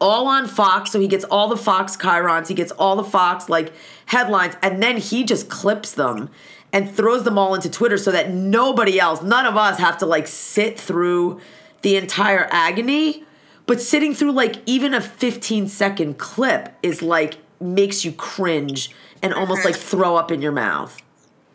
all 0.00 0.26
on 0.26 0.48
Fox, 0.48 0.90
so 0.90 1.00
he 1.00 1.06
gets 1.08 1.24
all 1.24 1.48
the 1.48 1.56
Fox 1.56 1.96
chyrons. 1.96 2.48
He 2.48 2.54
gets 2.54 2.72
all 2.72 2.96
the 2.96 3.04
Fox 3.04 3.48
like 3.48 3.72
headlines, 4.06 4.56
and 4.62 4.82
then 4.82 4.96
he 4.96 5.24
just 5.24 5.48
clips 5.48 5.92
them 5.92 6.30
and 6.72 6.90
throws 6.90 7.24
them 7.24 7.38
all 7.38 7.54
into 7.54 7.70
Twitter 7.70 7.96
so 7.96 8.10
that 8.10 8.30
nobody 8.30 8.98
else, 9.00 9.22
none 9.22 9.46
of 9.46 9.56
us 9.56 9.78
have 9.78 9.98
to 9.98 10.06
like 10.06 10.26
sit 10.26 10.78
through 10.78 11.40
the 11.82 11.96
entire 11.96 12.48
agony. 12.50 13.24
But 13.66 13.80
sitting 13.80 14.14
through 14.14 14.32
like 14.32 14.56
even 14.66 14.94
a 14.94 15.00
15 15.00 15.68
second 15.68 16.18
clip 16.18 16.74
is 16.82 17.02
like 17.02 17.36
makes 17.60 18.04
you 18.04 18.12
cringe 18.12 18.90
and 19.22 19.34
almost 19.34 19.64
like 19.64 19.74
throw 19.74 20.16
up 20.16 20.30
in 20.30 20.40
your 20.42 20.52
mouth. 20.52 21.00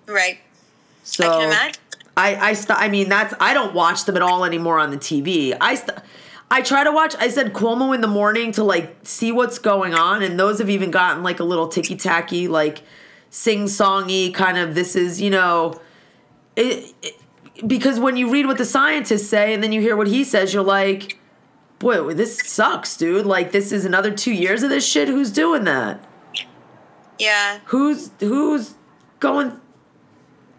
Right. 0.08 0.40
So 1.04 1.26
I. 1.30 1.72
I 2.18 2.36
I 2.50 2.54
st- 2.54 2.78
I 2.78 2.90
mean 2.90 3.08
that's 3.08 3.34
I 3.40 3.54
don't 3.54 3.74
watch 3.74 4.04
them 4.04 4.18
at 4.18 4.22
all 4.22 4.44
anymore 4.44 4.80
on 4.80 4.92
the 4.92 4.98
TV. 4.98 5.56
I 5.60 5.76
st- 5.76 5.98
I 6.50 6.62
try 6.62 6.84
to 6.84 6.92
watch. 6.92 7.16
I 7.18 7.30
said 7.30 7.54
Cuomo 7.54 7.96
in 7.96 8.02
the 8.02 8.08
morning 8.08 8.52
to 8.54 8.64
like 8.64 8.96
see 9.04 9.32
what's 9.32 9.58
going 9.58 9.94
on, 9.94 10.22
and 10.22 10.38
those 10.38 10.60
have 10.60 10.70
even 10.70 10.92
gotten 10.92 11.24
like 11.24 11.40
a 11.40 11.46
little 11.46 11.70
ticky 11.70 11.96
tacky 11.96 12.50
like 12.50 12.82
sing 13.32 13.66
songy 13.66 14.32
kind 14.32 14.58
of 14.58 14.76
this 14.76 14.96
is 14.96 15.20
you 15.20 15.32
know 15.32 15.80
it, 16.56 16.94
it, 17.02 17.16
because 17.66 18.00
when 18.00 18.16
you 18.16 18.30
read 18.30 18.46
what 18.46 18.60
the 18.60 18.66
scientists 18.66 19.28
say 19.28 19.54
and 19.54 19.64
then 19.64 19.72
you 19.72 19.82
hear 19.82 19.98
what 19.98 20.08
he 20.08 20.24
says 20.24 20.54
you're 20.54 20.64
like 20.64 21.18
boy 21.82 22.14
this 22.14 22.38
sucks 22.38 22.96
dude. 22.96 23.26
Like 23.26 23.52
this 23.52 23.74
is 23.74 23.84
another 23.84 24.12
two 24.12 24.32
years 24.32 24.64
of 24.64 24.70
this 24.70 24.88
shit. 24.88 25.10
Who's 25.10 25.32
doing 25.32 25.66
that? 25.66 26.02
Yeah. 27.20 27.60
Who's 27.66 28.12
who's 28.20 28.76
going 29.20 29.60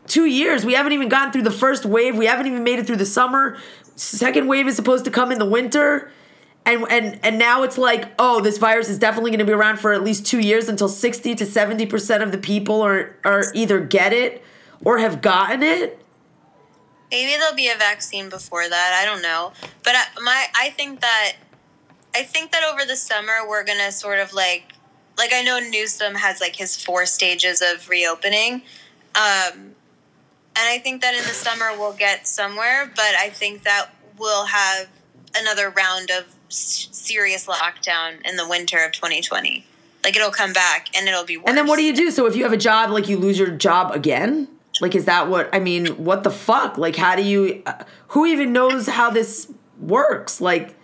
two 0.07 0.27
years? 0.27 0.67
We 0.67 0.75
haven't 0.75 0.93
even 0.93 1.09
gotten 1.09 1.33
through 1.33 1.43
the 1.43 1.51
first 1.51 1.87
wave. 1.87 2.17
We 2.17 2.27
haven't 2.27 2.47
even 2.47 2.65
made 2.65 2.79
it 2.79 2.87
through 2.87 2.97
the 2.97 3.07
summer. 3.07 3.57
Second 3.95 4.49
wave 4.49 4.67
is 4.67 4.77
supposed 4.77 5.05
to 5.07 5.11
come 5.11 5.33
in 5.33 5.39
the 5.39 5.47
winter 5.47 6.11
and 6.65 6.87
and 6.91 7.19
and 7.25 7.39
now 7.39 7.63
it's 7.63 7.79
like 7.79 8.13
oh 8.19 8.41
this 8.41 8.59
virus 8.59 8.89
is 8.89 8.99
definitely 8.99 9.31
going 9.31 9.41
to 9.41 9.45
be 9.45 9.53
around 9.53 9.79
for 9.79 9.93
at 9.93 10.03
least 10.03 10.27
2 10.27 10.39
years 10.41 10.69
until 10.69 10.89
60 10.89 11.35
to 11.35 11.45
70% 11.45 12.23
of 12.23 12.33
the 12.33 12.39
people 12.39 12.83
are 12.83 13.17
are 13.25 13.45
either 13.55 13.81
get 13.81 14.13
it 14.13 14.43
or 14.85 14.99
have 14.99 15.21
gotten 15.23 15.63
it. 15.63 15.99
Maybe 17.11 17.39
there'll 17.39 17.55
be 17.55 17.69
a 17.69 17.77
vaccine 17.77 18.29
before 18.29 18.69
that 18.69 19.01
i 19.03 19.05
don't 19.05 19.23
know. 19.23 19.53
But 19.83 19.95
I, 19.97 20.21
my 20.23 20.47
i 20.57 20.71
think 20.71 21.01
that 21.01 21.35
i 22.15 22.23
think 22.23 22.53
that 22.53 22.63
over 22.65 22.85
the 22.85 22.97
summer 22.97 23.47
we're 23.49 23.65
going 23.65 23.79
to 23.79 23.93
sort 23.93 24.19
of 24.19 24.33
like 24.33 24.73
like 25.19 25.33
i 25.33 25.43
know 25.43 25.59
newsom 25.59 26.15
has 26.15 26.41
like 26.41 26.57
his 26.57 26.83
four 26.83 27.07
stages 27.07 27.61
of 27.63 27.89
reopening 27.89 28.63
um 29.15 29.75
and 30.55 30.69
i 30.69 30.79
think 30.79 31.03
that 31.03 31.15
in 31.15 31.23
the 31.23 31.35
summer 31.35 31.71
we'll 31.79 31.93
get 31.93 32.27
somewhere 32.27 32.91
but 32.95 33.15
i 33.19 33.29
think 33.29 33.63
that 33.63 33.91
we'll 34.19 34.47
have 34.47 34.89
another 35.35 35.71
round 35.71 36.11
of 36.11 36.35
serious 36.53 37.47
lockdown 37.47 38.21
in 38.25 38.37
the 38.37 38.47
winter 38.49 38.85
of 38.85 38.93
2020. 38.93 39.65
Like 40.05 40.17
it'll 40.17 40.31
come 40.31 40.53
back 40.53 40.89
and 40.97 41.09
it'll 41.09 41.25
be 41.25 41.37
worse. 41.37 41.47
And 41.49 41.57
then 41.57 41.67
what 41.67 41.77
do 41.77 41.85
you 41.85 41.95
do? 41.95 42.11
So 42.11 42.27
if 42.27 42.35
you 42.35 42.43
have 42.43 42.53
a 42.53 42.57
job, 42.59 42.91
like 42.91 43.09
you 43.09 43.17
lose 43.17 43.39
your 43.39 43.51
job 43.51 43.93
again? 43.93 44.49
Like 44.81 44.95
is 44.95 45.05
that 45.05 45.29
what 45.29 45.49
I 45.53 45.61
mean? 45.61 45.87
What 46.05 46.25
the 46.25 46.31
fuck? 46.31 46.79
Like 46.79 46.97
how 46.97 47.15
do 47.17 47.23
you? 47.23 47.63
Uh, 47.67 47.85
who 48.09 48.27
even 48.27 48.53
knows 48.53 48.87
how 48.87 49.11
this 49.11 49.51
works? 49.79 50.41
Like. 50.41 50.77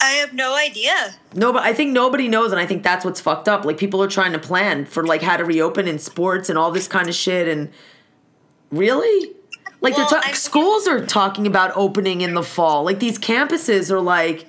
I 0.00 0.10
have 0.10 0.32
no 0.32 0.56
idea. 0.56 1.16
No, 1.34 1.52
but 1.52 1.64
I 1.64 1.74
think 1.74 1.92
nobody 1.92 2.28
knows, 2.28 2.52
and 2.52 2.60
I 2.60 2.66
think 2.66 2.84
that's 2.84 3.04
what's 3.04 3.20
fucked 3.20 3.48
up. 3.48 3.64
Like 3.64 3.78
people 3.78 4.00
are 4.02 4.08
trying 4.08 4.32
to 4.32 4.38
plan 4.38 4.84
for 4.84 5.04
like 5.04 5.22
how 5.22 5.36
to 5.36 5.44
reopen 5.44 5.88
in 5.88 5.98
sports 5.98 6.48
and 6.48 6.56
all 6.56 6.70
this 6.70 6.86
kind 6.86 7.08
of 7.08 7.16
shit, 7.16 7.48
and 7.48 7.70
really, 8.70 9.34
like 9.80 9.96
well, 9.96 10.08
ta- 10.08 10.32
schools 10.32 10.86
are 10.86 11.04
talking 11.04 11.46
about 11.46 11.72
opening 11.76 12.20
in 12.20 12.34
the 12.34 12.42
fall. 12.42 12.84
Like 12.84 12.98
these 12.98 13.18
campuses 13.18 13.90
are 13.90 14.00
like 14.00 14.46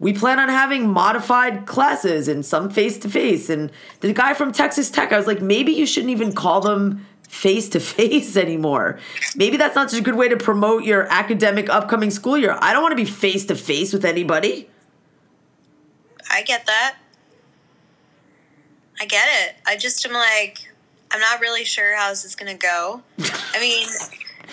we 0.00 0.14
plan 0.14 0.38
on 0.38 0.48
having 0.48 0.88
modified 0.88 1.66
classes 1.66 2.26
and 2.26 2.44
some 2.44 2.70
face 2.70 2.98
to 2.98 3.08
face. 3.08 3.50
And 3.50 3.70
the 4.00 4.12
guy 4.14 4.32
from 4.32 4.50
Texas 4.50 4.90
Tech, 4.90 5.12
I 5.12 5.18
was 5.18 5.26
like, 5.26 5.42
maybe 5.42 5.72
you 5.72 5.86
shouldn't 5.86 6.10
even 6.10 6.32
call 6.32 6.62
them 6.62 7.06
face 7.28 7.68
to 7.68 7.80
face 7.80 8.36
anymore. 8.36 8.98
Maybe 9.36 9.58
that's 9.58 9.76
not 9.76 9.90
such 9.90 10.00
a 10.00 10.02
good 10.02 10.16
way 10.16 10.28
to 10.28 10.38
promote 10.38 10.84
your 10.84 11.06
academic 11.12 11.68
upcoming 11.68 12.10
school 12.10 12.38
year. 12.38 12.56
I 12.60 12.72
don't 12.72 12.82
want 12.82 12.92
to 12.92 12.96
be 12.96 13.04
face 13.04 13.44
to 13.46 13.54
face 13.54 13.92
with 13.92 14.06
anybody. 14.06 14.68
I 16.30 16.42
get 16.42 16.66
that. 16.66 16.96
I 19.00 19.04
get 19.04 19.28
it. 19.42 19.56
I 19.66 19.76
just 19.76 20.04
am 20.06 20.12
like, 20.12 20.72
I'm 21.10 21.20
not 21.20 21.40
really 21.40 21.64
sure 21.64 21.96
how 21.96 22.08
this 22.08 22.24
is 22.24 22.34
going 22.34 22.52
to 22.52 22.58
go. 22.58 23.02
I 23.54 23.60
mean, 23.60 23.86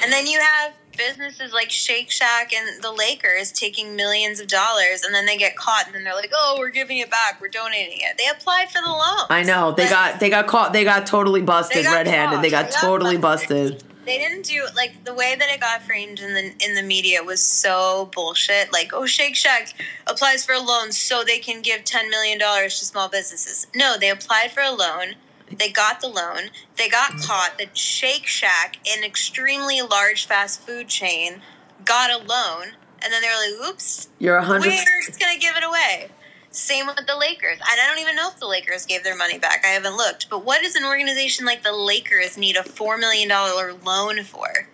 and 0.02 0.12
then 0.12 0.28
you 0.28 0.40
have 0.40 0.74
businesses 0.98 1.54
like 1.54 1.70
Shake 1.70 2.10
Shack 2.10 2.52
and 2.54 2.82
the 2.82 2.92
Lakers 2.92 3.52
taking 3.52 3.96
millions 3.96 4.40
of 4.40 4.48
dollars 4.48 5.04
and 5.04 5.14
then 5.14 5.26
they 5.26 5.38
get 5.38 5.56
caught 5.56 5.86
and 5.86 5.96
then 5.96 6.04
they're 6.04 6.16
like, 6.16 6.32
"Oh, 6.34 6.56
we're 6.60 6.72
giving 6.72 6.98
it 6.98 7.10
back. 7.10 7.40
We're 7.40 7.50
donating 7.50 8.00
it." 8.00 8.18
They 8.18 8.28
applied 8.28 8.70
for 8.70 8.82
the 8.82 8.90
loan. 8.90 9.28
I 9.30 9.44
know. 9.44 9.72
They 9.72 9.88
got 9.88 10.20
they 10.20 10.30
got 10.30 10.48
caught. 10.48 10.74
They 10.74 10.84
got 10.84 11.06
totally 11.06 11.42
busted 11.42 11.86
red-handed. 11.86 12.42
They 12.42 12.50
got, 12.50 12.68
they 12.68 12.72
got 12.72 12.82
totally 12.82 13.18
busted. 13.18 13.74
busted. 13.74 13.84
They 14.06 14.18
didn't 14.18 14.46
do 14.46 14.66
like 14.76 15.04
the 15.04 15.14
way 15.14 15.36
that 15.38 15.50
it 15.50 15.60
got 15.60 15.84
framed 15.84 16.20
in 16.20 16.34
the 16.34 16.54
in 16.66 16.76
the 16.76 16.84
media 16.84 17.24
was 17.24 17.44
so 17.44 18.10
bullshit. 18.14 18.72
Like, 18.72 18.92
"Oh, 18.94 19.06
Shake 19.06 19.36
Shack 19.36 19.74
applies 20.08 20.46
for 20.46 20.54
a 20.54 20.60
loan 20.60 20.92
so 20.92 21.24
they 21.24 21.40
can 21.40 21.62
give 21.62 21.84
10 21.84 22.10
million 22.10 22.40
dollars 22.40 22.80
to 22.80 22.86
small 22.86 23.10
businesses." 23.10 23.68
No, 23.76 23.98
they 24.00 24.10
applied 24.10 24.52
for 24.52 24.62
a 24.62 24.72
loan 24.72 25.16
they 25.52 25.70
got 25.70 26.02
the 26.02 26.08
loan. 26.08 26.50
They 26.78 26.90
got 26.90 27.18
caught. 27.18 27.58
The 27.58 27.68
Shake 27.74 28.26
Shack, 28.26 28.78
an 28.88 29.04
extremely 29.04 29.82
large 29.82 30.26
fast 30.26 30.62
food 30.62 30.88
chain, 30.88 31.42
got 31.86 32.10
a 32.10 32.18
loan. 32.18 32.74
And 33.04 33.14
then 33.14 33.22
they 33.22 33.28
were 33.28 33.62
like, 33.62 33.70
oops. 33.70 34.10
You're 34.20 34.38
a 34.38 34.44
hundred. 34.44 34.70
We're 34.70 35.06
just 35.06 35.20
going 35.20 35.34
to 35.34 35.40
give 35.40 35.56
it 35.56 35.64
away. 35.64 36.10
Same 36.50 36.88
with 36.88 37.06
the 37.06 37.16
Lakers. 37.16 37.60
And 37.60 37.80
I 37.80 37.88
don't 37.88 38.00
even 38.00 38.16
know 38.16 38.30
if 38.30 38.40
the 38.40 38.48
Lakers 38.48 38.86
gave 38.86 39.04
their 39.04 39.16
money 39.16 39.38
back. 39.38 39.64
I 39.64 39.70
haven't 39.70 39.96
looked. 39.96 40.30
But 40.30 40.44
what 40.44 40.64
does 40.64 40.76
an 40.76 40.84
organization 40.84 41.46
like 41.46 41.64
the 41.64 41.74
Lakers 41.74 42.38
need 42.38 42.58
a 42.58 42.64
$4 42.64 43.00
million 43.00 43.30
loan 43.30 44.24
for? 44.24 44.68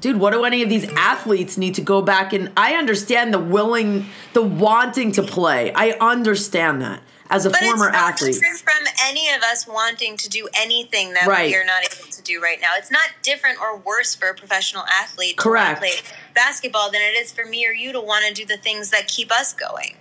dude, 0.00 0.16
what 0.18 0.32
do 0.32 0.44
any 0.44 0.62
of 0.62 0.68
these 0.68 0.90
athletes 0.94 1.58
need 1.58 1.74
to 1.74 1.82
go 1.82 2.02
back 2.02 2.32
and 2.32 2.50
I 2.56 2.74
understand 2.74 3.32
the 3.32 3.38
willing, 3.38 4.06
the 4.32 4.42
wanting 4.42 5.12
to 5.12 5.22
play. 5.22 5.72
I 5.74 5.90
understand 6.00 6.82
that 6.82 7.02
as 7.30 7.46
a 7.46 7.50
but 7.50 7.60
former 7.60 7.86
it's 7.88 7.92
not 7.94 8.12
athlete. 8.14 8.34
different 8.34 8.58
from 8.58 8.84
any 9.04 9.30
of 9.30 9.42
us 9.42 9.66
wanting 9.66 10.16
to 10.18 10.28
do 10.28 10.48
anything 10.54 11.14
that 11.14 11.26
Right. 11.26 11.48
we 11.50 11.56
are 11.56 11.64
not 11.64 11.82
able 11.84 12.10
to 12.10 12.22
do 12.22 12.42
right 12.42 12.60
now. 12.60 12.70
It's 12.76 12.90
not 12.90 13.08
different 13.22 13.60
or 13.60 13.76
worse 13.78 14.14
for 14.14 14.28
a 14.28 14.34
professional 14.34 14.84
athlete 14.86 15.36
Correct. 15.36 15.76
to 15.76 15.80
play 15.80 15.92
basketball 16.34 16.90
than 16.90 17.00
it 17.02 17.16
is 17.16 17.32
for 17.32 17.44
me 17.44 17.66
or 17.66 17.72
you 17.72 17.92
to 17.92 18.00
want 18.00 18.26
to 18.26 18.34
do 18.34 18.44
the 18.44 18.56
things 18.56 18.90
that 18.90 19.06
keep 19.08 19.30
us 19.32 19.52
going. 19.54 19.96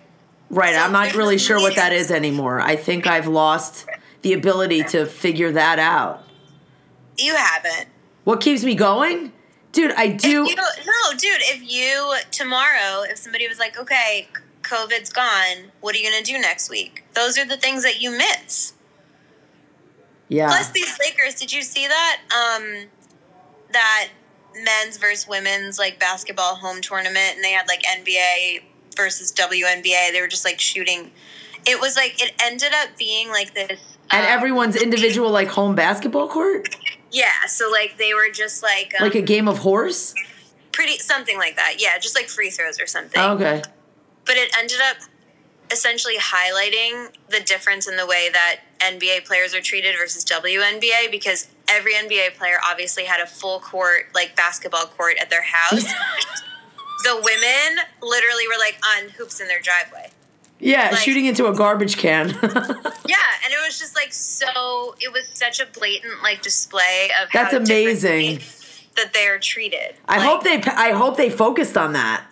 Right, 0.49 0.73
So 0.73 0.81
I'm 0.81 0.91
not 0.91 1.13
really 1.15 1.37
sure 1.37 1.59
what 1.59 1.75
that 1.75 1.93
is 1.93 2.09
anymore. 2.09 2.59
I 2.59 2.75
think 2.75 3.05
I've 3.05 3.27
lost 3.27 3.85
the 4.23 4.33
ability 4.33 4.83
to 4.85 5.05
figure 5.05 5.51
that 5.51 5.77
out. 5.77 6.23
You 7.17 7.35
haven't. 7.35 7.87
What 8.23 8.41
keeps 8.41 8.63
me 8.63 8.73
going? 8.73 9.31
Dude, 9.71 9.91
I 9.91 10.07
do. 10.07 10.49
You, 10.49 10.55
no, 10.55 11.11
dude. 11.17 11.41
If 11.41 11.71
you 11.71 12.15
tomorrow, 12.31 13.03
if 13.03 13.19
somebody 13.19 13.47
was 13.47 13.59
like, 13.59 13.77
"Okay, 13.77 14.27
COVID's 14.69 15.11
gone. 15.11 15.71
What 15.81 15.95
are 15.95 15.97
you 15.97 16.09
gonna 16.09 16.23
do 16.23 16.37
next 16.37 16.69
week?" 16.69 17.03
Those 17.13 17.37
are 17.37 17.45
the 17.45 17.57
things 17.57 17.83
that 17.83 18.01
you 18.01 18.11
miss. 18.11 18.73
yeah. 20.27 20.47
Plus, 20.47 20.69
these 20.71 20.97
Lakers. 20.99 21.35
Did 21.35 21.51
you 21.51 21.61
see 21.61 21.87
that? 21.87 22.21
Um, 22.31 22.87
that 23.71 24.09
men's 24.55 24.97
versus 24.97 25.27
women's 25.27 25.79
like 25.79 25.99
basketball 25.99 26.55
home 26.55 26.81
tournament, 26.81 27.35
and 27.35 27.43
they 27.43 27.51
had 27.51 27.67
like 27.67 27.81
NBA 27.83 28.61
versus 28.95 29.31
WNBA. 29.31 30.11
They 30.11 30.21
were 30.21 30.27
just 30.27 30.45
like 30.45 30.59
shooting. 30.59 31.11
It 31.65 31.79
was 31.79 31.95
like 31.95 32.21
it 32.21 32.33
ended 32.41 32.71
up 32.73 32.97
being 32.97 33.29
like 33.29 33.53
this. 33.53 33.97
At 34.11 34.21
um, 34.21 34.27
everyone's 34.27 34.75
individual, 34.75 35.29
like, 35.29 35.49
home 35.49 35.75
basketball 35.75 36.27
court? 36.27 36.75
Yeah, 37.11 37.45
so 37.47 37.69
like 37.69 37.97
they 37.97 38.13
were 38.13 38.31
just 38.33 38.63
like 38.63 38.93
um, 38.99 39.05
Like 39.05 39.15
a 39.15 39.21
game 39.21 39.47
of 39.47 39.59
horse? 39.59 40.15
pretty 40.71 40.97
something 40.99 41.37
like 41.37 41.55
that. 41.57 41.75
Yeah, 41.77 41.97
just 41.99 42.15
like 42.15 42.27
free 42.27 42.49
throws 42.49 42.79
or 42.79 42.87
something. 42.87 43.21
Okay. 43.21 43.61
But 44.29 44.37
it 44.37 44.55
ended 44.55 44.77
up 44.91 44.97
essentially 45.71 46.17
highlighting 46.19 47.09
the 47.29 47.39
difference 47.41 47.87
in 47.87 47.95
the 47.97 48.05
way 48.05 48.29
that 48.31 48.59
NBA 48.79 49.25
players 49.25 49.55
are 49.55 49.61
treated 49.61 49.95
versus 49.99 50.23
WNBA 50.23 51.09
because 51.09 51.47
every 51.67 51.93
NBA 51.95 52.35
player 52.37 52.57
obviously 52.63 53.05
had 53.05 53.19
a 53.19 53.25
full 53.27 53.59
court, 53.59 54.05
like 54.13 54.35
basketball 54.35 54.85
court 54.85 55.15
at 55.19 55.29
their 55.31 55.41
house. 55.43 55.83
the 57.03 57.15
women 57.15 57.83
literally 58.03 58.47
were 58.47 58.59
like 58.59 58.77
on 58.97 59.09
hoops 59.09 59.39
in 59.41 59.47
their 59.47 59.59
driveway. 59.61 60.11
Yeah, 60.59 60.89
Like- 60.91 60.99
shooting 60.99 61.25
into 61.25 61.47
a 61.47 61.55
garbage 61.55 61.97
can. 61.97 62.29
Yeah, 63.09 63.17
and 63.43 63.51
it 63.51 63.59
was 63.65 63.79
just 63.79 63.95
like 63.95 64.13
so, 64.13 64.93
it 64.99 65.11
was 65.11 65.23
such 65.33 65.59
a 65.59 65.65
blatant 65.65 66.21
like 66.21 66.43
display 66.43 67.09
of 67.19 67.29
That's 67.33 67.53
how 67.53 67.57
amazing. 67.57 68.39
that 68.95 69.13
they 69.13 69.25
are 69.27 69.39
treated. 69.39 69.95
I 70.07 70.17
Like, 70.17 70.27
hope 70.27 70.43
they 70.43 70.61
I 70.71 70.91
hope 70.91 71.17
they 71.17 71.31
focused 71.31 71.75
on 71.75 71.93
that. 71.93 72.23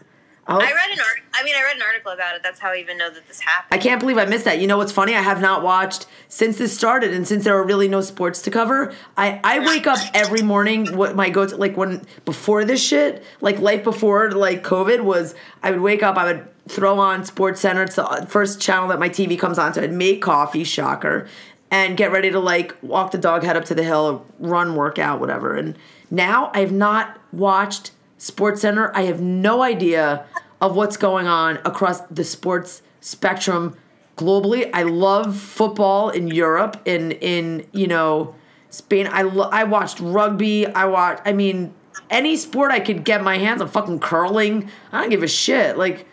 I, 0.48 0.54
hope- 0.54 0.64
I 0.64 0.74
read 0.74 0.92
an 0.92 1.00
art. 1.00 1.20
I 1.34 1.44
mean, 1.44 1.56
I 1.56 1.64
read 1.64 1.76
an 1.76 1.82
article 1.82 2.12
about 2.12 2.36
it. 2.36 2.42
That's 2.44 2.60
how 2.60 2.72
I 2.72 2.78
even 2.78 2.98
know 2.98 3.12
that 3.12 3.28
this 3.28 3.40
happened. 3.40 3.80
I 3.80 3.82
can't 3.82 4.00
believe 4.00 4.18
I 4.18 4.26
missed 4.26 4.46
that. 4.46 4.60
You 4.60 4.68
know 4.68 4.78
what's 4.78 4.92
funny? 4.92 5.14
I 5.14 5.22
have 5.22 5.42
not 5.42 5.62
watched 5.62 6.08
since 6.30 6.58
this 6.58 6.76
started 6.76 7.14
and 7.14 7.28
since 7.28 7.44
there 7.44 7.56
are 7.58 7.64
really 7.64 7.88
no 7.88 8.02
sports 8.02 8.42
to 8.44 8.52
cover. 8.52 8.94
I, 9.18 9.40
I 9.44 9.60
wake 9.60 9.88
up 9.88 10.00
every 10.14 10.42
morning 10.42 10.96
what 10.96 11.16
my 11.16 11.30
go 11.30 11.46
to 11.46 11.56
like 11.56 11.76
when 11.78 12.06
before 12.26 12.66
this 12.66 12.82
shit, 12.84 13.24
like 13.42 13.60
life 13.60 13.84
before 13.84 14.32
like 14.32 14.64
COVID 14.64 15.02
was 15.02 15.36
I 15.62 15.72
would 15.72 15.82
wake 15.82 16.02
up, 16.02 16.18
I 16.18 16.26
would 16.26 16.48
throw 16.68 17.00
on 17.00 17.24
Sports 17.24 17.62
Center, 17.62 17.84
it's 17.84 17.96
the 17.96 18.06
uh, 18.06 18.26
first 18.26 18.60
channel 18.60 18.88
that 18.90 19.00
my 19.00 19.10
TV 19.10 19.40
comes 19.40 19.58
on, 19.58 19.74
so 19.74 19.82
I'd 19.82 19.94
make 19.94 20.22
coffee, 20.22 20.64
shocker, 20.66 21.28
and 21.72 21.96
get 21.96 22.12
ready 22.12 22.30
to 22.32 22.40
like 22.40 22.76
walk 22.82 23.12
the 23.12 23.18
dog, 23.18 23.44
head 23.44 23.56
up 23.56 23.66
to 23.66 23.76
the 23.76 23.84
hill, 23.84 24.26
run, 24.40 24.76
workout, 24.76 25.20
whatever. 25.20 25.56
And 25.56 25.78
now 26.12 26.52
I've 26.54 26.72
not 26.72 27.18
watched 27.32 27.92
Sports 28.18 28.62
Center. 28.62 28.96
I 28.96 29.04
have 29.04 29.22
no 29.22 29.62
idea 29.62 30.26
of 30.62 30.76
what's 30.76 30.98
going 30.98 31.28
on 31.28 31.58
across 31.66 32.02
the 32.02 32.24
sports 32.24 32.82
spectrum 33.00 33.78
globally. 34.16 34.70
I 34.74 34.84
love 34.84 35.38
football 35.38 36.10
in 36.10 36.28
Europe 36.28 36.82
in 36.86 37.12
in 37.14 37.68
you 37.72 37.88
know 37.88 38.36
Spain. 38.70 39.08
I 39.12 39.22
lo- 39.22 39.50
I 39.52 39.64
watched 39.64 40.00
rugby. 40.00 40.68
I 40.68 40.86
watched. 40.86 41.22
I 41.26 41.34
mean, 41.34 41.74
any 42.10 42.36
sport 42.36 42.72
I 42.72 42.80
could 42.80 43.04
get 43.06 43.24
my 43.24 43.38
hands 43.38 43.62
on. 43.62 43.68
Fucking 43.68 44.00
curling. 44.00 44.70
I 44.92 45.02
don't 45.02 45.10
give 45.10 45.24
a 45.24 45.28
shit. 45.28 45.78
Like 45.78 46.08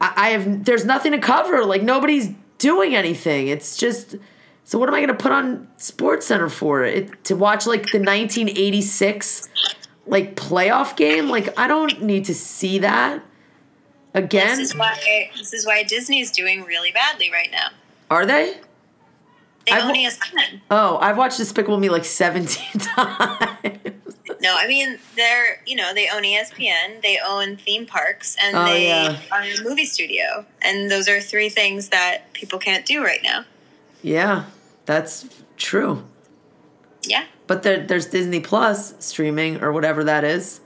I, 0.00 0.12
I 0.16 0.28
have. 0.30 0.64
There's 0.64 0.84
nothing 0.84 1.12
to 1.12 1.18
cover. 1.18 1.64
Like 1.64 1.82
nobody's 1.82 2.30
doing 2.58 2.94
anything. 2.94 3.48
It's 3.48 3.76
just. 3.76 4.16
So 4.64 4.78
what 4.78 4.88
am 4.90 4.94
I 4.94 5.00
gonna 5.00 5.14
put 5.14 5.32
on 5.32 5.66
Sports 5.78 6.26
Center 6.26 6.50
for? 6.50 6.84
It 6.84 7.24
to 7.24 7.34
watch 7.36 7.66
like 7.66 7.84
the 7.90 8.00
1986 8.00 9.48
like 10.08 10.34
playoff 10.36 10.96
game? 10.96 11.28
Like 11.28 11.58
I 11.58 11.68
don't 11.68 12.02
need 12.02 12.24
to 12.26 12.34
see 12.34 12.78
that 12.80 13.22
again. 14.14 14.58
This 14.58 14.70
is 14.70 14.76
why 14.76 15.30
this 15.36 15.52
is 15.52 15.66
why 15.66 15.82
Disney's 15.82 16.30
doing 16.30 16.64
really 16.64 16.90
badly 16.92 17.30
right 17.30 17.50
now. 17.50 17.68
Are 18.10 18.26
they? 18.26 18.56
They 19.66 19.72
I've 19.72 19.84
own 19.84 19.94
ESPN. 19.94 20.60
Oh, 20.70 20.96
I've 20.98 21.18
watched 21.18 21.36
Despicable 21.36 21.78
Me 21.78 21.90
like 21.90 22.04
17 22.06 22.80
times. 22.80 23.78
No, 24.40 24.54
I 24.56 24.66
mean 24.68 24.98
they're 25.16 25.60
you 25.66 25.76
know 25.76 25.92
they 25.92 26.08
own 26.08 26.22
ESPN, 26.22 27.02
they 27.02 27.18
own 27.24 27.56
theme 27.56 27.84
parks, 27.86 28.36
and 28.42 28.56
Oh, 28.56 28.64
they 28.64 28.86
yeah. 28.86 29.18
own 29.32 29.42
a 29.42 29.62
movie 29.68 29.84
studio, 29.84 30.46
and 30.62 30.90
those 30.90 31.08
are 31.08 31.20
three 31.20 31.48
things 31.48 31.88
that 31.90 32.32
people 32.32 32.58
can't 32.58 32.86
do 32.86 33.02
right 33.04 33.20
now. 33.22 33.44
yeah, 34.02 34.44
that's 34.86 35.28
true. 35.56 36.04
Yeah, 37.02 37.24
But 37.48 37.64
there, 37.64 37.84
there's 37.84 38.06
Disney 38.06 38.38
Plus 38.40 38.94
streaming 39.04 39.60
or 39.64 39.72
whatever 39.72 40.04
that 40.04 40.22
is. 40.22 40.60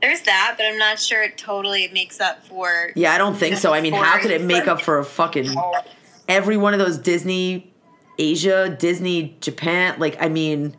there's 0.00 0.20
that, 0.22 0.54
but 0.56 0.66
I'm 0.66 0.78
not 0.78 1.00
sure 1.00 1.22
it 1.24 1.36
totally 1.36 1.88
makes 1.88 2.20
up 2.20 2.44
for. 2.46 2.92
Yeah, 2.94 3.12
I 3.14 3.18
don't 3.18 3.34
think 3.34 3.56
so. 3.56 3.72
I 3.72 3.80
mean, 3.80 3.94
how 3.94 4.20
could 4.20 4.30
it 4.30 4.42
make 4.42 4.68
up 4.68 4.80
for 4.80 4.98
a 4.98 5.04
fucking 5.04 5.48
oh. 5.56 5.80
every 6.28 6.56
one 6.56 6.72
of 6.74 6.78
those 6.78 6.98
Disney 6.98 7.72
Asia, 8.18 8.68
Disney 8.78 9.36
Japan? 9.40 9.96
Like, 9.98 10.16
I 10.22 10.28
mean, 10.28 10.76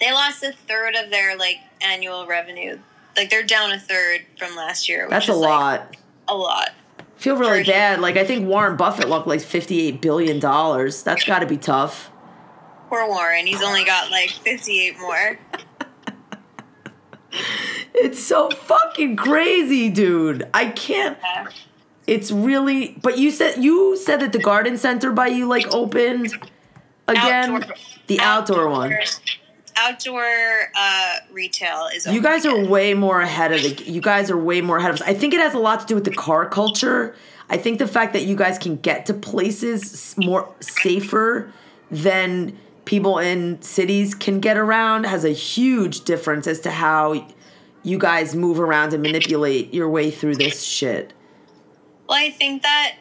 They 0.00 0.10
lost 0.12 0.42
a 0.42 0.52
third 0.66 0.96
of 0.96 1.10
their 1.10 1.36
like 1.36 1.56
annual 1.82 2.26
revenue. 2.26 2.78
Like 3.16 3.28
they're 3.28 3.42
down 3.42 3.70
a 3.72 3.78
third 3.78 4.22
from 4.38 4.56
last 4.56 4.88
year. 4.88 5.04
Which 5.04 5.10
that's 5.10 5.28
a 5.28 5.32
is, 5.32 5.38
like, 5.38 5.50
lot. 5.50 5.96
a 6.28 6.34
lot. 6.34 6.70
feel 7.16 7.36
really 7.36 7.64
bad. 7.64 8.00
Like, 8.00 8.16
I 8.16 8.24
think 8.24 8.48
Warren 8.48 8.76
Buffett 8.78 9.08
lost 9.08 9.26
like 9.26 9.40
$58 9.40 10.00
billion. 10.00 10.40
That's 10.40 11.24
got 11.24 11.40
to 11.40 11.46
be 11.46 11.58
tough. 11.58 12.10
Poor 12.90 13.06
Warren. 13.08 13.46
He's 13.46 13.62
only 13.62 13.84
got 13.84 14.10
like 14.10 14.30
58 14.30 14.98
more. 14.98 15.38
It's 17.92 18.22
so 18.22 18.50
fucking 18.50 19.16
crazy, 19.16 19.88
dude. 19.88 20.48
I 20.52 20.66
can't. 20.66 21.18
Yeah. 21.22 21.46
It's 22.06 22.32
really. 22.32 22.98
But 23.02 23.18
you 23.18 23.30
said 23.30 23.62
you 23.62 23.96
said 23.96 24.20
that 24.20 24.32
the 24.32 24.38
garden 24.40 24.76
center 24.78 25.12
by 25.12 25.28
you 25.28 25.46
like 25.46 25.72
opened 25.72 26.32
again. 27.06 27.54
Outdoor- 27.54 27.74
the 28.08 28.20
outdoor, 28.20 28.68
one. 28.68 28.94
Outdoor 29.76 30.24
uh, 30.76 31.16
retail 31.30 31.88
is. 31.94 32.06
You 32.06 32.20
guys 32.20 32.44
are 32.46 32.64
way 32.64 32.94
more 32.94 33.20
ahead 33.20 33.52
of 33.52 33.62
the. 33.62 33.84
You 33.88 34.00
guys 34.00 34.30
are 34.30 34.36
way 34.36 34.60
more 34.60 34.78
ahead 34.78 34.90
of 34.90 34.96
us. 34.96 35.02
I 35.02 35.14
think 35.14 35.32
it 35.34 35.40
has 35.40 35.54
a 35.54 35.58
lot 35.58 35.80
to 35.80 35.86
do 35.86 35.94
with 35.94 36.04
the 36.04 36.10
car 36.14 36.48
culture. 36.48 37.14
I 37.48 37.58
think 37.58 37.78
the 37.78 37.86
fact 37.86 38.12
that 38.14 38.22
you 38.24 38.34
guys 38.34 38.58
can 38.58 38.76
get 38.76 39.06
to 39.06 39.14
places 39.14 40.14
more 40.16 40.52
safer 40.60 41.52
than 41.90 42.58
people 42.90 43.20
in 43.20 43.62
cities 43.62 44.16
can 44.16 44.40
get 44.40 44.56
around 44.56 45.06
has 45.06 45.24
a 45.24 45.30
huge 45.30 46.00
difference 46.00 46.48
as 46.48 46.58
to 46.58 46.72
how 46.72 47.24
you 47.84 47.96
guys 47.96 48.34
move 48.34 48.58
around 48.58 48.92
and 48.92 49.00
manipulate 49.00 49.72
your 49.72 49.88
way 49.88 50.10
through 50.10 50.34
this 50.34 50.60
shit. 50.64 51.12
Well, 52.08 52.18
I 52.18 52.30
think 52.30 52.64
that 52.64 52.96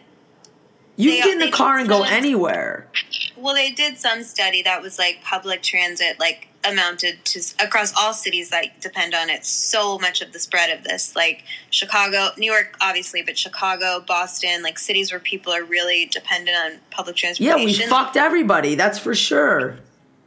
You 0.96 1.10
They- 1.12 1.18
get 1.22 1.30
in 1.30 1.40
the 1.40 1.50
car 1.50 1.80
and 1.80 1.90
go 1.90 2.04
anywhere. 2.04 2.88
well, 3.36 3.56
they 3.56 3.72
did 3.72 3.98
some 3.98 4.22
study 4.22 4.62
that 4.62 4.80
was 4.84 5.00
like 5.00 5.24
public 5.24 5.64
transit, 5.64 6.20
like 6.20 6.49
amounted 6.64 7.24
to 7.26 7.41
across 7.60 7.93
all 7.97 8.14
cities 8.14 8.49
that 8.49 8.82
depend 8.82 9.14
on 9.14 9.30
it. 9.30 9.45
So 9.45 9.97
much 9.99 10.22
of 10.22 10.34
the 10.34 10.39
spread 10.39 10.78
of 10.78 10.84
this, 10.84 11.16
like 11.16 11.43
Chicago, 11.70 12.30
New 12.38 12.51
York, 12.51 12.76
obviously, 12.82 13.22
but 13.22 13.38
Chicago, 13.38 14.03
Boston, 14.05 14.62
like 14.62 14.78
cities 14.78 15.12
where 15.12 15.20
people 15.20 15.53
are 15.53 15.64
really 15.64 16.05
dependent 16.05 16.57
on 16.57 16.80
public 16.91 17.16
transportation. 17.16 17.60
Yeah, 17.60 17.66
we 17.66 17.74
fucked 17.74 18.18
everybody. 18.18 18.76
That's 18.76 18.99
for 18.99 19.16
sure. 19.16 19.78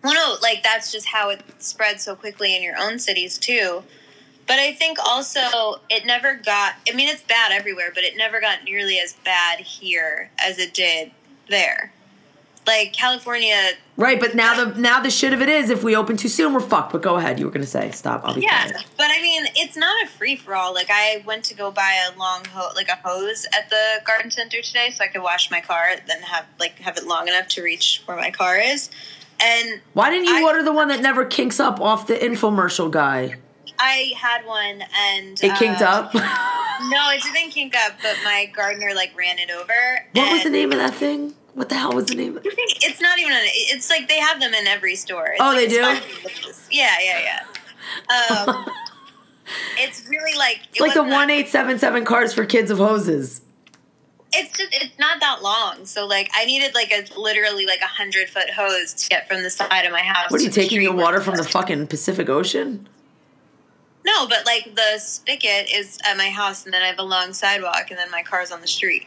Well, 0.02 0.14
no, 0.14 0.36
like 0.42 0.62
that's 0.62 0.90
just 0.90 1.06
how 1.06 1.30
it 1.30 1.42
spread 1.58 2.00
so 2.00 2.16
quickly 2.16 2.56
in 2.56 2.62
your 2.62 2.76
own 2.78 2.98
cities 2.98 3.38
too. 3.38 3.82
But 4.46 4.58
I 4.58 4.72
think 4.72 4.98
also 5.04 5.80
it 5.88 6.04
never 6.04 6.34
got. 6.34 6.74
I 6.88 6.94
mean, 6.94 7.08
it's 7.08 7.22
bad 7.22 7.52
everywhere, 7.52 7.90
but 7.94 8.02
it 8.02 8.16
never 8.16 8.40
got 8.40 8.64
nearly 8.64 8.98
as 8.98 9.12
bad 9.24 9.60
here 9.60 10.30
as 10.38 10.58
it 10.58 10.74
did 10.74 11.12
there. 11.48 11.92
Like 12.66 12.92
California, 12.92 13.72
Right, 13.96 14.18
but 14.18 14.34
now 14.34 14.64
the 14.64 14.80
now 14.80 15.00
the 15.00 15.10
shit 15.10 15.32
of 15.34 15.42
it 15.42 15.48
is 15.50 15.68
if 15.68 15.84
we 15.84 15.94
open 15.94 16.16
too 16.16 16.28
soon, 16.28 16.54
we're 16.54 16.60
fucked. 16.60 16.92
But 16.92 17.02
go 17.02 17.16
ahead. 17.16 17.38
You 17.38 17.44
were 17.44 17.50
gonna 17.50 17.66
say 17.66 17.90
stop. 17.90 18.22
I'll 18.24 18.34
be 18.34 18.40
yeah. 18.40 18.70
quiet. 18.70 18.86
But 18.96 19.10
I 19.10 19.20
mean, 19.20 19.44
it's 19.54 19.76
not 19.76 20.02
a 20.02 20.06
free 20.08 20.34
for 20.34 20.54
all. 20.54 20.72
Like 20.72 20.88
I 20.90 21.22
went 21.26 21.44
to 21.46 21.54
go 21.54 21.70
buy 21.70 22.00
a 22.10 22.18
long 22.18 22.44
ho- 22.46 22.70
like 22.74 22.88
a 22.88 22.96
hose 23.04 23.46
at 23.56 23.68
the 23.68 24.02
garden 24.06 24.30
center 24.30 24.62
today, 24.62 24.90
so 24.90 25.04
I 25.04 25.08
could 25.08 25.22
wash 25.22 25.50
my 25.50 25.60
car, 25.60 25.92
then 26.06 26.22
have 26.22 26.46
like 26.58 26.78
have 26.78 26.96
it 26.96 27.06
long 27.06 27.28
enough 27.28 27.48
to 27.48 27.62
reach 27.62 28.02
where 28.06 28.16
my 28.16 28.30
car 28.30 28.56
is. 28.56 28.90
And 29.40 29.80
Why 29.92 30.08
didn't 30.10 30.26
you 30.28 30.38
I- 30.38 30.42
order 30.48 30.62
the 30.62 30.72
one 30.72 30.88
that 30.88 31.00
never 31.00 31.24
kinks 31.26 31.60
up 31.60 31.80
off 31.80 32.06
the 32.06 32.14
infomercial 32.14 32.90
guy? 32.90 33.34
I 33.78 34.12
had 34.16 34.46
one 34.46 34.82
and 34.96 35.42
it 35.42 35.56
kinked 35.58 35.82
uh, 35.82 36.08
up. 36.12 36.14
No, 36.90 37.10
it 37.10 37.22
didn't 37.22 37.50
kink 37.52 37.76
up, 37.76 37.92
but 38.02 38.16
my 38.24 38.50
gardener 38.52 38.92
like 38.94 39.16
ran 39.16 39.38
it 39.38 39.50
over. 39.50 40.06
what 40.14 40.32
was 40.32 40.42
the 40.42 40.50
name 40.50 40.72
of 40.72 40.78
that 40.78 40.94
thing? 40.94 41.32
What 41.54 41.68
the 41.68 41.74
hell 41.74 41.92
was 41.92 42.06
the 42.06 42.14
name? 42.14 42.36
Of- 42.36 42.44
It's 42.46 43.00
not 43.00 43.18
even. 43.18 43.32
An, 43.32 43.40
it's 43.44 43.90
like 43.90 44.08
they 44.08 44.18
have 44.18 44.40
them 44.40 44.54
in 44.54 44.66
every 44.66 44.96
store. 44.96 45.26
It's 45.32 45.40
Oh, 45.40 45.48
like 45.48 45.56
they 45.56 45.68
do? 45.68 45.80
Yeah, 46.70 46.94
yeah, 47.00 47.20
yeah. 47.20 48.46
Um, 48.46 48.66
it's 49.78 50.06
really 50.08 50.36
like 50.38 50.60
It's 50.70 50.80
like 50.80 50.94
the 50.94 51.02
one 51.02 51.28
eight 51.30 51.48
seven 51.48 51.78
seven 51.78 52.04
cars 52.04 52.32
for 52.32 52.44
kids 52.46 52.70
of 52.70 52.78
hoses. 52.78 53.42
It's 54.34 54.56
just 54.56 54.72
it's 54.72 54.98
not 54.98 55.20
that 55.20 55.42
long, 55.42 55.84
so 55.84 56.06
like 56.06 56.30
I 56.34 56.46
needed 56.46 56.74
like 56.74 56.90
a 56.90 57.04
literally 57.20 57.66
like 57.66 57.82
a 57.82 57.86
hundred 57.86 58.30
foot 58.30 58.48
hose 58.48 58.94
to 58.94 59.08
get 59.10 59.28
from 59.28 59.42
the 59.42 59.50
side 59.50 59.84
of 59.84 59.92
my 59.92 60.00
house. 60.00 60.30
What 60.30 60.40
are 60.40 60.44
you 60.44 60.50
taking 60.50 60.80
your 60.80 60.94
water 60.94 61.20
from 61.20 61.36
the 61.36 61.44
fucking 61.44 61.88
Pacific 61.88 62.30
Ocean? 62.30 62.88
No, 64.06 64.26
but 64.26 64.46
like 64.46 64.74
the 64.74 64.98
spigot 64.98 65.70
is 65.70 65.98
at 66.06 66.16
my 66.16 66.30
house, 66.30 66.64
and 66.64 66.72
then 66.72 66.80
I 66.82 66.86
have 66.86 66.98
a 66.98 67.02
long 67.04 67.34
sidewalk, 67.34 67.90
and 67.90 67.98
then 67.98 68.10
my 68.10 68.22
car's 68.22 68.50
on 68.50 68.62
the 68.62 68.66
street. 68.66 69.06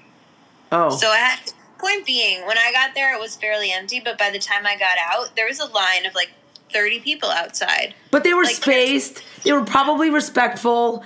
Oh, 0.72 0.96
So 0.96 1.08
I 1.10 1.18
had. 1.18 1.52
Point 1.78 2.06
being, 2.06 2.46
when 2.46 2.58
I 2.58 2.72
got 2.72 2.96
there, 2.96 3.14
it 3.16 3.20
was 3.20 3.36
fairly 3.36 3.72
empty, 3.72 4.00
but 4.00 4.18
by 4.18 4.30
the 4.30 4.40
time 4.40 4.66
I 4.66 4.78
got 4.78 4.98
out, 4.98 5.36
there 5.36 5.46
was 5.48 5.60
a 5.60 5.66
line 5.66 6.06
of 6.06 6.16
like 6.16 6.32
thirty 6.72 7.00
people 7.00 7.30
outside. 7.30 7.94
but 8.12 8.24
they 8.24 8.34
were 8.34 8.44
like- 8.44 8.56
spaced. 8.56 9.22
They 9.44 9.52
were 9.52 9.64
probably 9.66 10.10
respectful. 10.10 11.04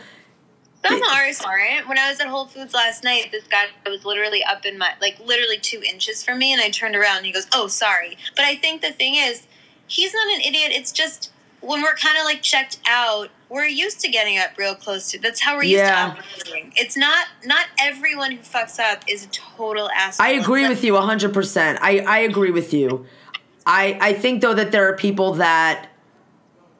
Some 0.87 1.01
are 1.03 1.29
aren't. 1.45 1.89
When 1.89 1.97
I 1.97 2.09
was 2.09 2.21
at 2.21 2.27
Whole 2.27 2.45
Foods 2.45 2.73
last 2.73 3.03
night, 3.03 3.29
this 3.33 3.43
guy 3.47 3.65
was 3.85 4.05
literally 4.05 4.43
up 4.43 4.65
in 4.65 4.77
my 4.77 4.93
like 5.01 5.19
literally 5.19 5.57
two 5.57 5.81
inches 5.83 6.23
from 6.23 6.37
me, 6.39 6.53
and 6.53 6.61
I 6.61 6.69
turned 6.69 6.95
around 6.95 7.17
and 7.17 7.25
he 7.25 7.31
goes, 7.33 7.47
"Oh, 7.53 7.67
sorry." 7.67 8.17
But 8.35 8.45
I 8.45 8.55
think 8.55 8.81
the 8.81 8.91
thing 8.91 9.15
is, 9.15 9.45
he's 9.87 10.13
not 10.13 10.27
an 10.33 10.39
idiot. 10.41 10.71
It's 10.71 10.93
just 10.93 11.31
when 11.59 11.81
we're 11.81 11.95
kind 11.95 12.17
of 12.17 12.23
like 12.23 12.41
checked 12.41 12.79
out, 12.87 13.29
we're 13.49 13.65
used 13.65 13.99
to 14.01 14.09
getting 14.09 14.37
up 14.37 14.51
real 14.57 14.75
close 14.75 15.09
to. 15.11 15.19
That's 15.19 15.41
how 15.41 15.55
we're 15.57 15.63
used 15.63 15.77
Yeah. 15.83 16.13
to 16.15 16.19
operating. 16.21 16.73
It's 16.75 16.95
not 16.95 17.27
not 17.45 17.65
everyone 17.81 18.31
who 18.31 18.37
fucks 18.39 18.79
up 18.79 19.03
is 19.07 19.25
a 19.25 19.27
total 19.29 19.89
asshole. 19.91 20.25
I 20.25 20.31
agree 20.31 20.67
with 20.69 20.83
you 20.83 20.93
100%. 20.93 21.77
I, 21.81 21.99
I 21.99 22.19
agree 22.19 22.51
with 22.51 22.73
you. 22.73 23.05
I, 23.65 23.97
I 24.01 24.13
think, 24.13 24.41
though, 24.41 24.53
that 24.53 24.71
there 24.71 24.87
are 24.89 24.95
people 24.95 25.33
that 25.33 25.89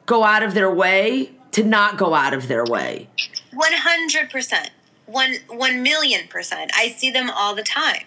go 0.06 0.24
out 0.24 0.42
of 0.42 0.54
their 0.54 0.70
way 0.72 1.32
to 1.52 1.62
not 1.64 1.96
go 1.98 2.14
out 2.14 2.34
of 2.34 2.48
their 2.48 2.64
way. 2.64 3.08
One 3.52 3.72
hundred 3.72 4.30
percent. 4.30 4.70
One 5.06 5.34
one 5.48 5.82
million 5.82 6.28
percent. 6.28 6.70
I 6.74 6.88
see 6.88 7.10
them 7.10 7.30
all 7.30 7.54
the 7.54 7.62
time. 7.64 8.04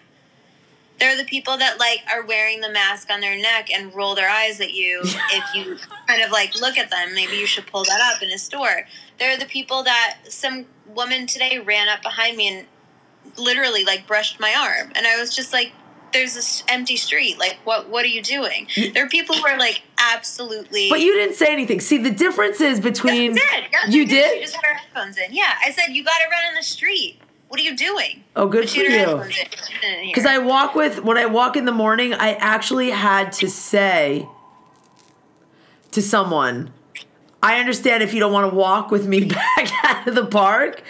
They're 1.04 1.18
the 1.18 1.26
people 1.26 1.58
that 1.58 1.80
like 1.80 2.00
are 2.10 2.26
wearing 2.26 2.62
the 2.62 2.70
mask 2.70 3.10
on 3.12 3.20
their 3.20 3.38
neck 3.38 3.70
and 3.70 3.94
roll 3.94 4.16
their 4.16 4.30
eyes 4.30 4.62
at 4.62 4.74
you 4.74 5.02
if 5.04 5.44
you 5.54 5.78
kind 6.08 6.22
of 6.22 6.32
like 6.32 6.56
look 6.56 6.78
at 6.78 6.90
them. 6.90 7.14
Maybe 7.14 7.36
you 7.36 7.46
should 7.46 7.68
pull 7.68 7.84
that 7.84 8.00
up 8.16 8.24
in 8.24 8.30
a 8.30 8.38
store. 8.38 8.88
They're 9.20 9.36
the 9.36 9.46
people 9.46 9.84
that 9.84 10.20
some 10.30 10.66
woman 10.88 11.28
today 11.28 11.60
ran 11.60 11.90
up 11.90 12.04
behind 12.04 12.38
me 12.38 12.48
and 12.48 12.68
literally 13.38 13.84
like 13.84 14.08
brushed 14.08 14.40
my 14.40 14.56
arm, 14.58 14.94
and 14.96 15.06
I 15.06 15.20
was 15.20 15.36
just 15.36 15.52
like, 15.52 15.74
"There's 16.14 16.36
this 16.36 16.64
empty 16.70 16.96
street. 16.96 17.38
Like, 17.38 17.58
what? 17.66 17.90
What 17.90 18.06
are 18.06 18.08
you 18.08 18.22
doing?" 18.22 18.70
There 18.94 19.04
are 19.04 19.10
people 19.10 19.36
who 19.36 19.46
are 19.46 19.60
like 19.60 19.82
absolutely. 19.98 20.88
But 20.90 21.02
you 21.02 21.14
didn't 21.16 21.36
say 21.36 21.52
anything. 21.52 21.82
See, 21.82 21.98
the 21.98 22.12
difference 22.12 22.62
is 22.62 22.80
between. 22.80 23.36
Yes, 23.36 23.50
I 23.52 23.60
did. 23.60 23.70
Yes, 23.74 23.94
you 23.94 24.02
I 24.04 24.06
did? 24.06 24.34
She 24.36 24.42
just 24.44 24.56
had 24.56 24.66
her 24.66 24.76
headphones 24.76 25.18
in. 25.18 25.34
Yeah, 25.34 25.52
I 25.66 25.72
said 25.72 25.88
you 25.90 26.02
got 26.06 26.18
to 26.24 26.30
run 26.32 26.48
in 26.48 26.56
the 26.56 26.64
street. 26.64 27.20
What 27.54 27.60
are 27.60 27.66
you 27.66 27.78
doing? 27.78 28.24
Oh, 28.36 28.48
good 28.48 28.64
for 28.64 28.70
she 28.72 28.92
had 28.92 29.08
her 29.08 29.16
you. 29.16 29.18
headphones 29.18 29.38
in. 29.38 29.46
She 29.68 29.74
didn't 29.80 30.04
hear. 30.06 30.08
Because 30.08 30.26
I 30.26 30.40
walk 30.40 30.74
with, 30.74 31.04
when 31.04 31.20
I 31.20 31.28
walk 31.28 31.56
in 31.56 31.66
the 31.66 31.72
morning, 31.72 32.16
I 32.16 32.34
actually 32.34 32.90
had 32.90 33.32
to 33.34 33.48
say 33.48 34.28
to 35.92 36.02
someone, 36.02 36.74
I 37.44 37.60
understand 37.60 38.02
if 38.02 38.12
you 38.12 38.20
don't 38.20 38.34
want 38.34 38.50
to 38.50 38.56
walk 38.56 38.90
with 38.90 39.06
me 39.06 39.26
back 39.56 39.72
out 39.84 40.08
of 40.08 40.16
the 40.16 40.26
park. 40.26 40.82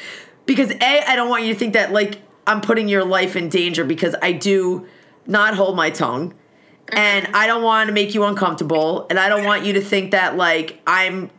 Because 0.45 0.71
A, 0.71 1.03
I 1.05 1.17
don't 1.17 1.27
want 1.27 1.43
you 1.43 1.51
to 1.51 1.59
think 1.59 1.73
that 1.73 1.91
like 1.91 2.19
I'm 2.47 2.61
putting 2.61 2.87
your 2.87 3.03
life 3.03 3.35
in 3.35 3.49
danger 3.49 3.83
because 3.83 4.15
I 4.21 4.31
do 4.31 4.87
not 5.27 5.55
hold 5.55 5.75
my 5.75 5.89
tongue. 5.89 6.33
And 6.87 7.25
mm-hmm. 7.25 7.35
I 7.35 7.45
don't 7.45 7.63
want 7.63 7.89
to 7.89 7.93
make 7.93 8.15
you 8.15 8.23
uncomfortable. 8.23 9.05
And 9.09 9.19
I 9.19 9.27
don't 9.27 9.43
want 9.43 9.65
you 9.65 9.73
to 9.73 9.81
think 9.81 10.11
that 10.11 10.37
like 10.37 10.81
I'm 10.87 11.29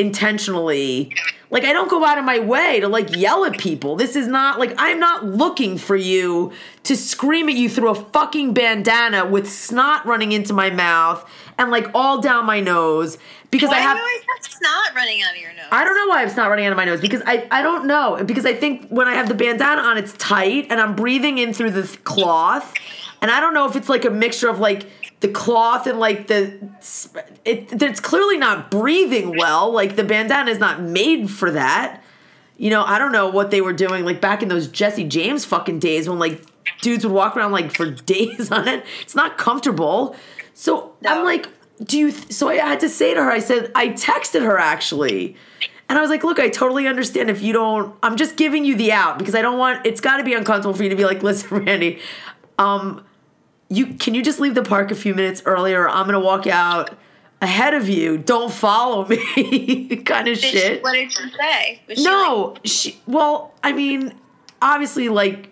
intentionally 0.00 1.12
like 1.50 1.64
I 1.64 1.72
don't 1.72 1.90
go 1.90 2.04
out 2.04 2.16
of 2.16 2.24
my 2.24 2.38
way 2.38 2.80
to 2.80 2.88
like 2.88 3.14
yell 3.16 3.44
at 3.44 3.58
people. 3.58 3.96
This 3.96 4.14
is 4.14 4.28
not 4.28 4.58
like 4.58 4.72
I'm 4.78 5.00
not 5.00 5.24
looking 5.24 5.78
for 5.78 5.96
you 5.96 6.52
to 6.84 6.96
scream 6.96 7.48
at 7.48 7.56
you 7.56 7.68
through 7.68 7.90
a 7.90 7.94
fucking 7.94 8.54
bandana 8.54 9.26
with 9.26 9.50
snot 9.50 10.06
running 10.06 10.32
into 10.32 10.52
my 10.52 10.70
mouth 10.70 11.28
and 11.58 11.70
like 11.70 11.88
all 11.94 12.20
down 12.20 12.46
my 12.46 12.60
nose 12.60 13.18
because 13.50 13.68
Why 13.68 13.78
I 13.78 13.80
have 13.80 13.96
do 13.96 14.02
you 14.02 14.08
always 14.08 14.24
have 14.44 14.52
snot 14.52 14.94
running 14.94 15.22
out 15.22 15.32
of 15.34 15.40
your 15.40 15.52
nose? 15.54 15.66
I 15.72 15.84
don't 15.84 15.96
know 15.96 16.06
why 16.06 16.24
it's 16.24 16.36
not 16.36 16.48
running 16.48 16.66
out 16.66 16.72
of 16.72 16.76
my 16.76 16.84
nose 16.84 17.00
because 17.00 17.22
I, 17.26 17.48
I 17.50 17.62
don't 17.62 17.86
know 17.86 18.22
because 18.24 18.46
I 18.46 18.54
think 18.54 18.88
when 18.88 19.08
I 19.08 19.14
have 19.14 19.28
the 19.28 19.34
bandana 19.34 19.82
on 19.82 19.98
it's 19.98 20.12
tight 20.14 20.68
and 20.70 20.80
I'm 20.80 20.94
breathing 20.94 21.38
in 21.38 21.52
through 21.52 21.72
the 21.72 21.98
cloth 22.04 22.72
and 23.20 23.30
I 23.30 23.40
don't 23.40 23.54
know 23.54 23.68
if 23.68 23.74
it's 23.74 23.88
like 23.88 24.04
a 24.04 24.10
mixture 24.10 24.48
of 24.48 24.60
like 24.60 24.86
the 25.20 25.28
cloth 25.28 25.86
and 25.86 25.98
like 25.98 26.26
the 26.26 26.58
it 27.44 27.82
it's 27.82 28.00
clearly 28.00 28.38
not 28.38 28.70
breathing 28.70 29.36
well. 29.36 29.70
Like 29.70 29.96
the 29.96 30.04
bandana 30.04 30.50
is 30.50 30.58
not 30.58 30.82
made 30.82 31.30
for 31.30 31.50
that. 31.50 32.02
You 32.56 32.70
know 32.70 32.82
I 32.82 32.98
don't 32.98 33.12
know 33.12 33.28
what 33.28 33.50
they 33.50 33.60
were 33.60 33.74
doing 33.74 34.04
like 34.04 34.20
back 34.20 34.42
in 34.42 34.48
those 34.48 34.66
Jesse 34.66 35.04
James 35.04 35.44
fucking 35.44 35.78
days 35.78 36.08
when 36.08 36.18
like 36.18 36.42
dudes 36.80 37.04
would 37.04 37.12
walk 37.12 37.36
around 37.36 37.52
like 37.52 37.70
for 37.70 37.90
days 37.90 38.50
on 38.50 38.66
it. 38.66 38.84
It's 39.02 39.14
not 39.14 39.36
comfortable. 39.36 40.16
So 40.54 40.92
I'm 41.06 41.24
like 41.24 41.48
do 41.84 41.98
you 41.98 42.12
th- 42.12 42.32
so 42.32 42.48
I 42.48 42.56
had 42.56 42.80
to 42.80 42.88
say 42.88 43.14
to 43.14 43.22
her 43.22 43.30
I 43.30 43.40
said 43.40 43.70
I 43.74 43.88
texted 43.88 44.42
her 44.42 44.58
actually. 44.58 45.36
And 45.90 45.98
I 45.98 46.02
was 46.02 46.10
like, 46.10 46.22
look, 46.22 46.38
I 46.38 46.48
totally 46.48 46.86
understand 46.86 47.28
if 47.28 47.42
you 47.42 47.52
don't 47.52 47.94
I'm 48.02 48.16
just 48.16 48.36
giving 48.36 48.64
you 48.64 48.74
the 48.74 48.92
out 48.92 49.18
because 49.18 49.34
I 49.34 49.42
don't 49.42 49.58
want 49.58 49.84
it's 49.84 50.00
got 50.00 50.16
to 50.16 50.24
be 50.24 50.32
uncomfortable 50.32 50.72
for 50.72 50.82
you 50.82 50.88
to 50.88 50.96
be 50.96 51.04
like, 51.04 51.22
"Listen, 51.22 51.58
Randy, 51.64 52.00
um 52.58 53.04
you 53.70 53.86
can 53.94 54.14
you 54.14 54.22
just 54.22 54.40
leave 54.40 54.54
the 54.54 54.62
park 54.62 54.90
a 54.90 54.94
few 54.94 55.14
minutes 55.14 55.42
earlier? 55.46 55.88
I'm 55.88 56.04
going 56.06 56.14
to 56.14 56.20
walk 56.20 56.46
out 56.46 56.90
ahead 57.40 57.72
of 57.72 57.88
you. 57.88 58.18
Don't 58.18 58.52
follow 58.52 59.06
me." 59.06 59.96
kind 60.04 60.28
of 60.28 60.34
Did 60.34 60.44
she- 60.44 60.58
shit. 60.58 60.82
what 60.82 60.92
did 60.94 61.10
she 61.12 61.30
say? 61.30 61.80
Was 61.88 61.98
she 61.98 62.04
No, 62.04 62.54
she 62.64 63.00
well, 63.06 63.54
I 63.62 63.72
mean, 63.72 64.12
obviously 64.60 65.08
like 65.08 65.50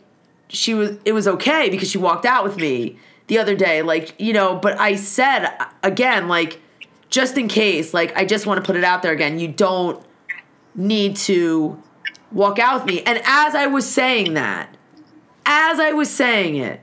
she 0.49 0.75
was 0.75 0.97
it 1.05 1.13
was 1.13 1.27
okay 1.29 1.71
because 1.71 1.91
she 1.91 1.99
walked 1.99 2.27
out 2.27 2.43
with 2.45 2.57
me 2.57 2.99
the 3.29 3.39
other 3.39 3.55
day 3.55 3.83
like, 3.83 4.15
you 4.21 4.33
know, 4.33 4.57
but 4.57 4.79
I 4.79 4.97
said 4.97 5.49
again 5.83 6.29
like 6.29 6.61
just 7.11 7.39
in 7.39 7.49
case, 7.49 7.95
like 7.95 8.15
I 8.17 8.25
just 8.25 8.47
want 8.47 8.63
to 8.63 8.67
put 8.67 8.77
it 8.77 8.85
out 8.85 9.03
there 9.03 9.13
again, 9.13 9.39
you 9.39 9.49
don't 9.49 10.05
need 10.75 11.17
to 11.17 11.83
walk 12.33 12.59
out 12.59 12.81
with 12.85 12.95
me. 12.95 13.03
And 13.05 13.19
as 13.25 13.55
I 13.55 13.67
was 13.67 13.89
saying 13.89 14.35
that, 14.35 14.77
as 15.47 15.81
I 15.81 15.93
was 15.93 16.11
saying 16.11 16.57
it, 16.57 16.81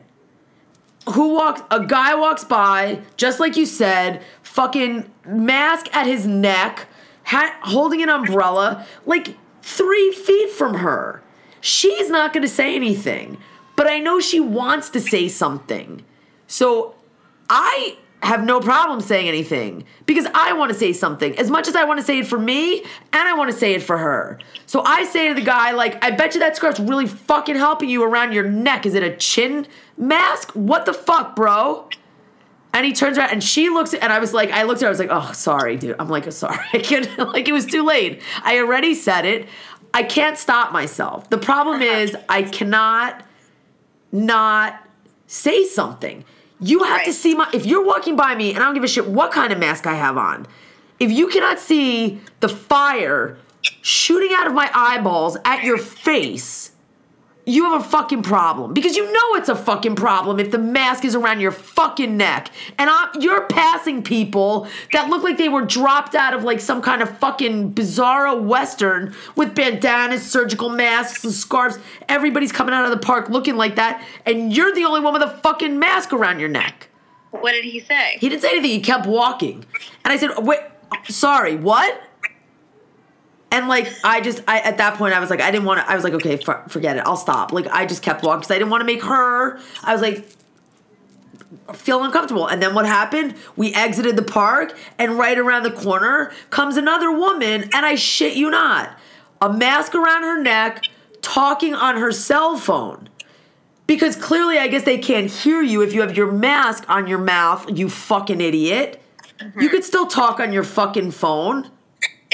who 1.10 1.36
walks 1.36 1.62
a 1.72 1.86
guy 1.86 2.16
walks 2.16 2.44
by 2.44 3.02
just 3.18 3.40
like 3.40 3.56
you 3.56 3.66
said 3.66 4.24
fucking 4.42 5.12
mask 5.26 5.94
at 5.96 6.08
his 6.08 6.26
neck 6.26 6.88
hat, 7.24 7.58
holding 7.64 8.02
an 8.02 8.10
umbrella 8.10 8.86
like 9.06 9.38
three 9.62 10.12
feet 10.12 10.50
from 10.50 10.76
her. 10.76 11.22
She's 11.62 12.10
not 12.10 12.34
going 12.34 12.44
to 12.44 12.50
say 12.50 12.76
anything 12.76 13.38
but 13.76 13.88
i 13.88 14.00
know 14.00 14.20
she 14.20 14.40
wants 14.40 14.90
to 14.90 15.00
say 15.00 15.28
something. 15.28 16.04
So 16.48 16.96
i 17.50 17.98
have 18.24 18.44
no 18.44 18.60
problem 18.60 19.02
saying 19.02 19.28
anything 19.28 19.84
because 20.06 20.26
i 20.34 20.54
want 20.54 20.72
to 20.72 20.78
say 20.78 20.94
something. 20.94 21.38
As 21.38 21.50
much 21.50 21.68
as 21.68 21.76
i 21.76 21.84
want 21.84 22.00
to 22.00 22.06
say 22.06 22.20
it 22.20 22.28
for 22.28 22.40
me 22.40 22.80
and 22.82 22.88
i 23.14 23.34
want 23.34 23.52
to 23.52 23.58
say 23.58 23.74
it 23.74 23.84
for 23.84 23.98
her. 23.98 24.40
So 24.66 24.82
i 24.86 25.04
say 25.06 25.28
to 25.28 25.34
the 25.34 25.42
guy 25.42 25.72
like 25.72 26.04
i 26.04 26.12
bet 26.12 26.34
you 26.34 26.40
that 26.40 26.56
scarf's 26.56 26.80
really 26.80 27.08
fucking 27.08 27.56
helping 27.56 27.90
you 27.90 28.04
around 28.04 28.34
your 28.34 28.50
neck. 28.50 28.86
Is 28.86 28.96
it 28.96 29.04
a 29.04 29.16
chin 29.16 29.68
mask 29.98 30.52
what 30.52 30.86
the 30.86 30.94
fuck 30.94 31.36
bro 31.36 31.88
and 32.76 32.86
he 32.86 32.92
turns 32.92 33.18
around 33.18 33.32
and 33.32 33.42
she 33.42 33.70
looks 33.70 33.94
at 33.94 34.04
and 34.04 34.12
I 34.12 34.20
was 34.20 34.34
like, 34.34 34.52
I 34.52 34.64
looked 34.64 34.82
at 34.82 34.84
her, 34.84 34.88
I 34.88 34.90
was 34.90 35.00
like, 35.00 35.08
oh, 35.10 35.32
sorry, 35.32 35.78
dude. 35.78 35.96
I'm 35.98 36.10
like, 36.10 36.30
sorry. 36.34 36.60
I 36.74 36.80
can't, 36.80 37.18
like, 37.18 37.48
it 37.48 37.54
was 37.54 37.66
too 37.66 37.86
late. 37.86 38.22
I 38.44 38.60
already 38.60 38.94
said 38.94 39.26
it. 39.26 39.48
I 39.94 40.04
can't 40.04 40.38
stop 40.38 40.74
myself. 40.74 41.30
The 41.30 41.38
problem 41.38 41.82
uh-huh. 41.82 42.00
is, 42.00 42.18
I 42.28 42.44
cannot 42.44 43.26
not 44.12 44.86
say 45.26 45.64
something. 45.64 46.26
You 46.60 46.84
have 46.84 47.06
to 47.06 47.14
see 47.14 47.34
my, 47.34 47.50
if 47.54 47.66
you're 47.66 47.86
walking 47.86 48.18
by 48.18 48.36
me 48.36 48.54
and 48.54 48.62
I 48.62 48.66
don't 48.66 48.74
give 48.74 48.84
a 48.84 48.90
shit 48.90 49.08
what 49.08 49.32
kind 49.32 49.54
of 49.54 49.60
mask 49.60 49.88
I 49.88 49.96
have 49.96 50.18
on, 50.18 50.46
if 51.00 51.10
you 51.10 51.28
cannot 51.30 51.60
see 51.60 52.20
the 52.42 52.50
fire 52.50 53.38
shooting 53.62 54.32
out 54.34 54.48
of 54.48 54.54
my 54.54 54.70
eyeballs 54.74 55.38
at 55.46 55.64
your 55.64 55.78
face, 55.78 56.72
you 57.46 57.70
have 57.70 57.82
a 57.82 57.84
fucking 57.84 58.24
problem 58.24 58.74
because 58.74 58.96
you 58.96 59.12
know 59.12 59.36
it's 59.36 59.50
a 59.50 59.56
fucking 59.56 59.96
problem 59.96 60.40
if 60.40 60.52
the 60.52 60.58
mask 60.58 61.06
is 61.06 61.16
around 61.16 61.40
your 61.40 61.52
fucking 61.52 62.18
neck 62.18 62.50
and 62.78 62.90
i 62.90 63.10
you're 63.20 63.46
passing 63.48 64.02
people 64.02 64.68
that 64.92 65.10
look 65.10 65.24
like 65.24 65.38
they 65.38 65.50
were 65.50 65.66
dropped 65.66 66.16
out 66.16 66.34
of 66.34 66.44
like 66.44 66.60
some 66.60 66.82
kind 66.82 67.02
of 67.02 67.18
fucking 67.18 67.74
bizarro 67.74 68.42
western 68.42 69.14
with 69.36 69.56
bandanas, 69.56 70.30
surgical 70.30 70.70
masks, 70.70 71.24
and 71.24 71.34
scarves. 71.34 71.78
Everybody's 72.08 72.52
coming 72.52 72.74
out 72.74 72.86
of 72.86 72.92
the 72.92 72.98
park 72.98 73.30
looking 73.30 73.56
like 73.56 73.76
that, 73.76 74.04
and 74.26 74.56
you're 74.56 74.74
the 74.74 74.84
only 74.84 75.02
one 75.02 75.14
with 75.14 75.22
a 75.22 75.38
fucking 75.38 75.80
mask 75.80 76.14
around 76.14 76.40
your 76.40 76.50
neck. 76.50 76.90
What 77.32 77.52
did 77.52 77.66
he 77.66 77.80
say? 77.80 78.18
He 78.20 78.30
didn't 78.30 78.42
say 78.42 78.50
anything. 78.50 78.72
He 78.72 78.80
kept 78.80 79.06
walking, 79.06 79.66
and 80.04 80.14
I 80.14 80.18
said, 80.18 80.32
"Wait, 80.40 80.60
sorry, 81.08 81.56
what?" 81.56 82.02
And 83.52 83.68
like 83.68 83.88
I 84.04 84.22
just 84.22 84.42
I 84.48 84.60
at 84.60 84.78
that 84.80 84.98
point 84.98 85.14
I 85.14 85.20
was 85.20 85.30
like 85.30 85.42
I 85.42 85.52
didn't 85.52 85.66
want 85.66 85.80
to 85.80 85.90
I 85.90 85.96
was 85.96 86.04
like 86.04 86.14
okay 86.14 86.38
for, 86.38 86.64
forget 86.68 86.98
it. 86.98 87.04
I'll 87.06 87.16
stop. 87.16 87.52
Like 87.54 87.68
I 87.68 87.86
just 87.86 88.02
kept 88.02 88.24
walking 88.24 88.42
because 88.42 88.52
I 88.52 88.58
didn't 88.58 88.72
want 88.72 88.82
to 88.82 88.86
make 88.86 89.04
her 89.04 89.60
I 89.84 89.94
was 89.94 90.02
like 90.02 90.28
feel 91.74 92.04
uncomfortable. 92.04 92.48
And 92.48 92.62
then 92.62 92.74
what 92.76 92.86
happened? 92.86 93.36
We 93.56 93.74
exited 93.74 94.16
the 94.16 94.24
park 94.24 94.78
and 94.98 95.18
right 95.18 95.38
around 95.38 95.64
the 95.64 95.72
corner 95.72 96.32
comes 96.50 96.78
another 96.78 97.12
woman 97.12 97.64
and 97.74 97.86
I 97.86 97.96
shit 97.96 98.36
you 98.36 98.50
not 98.50 98.98
a 99.42 99.52
mask 99.52 99.94
around 99.96 100.24
her 100.24 100.42
neck 100.42 100.86
talking 101.22 101.74
on 101.76 101.98
her 101.98 102.12
cell 102.12 102.58
phone. 102.58 103.10
Because 103.88 104.16
clearly 104.16 104.58
I 104.58 104.68
guess 104.68 104.84
they 104.84 104.98
can't 104.98 105.30
hear 105.30 105.62
you. 105.62 105.82
If 105.82 105.94
you 105.94 106.02
have 106.02 106.18
your 106.18 106.32
mask 106.32 106.86
on 106.90 107.08
your 107.08 107.20
mouth 107.20 107.70
you 107.70 107.90
fucking 107.90 108.42
idiot. 108.42 109.02
Mm-hmm. 109.40 109.60
you 109.60 109.68
could 109.68 109.84
still 109.84 110.08
talk 110.08 110.40
on 110.40 110.54
your 110.54 110.64
fucking 110.64 111.12
phone 111.12 111.70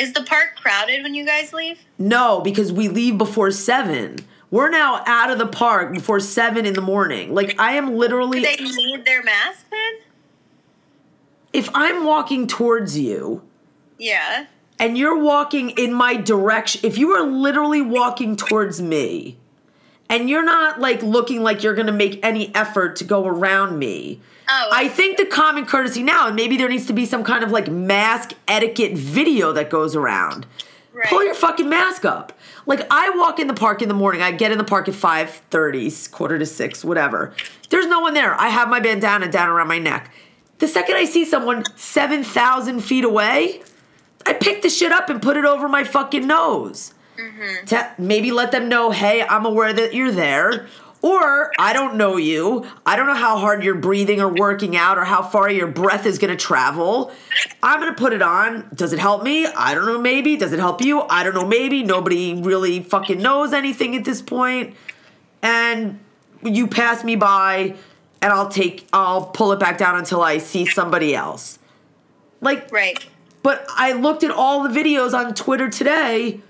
is 0.02 0.14
the 0.14 0.24
park 0.24 0.56
crowded 0.56 1.04
when 1.04 1.14
you 1.14 1.26
guys 1.26 1.54
leave? 1.54 1.80
No, 1.98 2.42
because 2.42 2.74
we 2.74 2.90
leave 2.90 3.18
before 3.18 3.52
seven. 3.52 4.18
We're 4.50 4.70
now 4.70 5.04
out 5.06 5.30
of 5.30 5.38
the 5.38 5.48
park 5.48 5.94
before 5.94 6.20
seven 6.20 6.66
in 6.66 6.74
the 6.74 6.82
morning. 6.82 7.34
Like 7.34 7.58
I 7.60 7.74
am 7.74 7.96
literally. 7.96 8.42
Do 8.42 8.46
they 8.46 8.64
need 8.64 9.06
their 9.06 9.24
mask 9.24 9.70
then? 9.70 9.94
If 11.54 11.70
I'm 11.74 12.04
walking 12.04 12.48
towards 12.48 12.98
you. 12.98 13.44
Yeah. 13.98 14.48
And 14.80 14.98
you're 14.98 15.20
walking 15.20 15.70
in 15.72 15.94
my 15.94 16.16
direction. 16.16 16.82
If 16.84 16.98
you 16.98 17.12
are 17.12 17.26
literally 17.26 17.84
walking 17.84 18.36
towards 18.36 18.82
me, 18.82 19.38
and 20.12 20.30
you're 20.30 20.44
not 20.44 20.80
like 20.80 21.02
looking 21.02 21.42
like 21.42 21.64
you're 21.64 21.76
gonna 21.76 21.92
make 21.92 22.24
any 22.24 22.54
effort 22.54 22.96
to 22.98 23.04
go 23.04 23.26
around 23.26 23.80
me, 23.80 24.22
Oh, 24.54 24.70
I 24.70 24.90
think 24.90 25.18
the 25.18 25.26
common 25.26 25.66
courtesy 25.66 26.04
now, 26.04 26.28
and 26.28 26.36
maybe 26.36 26.58
there 26.58 26.68
needs 26.68 26.86
to 26.88 26.94
be 26.94 27.06
some 27.06 27.24
kind 27.24 27.42
of 27.42 27.52
like 27.52 27.70
mask 27.70 28.34
etiquette 28.50 28.98
video 28.98 29.54
that 29.54 29.70
goes 29.70 29.96
around. 29.96 30.46
Right. 30.94 31.08
Pull 31.08 31.24
your 31.24 31.34
fucking 31.34 31.70
mask 31.70 32.04
up. 32.04 32.34
Like 32.66 32.86
I 32.92 33.12
walk 33.12 33.40
in 33.40 33.48
the 33.48 33.54
park 33.54 33.82
in 33.82 33.88
the 33.88 33.94
morning. 33.94 34.22
I 34.22 34.32
get 34.32 34.52
in 34.52 34.58
the 34.58 34.66
park 34.66 34.90
at 34.90 34.96
five 34.96 35.30
thirty, 35.30 35.90
quarter 36.12 36.38
to 36.38 36.46
six, 36.46 36.84
whatever. 36.84 37.34
There's 37.70 37.88
no 37.88 38.02
one 38.02 38.14
there. 38.14 38.40
I 38.40 38.50
have 38.50 38.68
my 38.68 38.82
bandana 38.82 39.32
down 39.32 39.48
around 39.48 39.70
my 39.70 39.80
neck. 39.80 40.12
The 40.60 40.68
second 40.68 40.98
I 40.98 41.06
see 41.06 41.24
someone 41.24 41.64
seven 41.78 42.22
thousand 42.26 42.82
feet 42.82 43.06
away, 43.06 43.62
I 44.26 44.34
pick 44.34 44.64
the 44.64 44.70
shit 44.70 44.92
up 44.92 45.10
and 45.10 45.22
put 45.22 45.38
it 45.38 45.46
over 45.46 45.70
my 45.70 45.86
fucking 45.86 46.28
nose. 46.28 46.94
Mm-hmm. 47.18 47.66
To 47.66 47.92
maybe 47.98 48.32
let 48.32 48.52
them 48.52 48.70
know, 48.70 48.92
hey, 48.92 49.24
I'm 49.24 49.46
aware 49.46 49.74
that 49.74 49.94
you're 49.94 50.12
there. 50.12 50.68
Or 51.04 51.52
I 51.58 51.74
don't 51.74 51.96
know 51.96 52.18
you. 52.18 52.68
I 52.86 52.96
don't 52.96 53.08
know 53.08 53.16
how 53.16 53.38
hard 53.38 53.64
you're 53.64 53.76
breathing 53.76 54.22
or 54.22 54.32
working 54.32 54.76
out 54.76 55.00
or 55.00 55.04
how 55.04 55.24
far 55.24 55.50
your 55.50 55.66
breath 55.66 56.06
is 56.06 56.20
going 56.20 56.30
to 56.30 56.38
travel. 56.38 57.12
I'm 57.64 57.80
going 57.80 57.92
to 57.92 57.98
put 57.98 58.14
it 58.14 58.22
on. 58.22 58.70
Does 58.76 58.94
it 58.94 59.00
help 59.00 59.24
me? 59.24 59.48
I 59.48 59.74
don't 59.74 59.88
know, 59.88 60.00
maybe. 60.00 60.38
Does 60.38 60.54
it 60.54 60.60
help 60.60 60.80
you? 60.80 61.02
I 61.02 61.24
don't 61.24 61.34
know, 61.34 61.46
maybe. 61.46 61.82
Nobody 61.82 62.36
really 62.36 62.82
fucking 62.84 63.20
knows 63.20 63.52
anything 63.52 63.96
at 63.96 64.06
this 64.06 64.22
point. 64.22 64.76
And 65.42 66.00
you 66.44 66.68
pass 66.68 67.04
me 67.04 67.16
by 67.16 67.76
and 68.22 68.32
I'll 68.32 68.50
take 68.50 68.88
I'll 68.94 69.26
pull 69.26 69.52
it 69.52 69.60
back 69.60 69.78
down 69.78 69.98
until 69.98 70.22
I 70.22 70.38
see 70.38 70.66
somebody 70.66 71.16
else. 71.16 71.58
Like 72.42 72.72
Right. 72.72 73.04
But 73.44 73.66
I 73.70 73.94
looked 73.94 74.24
at 74.24 74.30
all 74.30 74.62
the 74.62 74.70
videos 74.70 75.14
on 75.14 75.34
Twitter 75.34 75.68
today. 75.68 76.42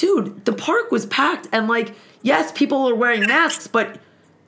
Dude, 0.00 0.46
the 0.46 0.54
park 0.54 0.90
was 0.90 1.04
packed 1.04 1.46
and 1.52 1.68
like 1.68 1.94
yes, 2.22 2.52
people 2.52 2.88
are 2.88 2.94
wearing 2.94 3.26
masks, 3.26 3.66
but 3.66 3.98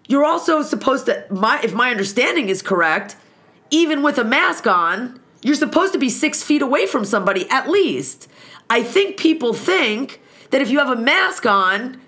you're 0.09 0.24
also 0.24 0.62
supposed 0.62 1.05
to 1.05 1.26
my 1.30 1.61
if 1.62 1.74
my 1.74 1.90
understanding 1.90 2.48
is 2.48 2.62
correct, 2.62 3.16
even 3.70 4.03
with 4.03 4.16
a 4.16 4.24
mask 4.24 4.66
on, 4.66 5.20
you're 5.42 5.55
supposed 5.55 5.92
to 5.92 5.98
be 5.98 6.09
six 6.09 6.42
feet 6.42 6.62
away 6.62 6.86
from 6.86 7.05
somebody 7.05 7.46
at 7.50 7.68
least. 7.68 8.28
I 8.70 8.82
think 8.82 9.18
people 9.18 9.53
think 9.53 10.22
that 10.53 10.62
if 10.62 10.70
you 10.70 10.78
have 10.78 10.88
a 10.88 10.96
mask 10.98 11.44
on, 11.44 12.00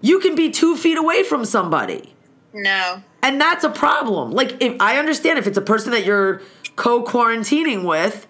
you 0.00 0.20
can 0.20 0.36
be 0.36 0.48
two 0.48 0.76
feet 0.76 0.96
away 0.96 1.24
from 1.24 1.44
somebody. 1.44 2.14
No. 2.52 3.02
And 3.24 3.40
that's 3.40 3.64
a 3.64 3.70
problem. 3.70 4.30
Like 4.30 4.62
if 4.62 4.80
I 4.80 4.98
understand 4.98 5.40
if 5.40 5.48
it's 5.48 5.58
a 5.58 5.62
person 5.62 5.90
that 5.90 6.04
you're 6.04 6.42
co-quarantining 6.76 7.82
with, 7.84 8.28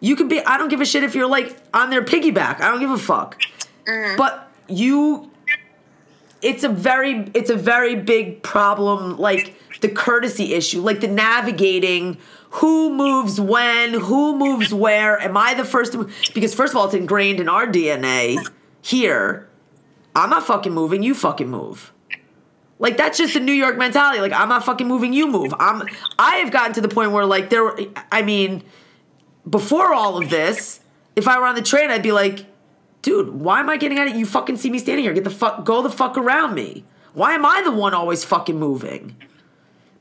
you 0.00 0.16
could 0.16 0.30
be 0.30 0.40
I 0.40 0.56
don't 0.56 0.70
give 0.70 0.80
a 0.80 0.86
shit 0.86 1.04
if 1.04 1.14
you're 1.14 1.28
like 1.28 1.54
on 1.74 1.90
their 1.90 2.02
piggyback. 2.02 2.62
I 2.62 2.70
don't 2.70 2.80
give 2.80 2.90
a 2.90 2.96
fuck. 2.96 3.38
Mm-hmm. 3.86 4.16
But 4.16 4.50
you 4.68 5.30
it's 6.42 6.64
a 6.64 6.68
very 6.68 7.30
it's 7.34 7.50
a 7.50 7.56
very 7.56 7.96
big 7.96 8.42
problem 8.42 9.16
like 9.16 9.54
the 9.80 9.88
courtesy 9.88 10.54
issue 10.54 10.80
like 10.80 11.00
the 11.00 11.08
navigating 11.08 12.18
who 12.50 12.90
moves 12.94 13.40
when 13.40 13.94
who 13.94 14.36
moves 14.36 14.72
where. 14.72 15.20
Am 15.20 15.36
i 15.36 15.54
the 15.54 15.64
first 15.64 15.92
to 15.92 16.08
because 16.34 16.54
first 16.54 16.72
of 16.72 16.76
all 16.76 16.86
it's 16.86 16.94
ingrained 16.94 17.40
in 17.40 17.48
our 17.48 17.66
dna 17.66 18.38
here. 18.82 19.48
I'm 20.14 20.30
not 20.30 20.46
fucking 20.46 20.72
moving 20.72 21.02
you 21.02 21.14
fucking 21.14 21.48
move. 21.48 21.92
Like 22.78 22.96
that's 22.96 23.18
just 23.18 23.34
the 23.34 23.40
new 23.40 23.52
york 23.52 23.76
mentality. 23.76 24.20
Like 24.20 24.32
i'm 24.32 24.48
not 24.48 24.64
fucking 24.64 24.86
moving 24.86 25.12
you 25.12 25.26
move. 25.26 25.54
I'm 25.58 25.82
i 26.18 26.36
have 26.36 26.50
gotten 26.50 26.74
to 26.74 26.80
the 26.80 26.88
point 26.88 27.12
where 27.12 27.26
like 27.26 27.50
there 27.50 27.72
i 28.12 28.22
mean 28.22 28.62
before 29.48 29.94
all 29.94 30.18
of 30.18 30.28
this 30.30 30.80
if 31.14 31.28
i 31.28 31.38
were 31.38 31.46
on 31.46 31.54
the 31.54 31.62
train 31.62 31.90
i'd 31.90 32.02
be 32.02 32.10
like 32.10 32.46
dude, 33.06 33.40
why 33.40 33.60
am 33.60 33.70
I 33.70 33.76
getting 33.76 34.00
at 34.00 34.08
it? 34.08 34.16
You 34.16 34.26
fucking 34.26 34.56
see 34.56 34.68
me 34.68 34.80
standing 34.80 35.04
here. 35.04 35.14
Get 35.14 35.22
the 35.22 35.30
fuck, 35.30 35.64
go 35.64 35.80
the 35.80 35.88
fuck 35.88 36.18
around 36.18 36.54
me. 36.54 36.84
Why 37.14 37.34
am 37.34 37.46
I 37.46 37.62
the 37.62 37.70
one 37.70 37.94
always 37.94 38.24
fucking 38.24 38.58
moving? 38.58 39.14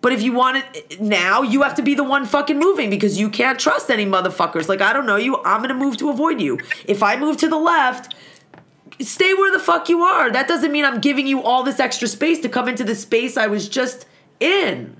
But 0.01 0.11
if 0.11 0.23
you 0.23 0.33
want 0.33 0.65
it 0.73 0.99
now, 0.99 1.43
you 1.43 1.61
have 1.61 1.75
to 1.75 1.83
be 1.83 1.93
the 1.93 2.03
one 2.03 2.25
fucking 2.25 2.57
moving 2.57 2.89
because 2.89 3.19
you 3.19 3.29
can't 3.29 3.59
trust 3.59 3.91
any 3.91 4.07
motherfuckers. 4.07 4.67
Like, 4.67 4.81
I 4.81 4.91
don't 4.91 5.05
know 5.05 5.17
you. 5.17 5.37
I'm 5.43 5.61
gonna 5.61 5.75
move 5.75 5.97
to 5.97 6.09
avoid 6.09 6.41
you. 6.41 6.59
If 6.85 7.03
I 7.03 7.15
move 7.15 7.37
to 7.37 7.47
the 7.47 7.57
left, 7.57 8.15
stay 8.99 9.35
where 9.35 9.51
the 9.51 9.59
fuck 9.59 9.87
you 9.87 10.01
are. 10.01 10.31
That 10.31 10.47
doesn't 10.47 10.71
mean 10.71 10.83
I'm 10.83 10.99
giving 10.99 11.27
you 11.27 11.43
all 11.43 11.61
this 11.61 11.79
extra 11.79 12.07
space 12.07 12.39
to 12.39 12.49
come 12.49 12.67
into 12.67 12.83
the 12.83 12.95
space 12.95 13.37
I 13.37 13.45
was 13.45 13.69
just 13.69 14.07
in. 14.39 14.97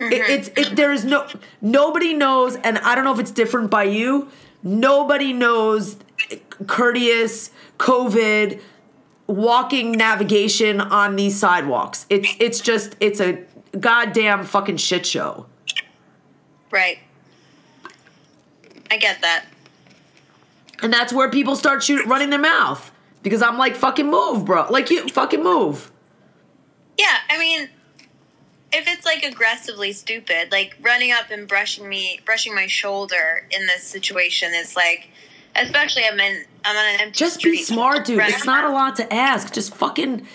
Mm-hmm. 0.00 0.12
It, 0.12 0.30
it's 0.30 0.48
it, 0.56 0.74
there 0.74 0.92
is 0.92 1.04
no 1.04 1.28
nobody 1.60 2.12
knows, 2.12 2.56
and 2.56 2.78
I 2.78 2.96
don't 2.96 3.04
know 3.04 3.12
if 3.12 3.20
it's 3.20 3.30
different 3.30 3.70
by 3.70 3.84
you. 3.84 4.28
Nobody 4.64 5.32
knows 5.32 5.96
courteous 6.66 7.50
COVID 7.78 8.60
walking 9.26 9.92
navigation 9.92 10.80
on 10.80 11.16
these 11.16 11.38
sidewalks. 11.38 12.06
It's 12.10 12.34
it's 12.38 12.60
just 12.60 12.96
it's 13.00 13.20
a 13.20 13.44
goddamn 13.78 14.44
fucking 14.44 14.76
shit 14.76 15.06
show. 15.06 15.46
Right. 16.70 16.98
I 18.90 18.96
get 18.98 19.20
that. 19.22 19.46
And 20.82 20.92
that's 20.92 21.12
where 21.12 21.30
people 21.30 21.56
start 21.56 21.82
shooting 21.82 22.08
running 22.08 22.30
their 22.30 22.40
mouth 22.40 22.90
because 23.22 23.40
I'm 23.40 23.56
like 23.56 23.76
fucking 23.76 24.10
move, 24.10 24.44
bro. 24.44 24.66
Like 24.68 24.90
you 24.90 25.08
fucking 25.08 25.42
move. 25.42 25.90
Yeah, 26.98 27.16
I 27.30 27.38
mean 27.38 27.68
if 28.72 28.88
it's 28.88 29.04
like 29.04 29.22
aggressively 29.22 29.92
stupid, 29.92 30.50
like 30.50 30.76
running 30.80 31.12
up 31.12 31.30
and 31.30 31.46
brushing 31.46 31.88
me 31.88 32.20
brushing 32.24 32.54
my 32.54 32.66
shoulder 32.66 33.46
in 33.50 33.66
this 33.66 33.84
situation 33.84 34.52
is 34.54 34.74
like 34.74 35.10
Especially 35.54 36.02
I'm 36.04 36.18
in 36.18 36.44
I'm 36.64 36.76
on 36.76 36.94
an 36.94 37.00
empty 37.00 37.18
Just 37.18 37.38
street. 37.40 37.52
be 37.52 37.62
smart, 37.62 38.06
dude. 38.06 38.20
It's 38.20 38.44
not 38.44 38.64
a 38.64 38.70
lot 38.70 38.96
to 38.96 39.12
ask. 39.12 39.52
Just 39.52 39.74
fucking 39.74 40.26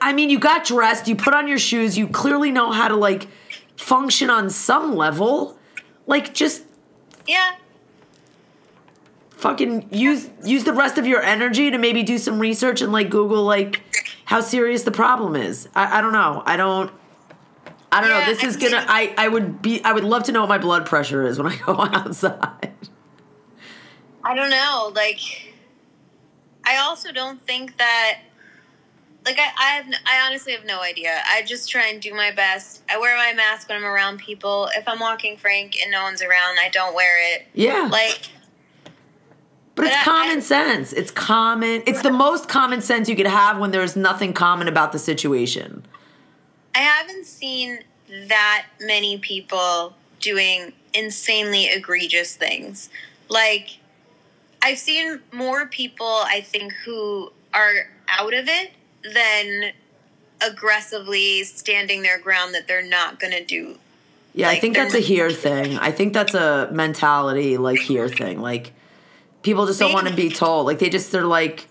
I 0.00 0.12
mean, 0.12 0.30
you 0.30 0.38
got 0.38 0.64
dressed, 0.64 1.08
you 1.08 1.14
put 1.16 1.34
on 1.34 1.46
your 1.46 1.58
shoes, 1.58 1.98
you 1.98 2.08
clearly 2.08 2.50
know 2.50 2.72
how 2.72 2.88
to 2.88 2.96
like 2.96 3.28
function 3.76 4.30
on 4.30 4.48
some 4.50 4.94
level. 4.94 5.58
Like 6.06 6.34
just 6.34 6.62
Yeah. 7.26 7.56
Fucking 9.32 9.88
use 9.90 10.30
use 10.44 10.64
the 10.64 10.72
rest 10.72 10.96
of 10.96 11.06
your 11.06 11.20
energy 11.22 11.70
to 11.70 11.76
maybe 11.76 12.02
do 12.02 12.16
some 12.16 12.38
research 12.38 12.80
and 12.80 12.92
like 12.92 13.10
Google 13.10 13.44
like 13.44 13.82
how 14.24 14.40
serious 14.40 14.84
the 14.84 14.90
problem 14.90 15.36
is. 15.36 15.68
I, 15.74 15.98
I 15.98 16.00
don't 16.00 16.12
know. 16.12 16.42
I 16.46 16.56
don't 16.56 16.90
I 17.92 18.00
don't 18.00 18.10
yeah, 18.10 18.20
know. 18.20 18.26
This 18.26 18.42
is 18.42 18.56
gonna 18.56 18.84
I, 18.88 19.14
I 19.18 19.28
would 19.28 19.60
be 19.60 19.84
I 19.84 19.92
would 19.92 20.04
love 20.04 20.24
to 20.24 20.32
know 20.32 20.40
what 20.40 20.48
my 20.48 20.58
blood 20.58 20.86
pressure 20.86 21.26
is 21.26 21.38
when 21.38 21.52
I 21.52 21.56
go 21.56 21.74
outside. 21.78 22.72
I 24.24 24.34
don't 24.34 24.50
know. 24.50 24.92
Like, 24.94 25.20
I 26.64 26.78
also 26.78 27.12
don't 27.12 27.40
think 27.46 27.76
that. 27.78 28.20
Like 29.24 29.38
I, 29.38 29.50
I 29.58 29.70
have, 29.76 29.86
I 30.04 30.26
honestly 30.26 30.52
have 30.52 30.66
no 30.66 30.82
idea. 30.82 31.18
I 31.26 31.40
just 31.42 31.70
try 31.70 31.86
and 31.86 31.98
do 31.98 32.12
my 32.12 32.30
best. 32.30 32.82
I 32.90 32.98
wear 32.98 33.16
my 33.16 33.32
mask 33.32 33.70
when 33.70 33.78
I'm 33.78 33.84
around 33.86 34.18
people. 34.18 34.68
If 34.76 34.86
I'm 34.86 35.00
walking 35.00 35.38
Frank 35.38 35.80
and 35.80 35.90
no 35.90 36.02
one's 36.02 36.20
around, 36.20 36.58
I 36.58 36.68
don't 36.68 36.94
wear 36.94 37.34
it. 37.34 37.46
Yeah. 37.54 37.88
Like, 37.90 38.28
but 39.74 39.86
it's 39.86 40.04
common 40.04 40.36
I, 40.36 40.40
sense. 40.40 40.92
It's 40.92 41.10
common. 41.10 41.82
It's 41.86 42.02
the 42.02 42.10
most 42.10 42.50
common 42.50 42.82
sense 42.82 43.08
you 43.08 43.16
could 43.16 43.26
have 43.26 43.58
when 43.58 43.70
there's 43.70 43.96
nothing 43.96 44.34
common 44.34 44.68
about 44.68 44.92
the 44.92 44.98
situation. 44.98 45.86
I 46.74 46.80
haven't 46.80 47.24
seen 47.24 47.78
that 48.28 48.66
many 48.78 49.16
people 49.16 49.94
doing 50.20 50.74
insanely 50.92 51.64
egregious 51.64 52.36
things. 52.36 52.90
Like, 53.30 53.78
I've 54.64 54.78
seen 54.78 55.20
more 55.30 55.66
people, 55.66 56.06
I 56.06 56.40
think, 56.40 56.72
who 56.86 57.30
are 57.52 57.74
out 58.08 58.32
of 58.32 58.48
it 58.48 58.72
than 59.12 59.72
aggressively 60.40 61.44
standing 61.44 62.02
their 62.02 62.18
ground 62.18 62.54
that 62.54 62.66
they're 62.66 62.86
not 62.86 63.20
going 63.20 63.34
to 63.34 63.44
do. 63.44 63.76
Yeah, 64.32 64.48
like, 64.48 64.56
I 64.56 64.60
think 64.60 64.74
that's 64.74 64.94
a 64.94 65.00
here 65.00 65.30
thing. 65.30 65.76
I 65.78 65.92
think 65.92 66.14
that's 66.14 66.32
a 66.32 66.70
mentality 66.72 67.58
like 67.58 67.78
here 67.78 68.08
thing. 68.08 68.40
Like 68.40 68.72
people 69.42 69.66
just 69.66 69.78
don't 69.78 69.92
want 69.92 70.08
to 70.08 70.14
be 70.14 70.30
told. 70.30 70.66
Like 70.66 70.78
they 70.78 70.88
just 70.88 71.12
they're 71.12 71.24
like, 71.26 71.68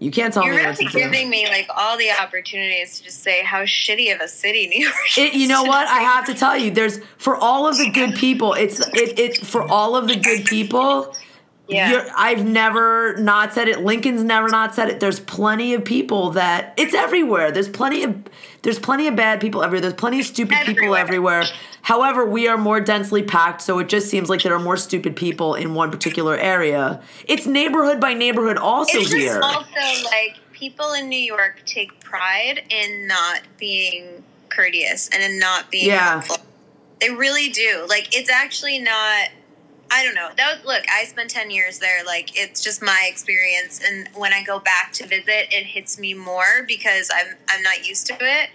you 0.00 0.10
can't 0.10 0.32
tell 0.32 0.44
You're 0.44 0.54
me 0.54 0.62
really 0.62 0.74
to 0.76 0.84
do. 0.84 0.98
giving 0.98 1.28
me 1.28 1.46
like 1.46 1.68
all 1.76 1.98
the 1.98 2.10
opportunities 2.10 2.98
to 2.98 3.04
just 3.04 3.22
say 3.22 3.42
how 3.44 3.62
shitty 3.64 4.14
of 4.14 4.20
a 4.20 4.28
city 4.28 4.66
New 4.66 4.80
York. 4.80 4.94
It, 5.18 5.34
you 5.34 5.46
know 5.46 5.62
what? 5.64 5.86
I 5.86 6.00
have 6.00 6.24
to 6.26 6.34
tell 6.34 6.56
you, 6.56 6.70
there's 6.70 7.00
for 7.18 7.36
all 7.36 7.68
of 7.68 7.76
the 7.76 7.90
good 7.90 8.14
people. 8.16 8.54
It's 8.54 8.80
it 8.94 9.18
it 9.18 9.46
for 9.46 9.62
all 9.70 9.94
of 9.94 10.08
the 10.08 10.16
good 10.16 10.46
people. 10.46 11.14
Yeah. 11.68 11.90
You're, 11.90 12.06
I've 12.16 12.46
never 12.46 13.16
not 13.18 13.52
said 13.52 13.68
it. 13.68 13.80
Lincoln's 13.80 14.24
never 14.24 14.48
not 14.48 14.74
said 14.74 14.88
it. 14.88 15.00
There's 15.00 15.20
plenty 15.20 15.74
of 15.74 15.84
people 15.84 16.30
that 16.30 16.72
it's 16.78 16.94
everywhere. 16.94 17.50
There's 17.52 17.68
plenty 17.68 18.04
of 18.04 18.16
there's 18.62 18.78
plenty 18.78 19.06
of 19.06 19.14
bad 19.16 19.40
people 19.40 19.62
everywhere. 19.62 19.82
There's 19.82 19.92
plenty 19.94 20.18
of 20.20 20.26
stupid 20.26 20.56
people 20.64 20.94
Everywhere. 20.96 21.40
everywhere. 21.40 21.44
However, 21.82 22.24
we 22.24 22.48
are 22.48 22.56
more 22.56 22.80
densely 22.80 23.22
packed, 23.22 23.60
so 23.62 23.78
it 23.78 23.88
just 23.88 24.08
seems 24.08 24.28
like 24.30 24.42
there 24.42 24.54
are 24.54 24.58
more 24.58 24.76
stupid 24.78 25.14
people 25.14 25.54
in 25.54 25.74
one 25.74 25.90
particular 25.90 26.36
area. 26.36 27.02
It's 27.26 27.46
neighborhood 27.46 28.00
by 28.00 28.14
neighborhood 28.14 28.56
also 28.56 28.98
It's 28.98 29.12
here. 29.12 29.38
also 29.42 29.70
like 30.06 30.36
people 30.52 30.92
in 30.94 31.08
New 31.08 31.18
York 31.20 31.62
take 31.66 32.00
pride 32.00 32.62
in 32.70 33.06
not 33.06 33.42
being 33.58 34.24
courteous 34.48 35.08
and 35.10 35.22
in 35.22 35.38
not 35.38 35.70
being 35.70 35.86
Yeah. 35.88 36.12
helpful. 36.22 36.38
They 37.00 37.10
really 37.10 37.50
do. 37.50 37.84
Like 37.88 38.16
it's 38.16 38.30
actually 38.30 38.78
not. 38.80 39.28
I 39.90 40.04
don't 40.04 40.14
know. 40.14 40.30
That 40.36 40.56
was 40.56 40.66
look. 40.66 40.84
I 40.90 41.04
spent 41.04 41.30
ten 41.30 41.50
years 41.50 41.78
there. 41.78 42.04
Like 42.04 42.38
it's 42.38 42.62
just 42.62 42.82
my 42.82 43.08
experience, 43.10 43.80
and 43.86 44.08
when 44.14 44.32
I 44.32 44.42
go 44.42 44.58
back 44.60 44.92
to 44.94 45.06
visit, 45.06 45.52
it 45.52 45.64
hits 45.64 45.98
me 45.98 46.14
more 46.14 46.64
because 46.66 47.10
I'm 47.14 47.36
I'm 47.48 47.62
not 47.62 47.86
used 47.86 48.06
to 48.08 48.16
it. 48.20 48.50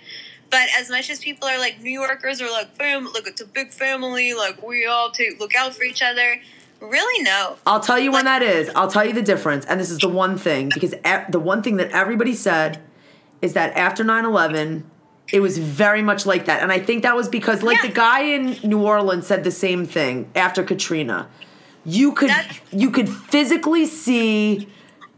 But 0.49 0.69
as 0.77 0.89
much 0.89 1.09
as 1.09 1.19
people 1.19 1.47
are 1.47 1.57
like 1.57 1.81
New 1.81 1.89
Yorkers 1.91 2.41
are 2.41 2.51
like 2.51 2.75
fam, 2.75 3.05
look, 3.05 3.25
it's 3.25 3.41
a 3.41 3.45
big 3.45 3.71
family. 3.71 4.33
Like 4.33 4.61
we 4.61 4.85
all 4.85 5.09
take 5.09 5.39
look 5.39 5.55
out 5.55 5.73
for 5.73 5.83
each 5.83 6.01
other. 6.01 6.39
Really, 6.79 7.23
no. 7.23 7.55
I'll 7.65 7.79
tell 7.79 7.97
you 7.97 8.11
when 8.11 8.25
that 8.25 8.43
is. 8.43 8.69
I'll 8.75 8.89
tell 8.89 9.05
you 9.05 9.13
the 9.13 9.21
difference. 9.21 9.65
And 9.65 9.79
this 9.79 9.89
is 9.89 9.99
the 9.99 10.09
one 10.09 10.37
thing 10.37 10.69
because 10.73 10.93
the 11.29 11.39
one 11.39 11.63
thing 11.63 11.77
that 11.77 11.89
everybody 11.91 12.35
said 12.35 12.79
is 13.41 13.53
that 13.53 13.75
after 13.75 14.03
9/11 14.03 14.83
it 15.31 15.39
was 15.39 15.57
very 15.57 16.01
much 16.01 16.25
like 16.25 16.45
that. 16.45 16.61
And 16.61 16.71
I 16.71 16.79
think 16.79 17.03
that 17.03 17.15
was 17.15 17.27
because 17.29 17.63
like 17.63 17.77
Yeah. 17.83 17.89
the 17.89 17.93
guy 17.95 18.21
in 18.21 18.57
New 18.63 18.81
Orleans 18.81 19.25
said 19.27 19.43
the 19.43 19.51
same 19.51 19.85
thing 19.85 20.29
after 20.35 20.63
Katrina. 20.63 21.27
You 21.85 22.11
could 22.13 22.29
That's- 22.29 22.59
you 22.71 22.89
could 22.91 23.09
physically 23.09 23.85
see 23.85 24.67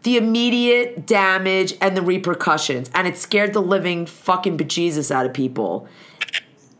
the 0.03 0.17
immediate 0.17 1.05
damage 1.07 1.73
and 1.81 1.97
the 1.97 2.01
repercussions 2.01 2.89
and 2.93 3.07
it 3.07 3.17
scared 3.17 3.53
the 3.53 3.61
living 3.61 4.05
fucking 4.05 4.57
bejesus 4.57 5.09
out 5.11 5.25
of 5.25 5.33
people. 5.33 5.87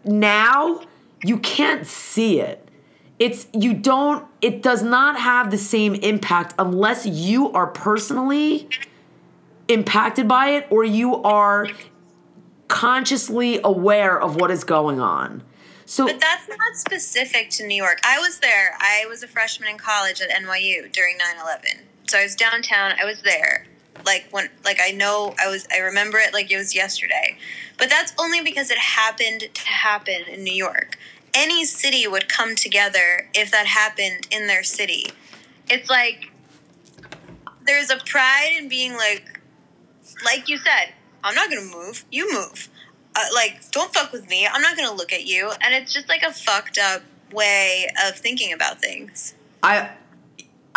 Now 0.04 0.82
you 1.24 1.38
can't 1.38 1.86
see 1.88 2.40
it 2.40 2.62
it's 3.18 3.48
you 3.54 3.74
don't 3.74 4.26
it 4.42 4.62
does 4.62 4.84
not 4.84 5.18
have 5.18 5.50
the 5.50 5.58
same 5.58 5.96
impact 5.96 6.54
unless 6.60 7.06
you 7.06 7.50
are 7.54 7.68
personally 7.68 8.68
impacted 9.70 10.28
by 10.28 10.50
it 10.50 10.68
or 10.70 10.84
you 10.84 11.16
are 11.24 11.68
consciously 12.68 13.60
aware 13.64 14.20
of 14.20 14.36
what 14.36 14.52
is 14.52 14.64
going 14.64 15.00
on 15.00 15.44
so 15.86 16.08
But 16.08 16.20
that's 16.20 16.50
not 16.50 16.76
specific 16.76 17.52
to 17.52 17.66
New 17.66 17.76
York. 17.76 18.00
I 18.04 18.18
was 18.20 18.40
there. 18.40 18.76
I 18.80 19.06
was 19.08 19.22
a 19.22 19.28
freshman 19.28 19.70
in 19.70 19.78
college 19.78 20.20
at 20.20 20.30
NYU 20.30 20.92
during 20.92 21.18
9/11. 21.18 21.84
So 22.08 22.18
I 22.18 22.24
was 22.24 22.36
downtown. 22.36 22.94
I 23.00 23.06
was 23.06 23.22
there. 23.22 23.68
Like 24.04 24.28
when 24.32 24.50
like 24.64 24.80
I 24.82 24.92
know 24.92 25.36
I 25.40 25.48
was 25.48 25.68
I 25.72 25.78
remember 25.78 26.18
it 26.18 26.34
like 26.34 26.52
it 26.52 26.58
was 26.58 26.76
yesterday. 26.76 27.38
But 27.78 27.90
that's 27.90 28.14
only 28.20 28.42
because 28.42 28.72
it 28.72 28.80
happened 28.80 29.50
to 29.54 29.68
happen 29.68 30.24
in 30.28 30.44
New 30.44 30.54
York. 30.54 30.98
Any 31.34 31.66
city 31.66 32.08
would 32.08 32.30
come 32.30 32.56
together 32.56 33.30
if 33.34 33.52
that 33.52 33.68
happened 33.68 34.28
in 34.32 34.48
their 34.48 34.64
city. 34.64 35.12
It's 35.70 35.90
like 35.90 36.32
there's 37.64 37.92
a 37.92 37.98
pride 37.98 38.54
in 38.58 38.70
being 38.70 38.96
like 38.96 39.40
like 40.24 40.50
you 40.50 40.58
said, 40.58 40.94
I'm 41.26 41.36
not 41.36 41.50
to 41.50 41.62
move. 41.62 42.06
You 42.12 42.32
move. 42.32 42.70
Uh, 43.16 43.20
like 43.34 43.70
don't 43.72 43.94
fuck 43.94 44.12
with 44.14 44.30
me. 44.30 44.48
I'm 44.48 44.62
not 44.62 44.78
gonna 44.78 44.94
look 44.94 45.12
at 45.12 45.26
you. 45.26 45.52
And 45.62 45.74
it's 45.74 45.92
just 45.92 46.08
like 46.08 46.24
a 46.24 46.32
fucked 46.32 46.78
up 46.78 47.02
way 47.34 47.88
of 48.08 48.16
thinking 48.16 48.54
about 48.54 48.80
things. 48.80 49.34
I 49.64 49.90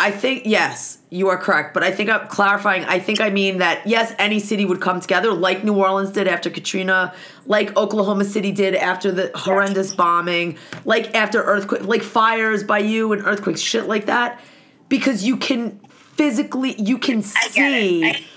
i 0.01 0.11
think 0.11 0.43
yes 0.45 0.99
you 1.09 1.27
are 1.27 1.37
correct. 1.37 1.73
But 1.73 1.83
i 1.83 1.91
think 1.91 2.09
i'm 2.09 2.27
clarifying 2.27 2.85
i 2.85 2.99
think 2.99 3.19
i 3.19 3.29
mean 3.29 3.57
that 3.57 3.85
yes 3.85 4.15
any 4.17 4.39
city 4.39 4.63
would 4.63 4.79
come 4.79 5.01
together 5.01 5.33
like 5.33 5.65
new 5.65 5.75
orleans 5.75 6.11
did 6.11 6.25
after 6.25 6.49
katrina 6.49 7.13
like 7.45 7.75
oklahoma 7.75 8.23
city 8.23 8.53
did 8.53 8.75
after 8.75 9.11
the 9.11 9.29
horrendous 9.35 9.93
bombing 9.93 10.57
like 10.85 11.13
after 11.13 11.43
earthquake 11.43 11.83
like 11.83 12.01
fires 12.01 12.63
by 12.63 12.79
you 12.79 13.11
and 13.11 13.25
earthquakes 13.25 13.59
shit 13.59 13.87
like 13.87 14.05
that. 14.05 14.39
Because 14.87 15.23
you 15.23 15.37
can 15.37 15.79
physically 16.15 16.73
you 16.81 16.97
can 16.97 17.21
see 17.21 18.27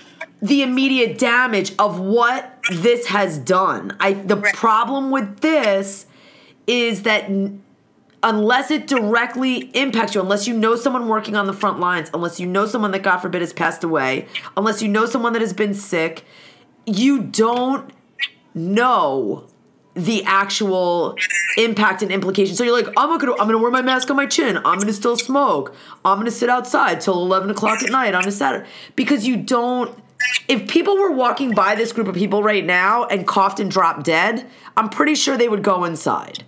the 0.43 0.61
immediate 0.61 1.17
damage 1.17 1.73
of 1.79 1.99
what 1.99 2.59
this 2.69 3.07
has 3.07 3.37
done. 3.37 3.95
I 3.99 4.13
the 4.13 4.35
Right. 4.37 4.53
problem 4.53 5.09
with 5.09 5.39
this 5.39 6.05
is 6.67 7.03
that 7.03 7.23
n- 7.25 7.61
unless 8.21 8.69
it 8.69 8.85
directly 8.85 9.71
impacts 9.73 10.13
you, 10.15 10.21
unless 10.21 10.45
you 10.47 10.53
know 10.53 10.75
someone 10.75 11.07
working 11.07 11.35
on 11.37 11.47
the 11.47 11.53
front 11.53 11.79
lines, 11.79 12.09
unless 12.13 12.39
you 12.41 12.45
know 12.45 12.65
someone 12.65 12.91
that 12.91 13.03
God 13.03 13.17
forbid 13.19 13.41
has 13.41 13.53
passed 13.53 13.83
away, 13.85 14.27
unless 14.57 14.81
you 14.81 14.89
know 14.89 15.05
someone 15.05 15.31
that 15.33 15.41
has 15.41 15.53
been 15.53 15.73
sick, 15.73 16.25
you 16.85 17.19
don't 17.23 17.91
know 18.53 19.45
the 19.95 20.23
actual 20.25 21.15
impact 21.57 22.01
and 22.01 22.11
implication. 22.11 22.55
So 22.55 22.63
you're 22.63 22.73
like, 22.75 22.91
I'm 22.97 23.17
gonna 23.17 23.31
I'm 23.33 23.47
gonna 23.47 23.59
wear 23.59 23.71
my 23.71 23.81
mask 23.81 24.09
on 24.09 24.17
my 24.17 24.25
chin. 24.25 24.57
I'm 24.57 24.79
gonna 24.79 24.91
still 24.93 25.15
smoke. 25.15 25.73
I'm 26.03 26.17
gonna 26.17 26.31
sit 26.31 26.49
outside 26.49 26.99
till 26.99 27.13
eleven 27.21 27.49
o'clock 27.49 27.81
at 27.83 27.91
night 27.91 28.13
on 28.15 28.27
a 28.27 28.31
Saturday. 28.31 28.67
Because 28.95 29.25
you 29.27 29.37
don't 29.37 29.97
if 30.47 30.67
people 30.67 30.97
were 30.97 31.11
walking 31.11 31.53
by 31.53 31.75
this 31.75 31.91
group 31.91 32.07
of 32.07 32.15
people 32.15 32.43
right 32.43 32.65
now 32.65 33.05
and 33.05 33.27
coughed 33.27 33.59
and 33.59 33.69
dropped 33.69 34.03
dead, 34.05 34.47
I'm 34.75 34.89
pretty 34.89 35.15
sure 35.15 35.37
they 35.37 35.49
would 35.49 35.63
go 35.63 35.83
inside. 35.83 36.43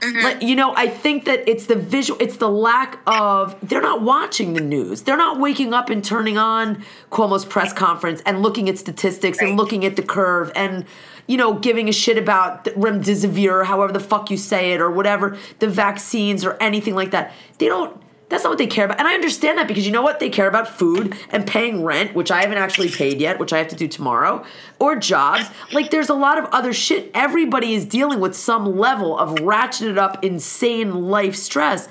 Mm-hmm. 0.00 0.24
Like, 0.24 0.42
you 0.42 0.54
know, 0.54 0.74
I 0.76 0.88
think 0.88 1.24
that 1.24 1.48
it's 1.48 1.66
the 1.66 1.74
visual, 1.74 2.20
it's 2.20 2.36
the 2.36 2.50
lack 2.50 3.00
of, 3.06 3.56
they're 3.66 3.80
not 3.80 4.02
watching 4.02 4.52
the 4.52 4.60
news. 4.60 5.02
They're 5.02 5.16
not 5.16 5.40
waking 5.40 5.72
up 5.72 5.88
and 5.88 6.04
turning 6.04 6.36
on 6.36 6.84
Cuomo's 7.10 7.46
press 7.46 7.72
conference 7.72 8.22
and 8.26 8.42
looking 8.42 8.68
at 8.68 8.78
statistics 8.78 9.40
and 9.40 9.56
looking 9.56 9.86
at 9.86 9.96
the 9.96 10.02
curve 10.02 10.52
and, 10.54 10.84
you 11.26 11.38
know, 11.38 11.54
giving 11.54 11.88
a 11.88 11.92
shit 11.92 12.18
about 12.18 12.66
remdesivir, 12.66 13.64
however 13.64 13.92
the 13.92 14.00
fuck 14.00 14.30
you 14.30 14.36
say 14.36 14.72
it, 14.72 14.80
or 14.82 14.90
whatever, 14.90 15.38
the 15.60 15.68
vaccines 15.68 16.44
or 16.44 16.58
anything 16.62 16.94
like 16.94 17.12
that. 17.12 17.32
They 17.58 17.66
don't, 17.66 17.98
that's 18.28 18.42
not 18.42 18.50
what 18.50 18.58
they 18.58 18.66
care 18.66 18.84
about. 18.86 18.98
And 18.98 19.06
I 19.06 19.14
understand 19.14 19.58
that 19.58 19.68
because 19.68 19.86
you 19.86 19.92
know 19.92 20.02
what? 20.02 20.18
They 20.18 20.30
care 20.30 20.48
about 20.48 20.66
food 20.66 21.14
and 21.30 21.46
paying 21.46 21.84
rent, 21.84 22.14
which 22.14 22.30
I 22.30 22.40
haven't 22.42 22.58
actually 22.58 22.88
paid 22.90 23.20
yet, 23.20 23.38
which 23.38 23.52
I 23.52 23.58
have 23.58 23.68
to 23.68 23.76
do 23.76 23.86
tomorrow, 23.86 24.44
or 24.80 24.96
jobs. 24.96 25.48
Like 25.72 25.90
there's 25.90 26.08
a 26.08 26.14
lot 26.14 26.36
of 26.38 26.46
other 26.46 26.72
shit. 26.72 27.10
Everybody 27.14 27.74
is 27.74 27.84
dealing 27.84 28.18
with 28.18 28.34
some 28.34 28.76
level 28.76 29.16
of 29.16 29.36
ratcheted 29.36 29.96
up, 29.96 30.24
insane 30.24 31.08
life 31.08 31.36
stress. 31.36 31.88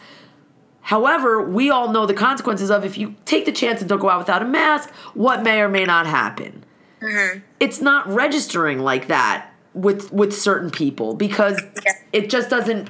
However, 0.82 1.42
we 1.42 1.70
all 1.72 1.92
know 1.92 2.06
the 2.06 2.14
consequences 2.14 2.70
of 2.70 2.86
if 2.86 2.98
you 2.98 3.16
take 3.26 3.46
the 3.46 3.52
chance 3.52 3.80
and 3.80 3.90
don't 3.90 4.00
go 4.00 4.10
out 4.10 4.20
without 4.20 4.42
a 4.42 4.46
mask, 4.46 4.92
what 5.14 5.42
may 5.42 5.62
or 5.62 5.70
may 5.70 5.86
not 5.86 6.06
happen. 6.06 6.64
Mm-hmm. 7.02 7.40
It's 7.60 7.82
not 7.82 8.08
registering 8.08 8.80
like 8.80 9.08
that 9.08 9.52
with 9.74 10.12
with 10.14 10.34
certain 10.36 10.70
people 10.70 11.16
because 11.16 11.62
Yeah. 11.86 11.94
it 12.14 12.30
just 12.30 12.50
doesn't 12.50 12.90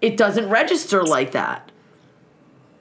it 0.00 0.16
doesn't 0.16 0.48
register 0.48 1.02
like 1.04 1.32
that. 1.32 1.69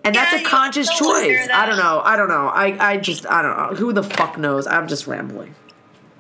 And 0.10 0.16
Yeah, 0.16 0.32
that's 0.32 0.42
a 0.42 0.50
conscious 0.50 0.90
choice. 0.90 1.48
I 1.54 1.68
don't 1.68 1.78
know. 1.78 2.02
I 2.04 2.16
don't 2.16 2.30
know. 2.30 2.48
I, 2.48 2.94
I 2.94 2.98
just 2.98 3.30
I 3.30 3.44
don't 3.44 3.56
know. 3.56 3.76
Who 3.76 3.94
the 3.94 4.02
fuck 4.02 4.40
knows? 4.40 4.66
I'm 4.66 4.88
just 4.88 5.06
rambling. 5.06 5.54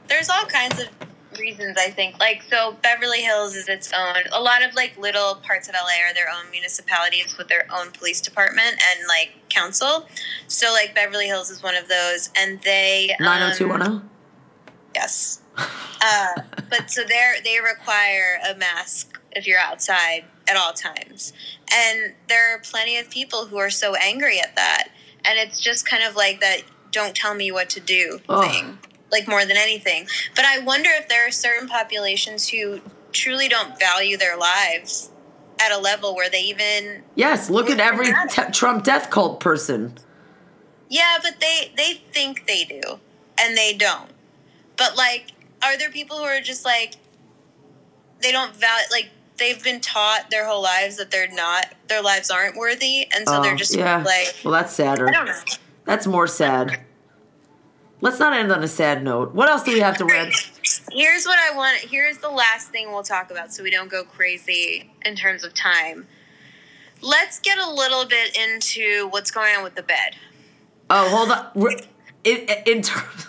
there's 0.07 0.29
all 0.29 0.45
kinds 0.45 0.79
of 0.79 0.87
reasons 1.39 1.77
i 1.77 1.89
think 1.89 2.19
like 2.19 2.43
so 2.49 2.75
beverly 2.81 3.21
hills 3.21 3.55
is 3.55 3.69
its 3.69 3.93
own 3.93 4.15
a 4.33 4.41
lot 4.41 4.61
of 4.61 4.73
like 4.75 4.97
little 4.97 5.35
parts 5.35 5.69
of 5.69 5.73
la 5.75 5.79
are 6.05 6.13
their 6.13 6.27
own 6.29 6.49
municipalities 6.51 7.37
with 7.37 7.47
their 7.47 7.65
own 7.73 7.91
police 7.91 8.19
department 8.19 8.71
and 8.71 9.07
like 9.07 9.29
council 9.47 10.05
so 10.47 10.71
like 10.73 10.93
beverly 10.93 11.27
hills 11.27 11.49
is 11.49 11.63
one 11.63 11.75
of 11.75 11.87
those 11.87 12.29
and 12.35 12.61
they 12.63 13.15
um, 13.19 13.25
90210? 13.25 14.09
Yes. 14.95 15.41
Uh, 16.01 16.41
but 16.69 16.89
so 16.89 17.03
they 17.03 17.33
they 17.43 17.59
require 17.59 18.39
a 18.49 18.55
mask 18.55 19.19
if 19.31 19.45
you're 19.47 19.59
outside 19.59 20.25
at 20.49 20.57
all 20.57 20.73
times, 20.73 21.33
and 21.71 22.13
there 22.27 22.53
are 22.55 22.59
plenty 22.59 22.97
of 22.97 23.09
people 23.09 23.45
who 23.47 23.57
are 23.57 23.69
so 23.69 23.95
angry 23.95 24.39
at 24.39 24.55
that, 24.55 24.89
and 25.23 25.37
it's 25.37 25.59
just 25.59 25.85
kind 25.87 26.03
of 26.03 26.15
like 26.15 26.39
that. 26.39 26.61
Don't 26.91 27.15
tell 27.15 27.35
me 27.35 27.51
what 27.51 27.69
to 27.71 27.79
do 27.79 28.19
Ugh. 28.29 28.49
thing, 28.49 28.77
like 29.11 29.27
more 29.27 29.45
than 29.45 29.57
anything. 29.57 30.07
But 30.35 30.45
I 30.45 30.57
wonder 30.59 30.89
if 30.91 31.07
there 31.07 31.27
are 31.27 31.31
certain 31.31 31.67
populations 31.67 32.49
who 32.49 32.81
truly 33.11 33.47
don't 33.47 33.77
value 33.77 34.17
their 34.17 34.35
lives 34.35 35.11
at 35.59 35.71
a 35.71 35.77
level 35.77 36.15
where 36.15 36.29
they 36.29 36.41
even 36.41 37.03
Yes, 37.15 37.49
look 37.49 37.69
at 37.69 37.79
every 37.79 38.07
t- 38.29 38.41
Trump 38.51 38.83
death 38.83 39.09
cult 39.09 39.39
person. 39.39 39.93
Yeah, 40.89 41.17
but 41.21 41.39
they 41.39 41.71
they 41.77 41.93
think 42.11 42.47
they 42.47 42.63
do, 42.63 42.81
and 43.39 43.55
they 43.55 43.73
don't. 43.73 44.09
But 44.77 44.97
like, 44.97 45.27
are 45.61 45.77
there 45.77 45.91
people 45.91 46.17
who 46.17 46.23
are 46.23 46.41
just 46.41 46.65
like 46.65 46.95
they 48.21 48.31
don't 48.31 48.55
value 48.55 48.87
like 48.91 49.09
they've 49.39 49.63
been 49.63 49.79
taught 49.81 50.29
their 50.29 50.45
whole 50.45 50.61
lives 50.61 50.97
that 50.97 51.09
they're 51.11 51.31
not 51.31 51.67
their 51.87 52.01
lives 52.01 52.29
aren't 52.29 52.55
worthy, 52.55 53.07
and 53.15 53.27
so 53.27 53.37
Oh, 53.37 53.41
they're 53.41 53.55
just 53.55 53.75
yeah. 53.75 54.03
like 54.03 54.35
well, 54.43 54.53
that's 54.53 54.73
sadder. 54.73 55.07
I 55.07 55.11
don't 55.11 55.25
know. 55.25 55.39
That's 55.85 56.05
more 56.05 56.27
sad. 56.27 56.81
Let's 58.01 58.19
not 58.19 58.31
end 58.33 58.51
on 58.51 58.63
a 58.63 58.67
sad 58.67 59.03
note. 59.03 59.33
What 59.33 59.49
else 59.49 59.63
do 59.63 59.73
we 59.73 59.79
have 59.81 59.97
to 59.97 60.05
read? 60.05 60.31
Here's 60.91 61.25
what 61.25 61.37
I 61.39 61.55
want. 61.55 61.77
Here's 61.79 62.19
the 62.19 62.29
last 62.29 62.69
thing 62.69 62.91
we'll 62.91 63.03
talk 63.03 63.29
about 63.29 63.53
so 63.53 63.61
we 63.63 63.71
don't 63.71 63.89
go 63.89 64.03
crazy 64.05 64.89
in 65.03 65.15
terms 65.15 65.43
of 65.43 65.53
time. 65.53 66.07
Let's 67.01 67.39
get 67.39 67.57
a 67.57 67.69
little 67.69 68.05
bit 68.05 68.37
into 68.37 69.07
what's 69.09 69.31
going 69.31 69.55
on 69.55 69.63
with 69.63 69.75
the 69.75 69.83
bed. 69.83 70.15
Oh, 70.89 71.09
hold 71.09 71.31
on. 71.31 71.77
In, 72.23 72.47
in 72.65 72.81
terms. 72.81 73.27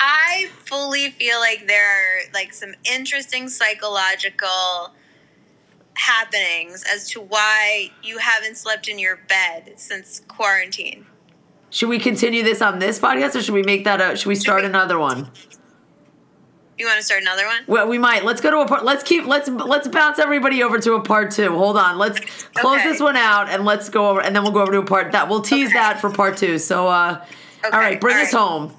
I 0.00 0.48
fully 0.64 1.10
feel 1.10 1.38
like 1.38 1.66
there 1.66 1.86
are 1.86 2.20
like 2.32 2.52
some 2.52 2.74
interesting 2.84 3.48
psychological 3.48 4.94
happenings 5.94 6.84
as 6.92 7.08
to 7.10 7.20
why 7.20 7.90
you 8.02 8.18
haven't 8.18 8.56
slept 8.56 8.88
in 8.88 8.98
your 8.98 9.16
bed 9.28 9.74
since 9.76 10.20
quarantine. 10.28 11.06
Should 11.70 11.88
we 11.88 11.98
continue 11.98 12.42
this 12.42 12.62
on 12.62 12.78
this 12.78 12.98
podcast 12.98 13.34
or 13.34 13.42
should 13.42 13.54
we 13.54 13.62
make 13.62 13.84
that 13.84 14.00
a 14.00 14.16
should 14.16 14.28
we 14.28 14.36
start 14.36 14.64
another 14.64 14.98
one? 14.98 15.30
You 16.78 16.86
want 16.86 16.98
to 16.98 17.04
start 17.04 17.22
another 17.22 17.46
one? 17.46 17.62
Well, 17.68 17.86
we 17.86 17.98
might. 17.98 18.24
Let's 18.24 18.40
go 18.40 18.50
to 18.50 18.58
a 18.58 18.66
part. 18.66 18.84
Let's 18.84 19.04
keep. 19.04 19.26
Let's 19.26 19.48
let's 19.48 19.86
bounce 19.86 20.18
everybody 20.18 20.62
over 20.62 20.78
to 20.80 20.94
a 20.94 21.02
part 21.02 21.30
two. 21.30 21.50
Hold 21.50 21.76
on. 21.76 21.98
Let's 21.98 22.18
close 22.54 22.80
okay. 22.80 22.90
this 22.90 23.00
one 23.00 23.16
out 23.16 23.48
and 23.48 23.64
let's 23.64 23.88
go 23.88 24.08
over, 24.10 24.20
and 24.20 24.34
then 24.34 24.42
we'll 24.42 24.52
go 24.52 24.62
over 24.62 24.72
to 24.72 24.78
a 24.78 24.84
part 24.84 25.12
that 25.12 25.28
we'll 25.28 25.42
tease 25.42 25.68
okay. 25.68 25.78
that 25.78 26.00
for 26.00 26.10
part 26.10 26.36
two. 26.36 26.58
So, 26.58 26.88
uh, 26.88 27.24
okay. 27.64 27.70
all 27.70 27.80
right, 27.80 28.00
bring 28.00 28.16
all 28.16 28.22
us 28.22 28.34
right. 28.34 28.40
home. 28.40 28.76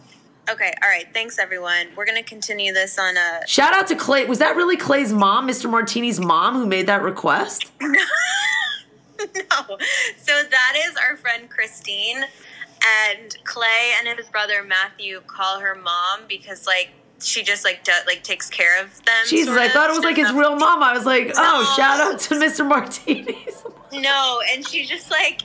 Okay, 0.50 0.74
all 0.84 0.90
right. 0.90 1.08
Thanks, 1.12 1.40
everyone. 1.40 1.88
We're 1.96 2.06
gonna 2.06 2.22
continue 2.24 2.72
this 2.72 3.00
on 3.00 3.18
a. 3.18 3.48
Shout 3.48 3.74
out 3.74 3.88
to 3.88 3.96
Clay. 3.96 4.26
Was 4.26 4.40
that 4.40 4.56
really 4.56 4.78
Clay's 4.78 5.12
mom, 5.12 5.48
Mr. 5.48 5.70
Martini's 5.70 6.20
mom, 6.20 6.54
who 6.54 6.68
made 6.68 6.88
that 6.88 7.02
request? 7.02 7.72
no. 7.82 7.98
So 9.20 10.44
that 10.44 10.74
is 10.78 10.96
our 10.98 11.18
friend 11.18 11.50
Christine, 11.50 12.18
and 13.18 13.38
Clay 13.44 13.94
and 14.00 14.18
his 14.18 14.30
brother 14.30 14.62
Matthew 14.62 15.22
call 15.26 15.60
her 15.60 15.74
mom 15.74 16.22
because 16.28 16.68
like 16.68 16.90
she 17.20 17.42
just 17.44 17.64
like 17.64 17.84
do, 17.84 17.92
like 18.06 18.24
takes 18.24 18.50
care 18.50 18.82
of 18.84 19.04
them. 19.06 19.26
Jesus, 19.28 19.58
I 19.58 19.70
thought 19.70 19.90
it 19.90 19.94
was 19.94 20.04
like 20.04 20.18
his 20.18 20.32
real 20.32 20.56
mom. 20.56 20.84
I 20.84 20.94
was 20.94 21.06
like, 21.06 21.32
oh, 21.36 21.74
shout 21.76 22.00
out 22.00 22.20
to 22.20 22.36
Mr. 22.36 22.68
Martinez. 22.68 23.64
no, 23.94 24.42
and 24.52 24.68
she 24.68 24.86
just 24.86 25.10
like 25.10 25.42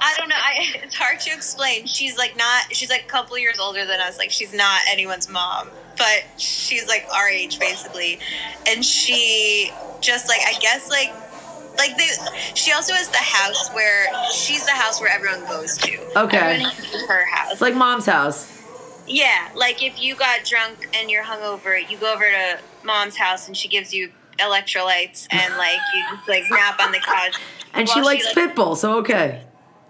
I 0.00 0.14
don't 0.16 0.28
know. 0.28 0.36
I, 0.36 0.72
it's 0.82 0.94
hard 0.94 1.20
to 1.20 1.30
explain. 1.30 1.86
She's 1.86 2.16
like 2.16 2.36
not. 2.36 2.74
She's 2.74 2.90
like 2.90 3.04
a 3.04 3.08
couple 3.08 3.38
years 3.38 3.58
older 3.58 3.84
than 3.84 4.00
us. 4.00 4.18
Like 4.18 4.30
she's 4.30 4.54
not 4.54 4.80
anyone's 4.88 5.28
mom, 5.28 5.68
but 5.98 6.24
she's 6.38 6.88
like 6.88 7.06
our 7.14 7.28
age 7.28 7.58
basically, 7.58 8.18
and 8.66 8.84
she 8.84 9.70
just 10.00 10.28
like 10.28 10.40
I 10.46 10.58
guess 10.60 10.88
like 10.88 11.12
like 11.76 11.96
they. 11.98 12.08
She 12.54 12.72
also 12.72 12.94
has 12.94 13.08
the 13.08 13.18
house 13.18 13.70
where 13.74 14.06
she's 14.32 14.64
the 14.64 14.72
house 14.72 15.00
where 15.00 15.10
everyone 15.10 15.44
goes 15.46 15.76
to. 15.78 16.18
Okay. 16.18 16.62
her 17.08 17.26
house. 17.26 17.52
It's 17.52 17.60
like 17.60 17.74
mom's 17.74 18.06
house. 18.06 18.56
Yeah, 19.06 19.50
like 19.54 19.82
if 19.82 20.00
you 20.00 20.14
got 20.14 20.44
drunk 20.44 20.88
and 20.94 21.10
you're 21.10 21.24
hungover, 21.24 21.78
you 21.90 21.98
go 21.98 22.14
over 22.14 22.24
to 22.24 22.58
mom's 22.84 23.16
house 23.16 23.48
and 23.48 23.56
she 23.56 23.68
gives 23.68 23.92
you 23.92 24.10
electrolytes 24.38 25.26
and 25.30 25.56
like 25.56 25.78
you 25.94 26.16
just 26.16 26.28
like 26.28 26.44
nap 26.50 26.80
on 26.80 26.92
the 26.92 27.00
couch. 27.00 27.36
And 27.74 27.88
she 27.88 28.00
likes 28.00 28.26
she, 28.28 28.40
like, 28.40 28.54
Pitbull, 28.54 28.76
so 28.76 28.98
okay. 28.98 29.42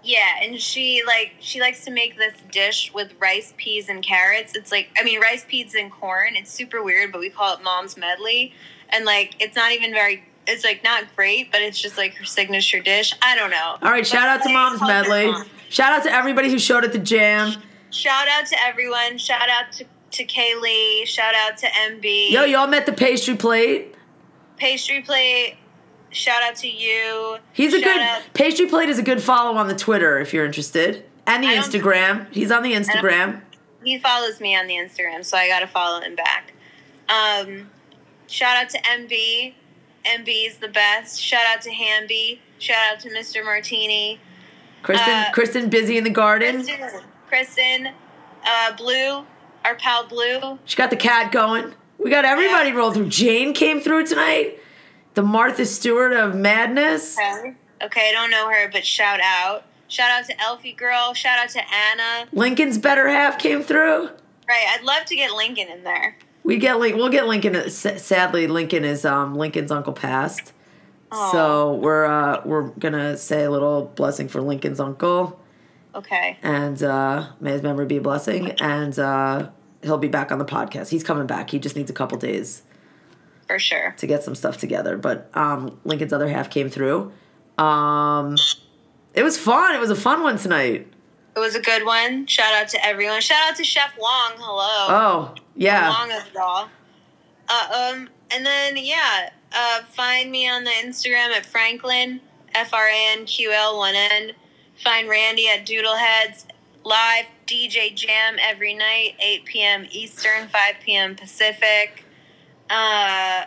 Yeah, 0.03 0.41
and 0.41 0.59
she 0.59 1.03
like 1.05 1.33
she 1.39 1.59
likes 1.59 1.85
to 1.85 1.91
make 1.91 2.17
this 2.17 2.33
dish 2.51 2.91
with 2.93 3.13
rice, 3.19 3.53
peas, 3.57 3.87
and 3.87 4.03
carrots. 4.03 4.55
It's 4.55 4.71
like 4.71 4.89
I 4.97 5.03
mean 5.03 5.19
rice, 5.19 5.45
peas, 5.47 5.75
and 5.75 5.91
corn. 5.91 6.35
It's 6.35 6.51
super 6.51 6.81
weird, 6.81 7.11
but 7.11 7.19
we 7.19 7.29
call 7.29 7.55
it 7.55 7.63
mom's 7.63 7.97
medley. 7.97 8.53
And 8.89 9.05
like 9.05 9.35
it's 9.39 9.55
not 9.55 9.71
even 9.71 9.91
very 9.91 10.23
it's 10.47 10.63
like 10.63 10.83
not 10.83 11.15
great, 11.15 11.51
but 11.51 11.61
it's 11.61 11.79
just 11.79 11.97
like 11.97 12.15
her 12.15 12.25
signature 12.25 12.79
dish. 12.79 13.13
I 13.21 13.35
don't 13.35 13.51
know. 13.51 13.77
All 13.81 13.91
right, 13.91 14.05
shout 14.05 14.27
out 14.27 14.43
to 14.43 14.51
mom's 14.51 14.81
medley. 14.81 15.31
Mom. 15.31 15.45
Shout 15.69 15.93
out 15.93 16.03
to 16.03 16.11
everybody 16.11 16.49
who 16.49 16.57
showed 16.57 16.83
at 16.83 16.91
the 16.93 16.99
jam. 16.99 17.61
Shout 17.91 18.27
out 18.27 18.47
to 18.47 18.55
everyone. 18.65 19.17
Shout 19.17 19.49
out 19.49 19.71
to 19.73 19.85
to 20.11 20.25
Kaylee. 20.25 21.05
Shout 21.05 21.33
out 21.35 21.57
to 21.59 21.67
MB. 21.67 22.31
Yo, 22.31 22.43
y'all 22.43 22.67
met 22.67 22.85
the 22.85 22.91
pastry 22.91 23.35
plate. 23.35 23.95
Pastry 24.57 25.01
plate 25.01 25.57
shout 26.11 26.43
out 26.43 26.55
to 26.57 26.67
you. 26.67 27.37
He's 27.53 27.73
a 27.73 27.79
shout 27.79 27.93
good 27.93 28.01
out. 28.01 28.21
pastry 28.33 28.67
plate 28.67 28.89
is 28.89 28.99
a 28.99 29.03
good 29.03 29.21
follow 29.21 29.57
on 29.57 29.67
the 29.67 29.75
Twitter 29.75 30.19
if 30.19 30.33
you're 30.33 30.45
interested. 30.45 31.05
And 31.27 31.43
the 31.43 31.47
Instagram. 31.47 32.27
He's 32.31 32.51
on 32.51 32.63
the 32.63 32.73
Instagram. 32.73 33.41
He 33.83 33.99
follows 33.99 34.39
me 34.41 34.55
on 34.55 34.67
the 34.67 34.75
Instagram, 34.75 35.23
so 35.23 35.37
I 35.37 35.47
gotta 35.47 35.67
follow 35.67 36.01
him 36.01 36.15
back. 36.15 36.53
Um, 37.09 37.69
shout 38.27 38.57
out 38.57 38.69
to 38.69 38.81
MB. 38.81 39.53
MB 40.05 40.47
is 40.47 40.57
the 40.57 40.67
best. 40.67 41.21
Shout 41.21 41.45
out 41.45 41.61
to 41.61 41.71
Hamby. 41.71 42.41
Shout 42.59 42.93
out 42.93 42.99
to 43.01 43.09
Mr. 43.09 43.43
Martini. 43.43 44.19
Kristen, 44.83 45.13
uh, 45.13 45.29
Kristen, 45.31 45.69
busy 45.69 45.97
in 45.97 46.03
the 46.03 46.09
garden. 46.09 46.63
Kristen, 46.63 47.01
Kristen 47.27 47.89
uh, 48.43 48.75
Blue, 48.75 49.25
our 49.63 49.75
pal 49.75 50.07
Blue. 50.07 50.57
She 50.65 50.75
got 50.75 50.89
the 50.89 50.95
cat 50.95 51.31
going. 51.31 51.73
We 51.97 52.09
got 52.09 52.25
everybody 52.25 52.69
yeah. 52.69 52.75
rolled 52.75 52.95
through. 52.95 53.09
Jane 53.09 53.53
came 53.53 53.79
through 53.79 54.07
tonight 54.07 54.59
the 55.13 55.23
Martha 55.23 55.65
Stewart 55.65 56.13
of 56.13 56.35
madness. 56.35 57.17
Okay. 57.17 57.55
okay, 57.83 58.09
I 58.09 58.11
don't 58.11 58.31
know 58.31 58.49
her, 58.49 58.69
but 58.71 58.85
shout 58.85 59.19
out. 59.21 59.63
Shout 59.87 60.09
out 60.09 60.25
to 60.27 60.41
Elfie 60.41 60.71
Girl. 60.71 61.13
Shout 61.13 61.37
out 61.37 61.49
to 61.49 61.61
Anna. 61.73 62.27
Lincoln's 62.31 62.77
better 62.77 63.09
half 63.09 63.37
came 63.37 63.61
through. 63.61 64.09
Right, 64.47 64.65
I'd 64.69 64.83
love 64.83 65.05
to 65.05 65.15
get 65.15 65.31
Lincoln 65.31 65.67
in 65.67 65.83
there. 65.83 66.15
We 66.43 66.57
get 66.57 66.79
Link. 66.79 66.95
We'll 66.95 67.09
get 67.09 67.27
Lincoln. 67.27 67.69
Sadly, 67.69 68.47
Lincoln 68.47 68.83
is 68.85 69.05
um, 69.05 69.35
Lincoln's 69.35 69.69
uncle 69.69 69.93
passed, 69.93 70.53
Aww. 71.11 71.31
so 71.31 71.73
we're 71.75 72.05
uh, 72.05 72.41
we're 72.45 72.69
gonna 72.69 73.15
say 73.15 73.43
a 73.43 73.51
little 73.51 73.85
blessing 73.95 74.27
for 74.27 74.41
Lincoln's 74.41 74.79
uncle. 74.79 75.39
Okay. 75.93 76.37
And 76.41 76.81
uh, 76.81 77.27
may 77.39 77.51
his 77.51 77.61
memory 77.61 77.85
be 77.85 77.97
a 77.97 78.01
blessing, 78.01 78.51
and 78.59 78.97
uh, 78.97 79.49
he'll 79.83 79.97
be 79.97 80.07
back 80.07 80.31
on 80.31 80.39
the 80.39 80.45
podcast. 80.45 80.89
He's 80.89 81.03
coming 81.03 81.27
back. 81.27 81.49
He 81.49 81.59
just 81.59 81.75
needs 81.75 81.91
a 81.91 81.93
couple 81.93 82.17
days 82.17 82.63
for 83.51 83.59
sure 83.59 83.93
to 83.97 84.07
get 84.07 84.23
some 84.23 84.35
stuff 84.35 84.57
together. 84.57 84.97
But 84.97 85.29
um, 85.35 85.79
Lincoln's 85.83 86.13
other 86.13 86.29
half 86.29 86.49
came 86.49 86.69
through. 86.69 87.11
Um, 87.57 88.37
it 89.13 89.23
was 89.23 89.37
fun. 89.37 89.75
It 89.75 89.79
was 89.79 89.89
a 89.89 89.95
fun 89.95 90.23
one 90.23 90.37
tonight. 90.37 90.87
It 91.35 91.39
was 91.39 91.55
a 91.55 91.61
good 91.61 91.85
one. 91.85 92.25
Shout 92.27 92.53
out 92.53 92.69
to 92.69 92.85
everyone. 92.85 93.21
Shout 93.21 93.49
out 93.49 93.57
to 93.57 93.63
Chef 93.63 93.93
Wong. 93.99 94.33
Hello. 94.37 94.87
Oh 94.89 95.35
yeah. 95.55 95.89
Long 95.89 96.11
of 96.11 96.33
y'all. 96.33 96.69
Uh, 97.49 97.91
um, 97.93 98.09
and 98.31 98.45
then 98.45 98.77
yeah, 98.77 99.29
uh, 99.51 99.81
find 99.83 100.31
me 100.31 100.47
on 100.47 100.63
the 100.63 100.71
Instagram 100.71 101.31
at 101.31 101.45
Franklin 101.45 102.21
F 102.55 102.73
R 102.73 102.87
A 102.87 103.13
N 103.17 103.25
Q 103.25 103.51
L 103.51 103.77
one 103.77 103.95
N. 103.95 104.31
Find 104.81 105.09
Randy 105.09 105.47
at 105.49 105.65
Doodleheads 105.65 106.45
live 106.83 107.25
DJ 107.45 107.93
Jam 107.93 108.37
every 108.41 108.73
night, 108.73 109.15
8 109.19 109.45
p.m. 109.45 109.87
Eastern, 109.91 110.47
5 110.47 110.75
p.m. 110.83 111.15
Pacific 111.15 112.05
uh, 112.71 113.45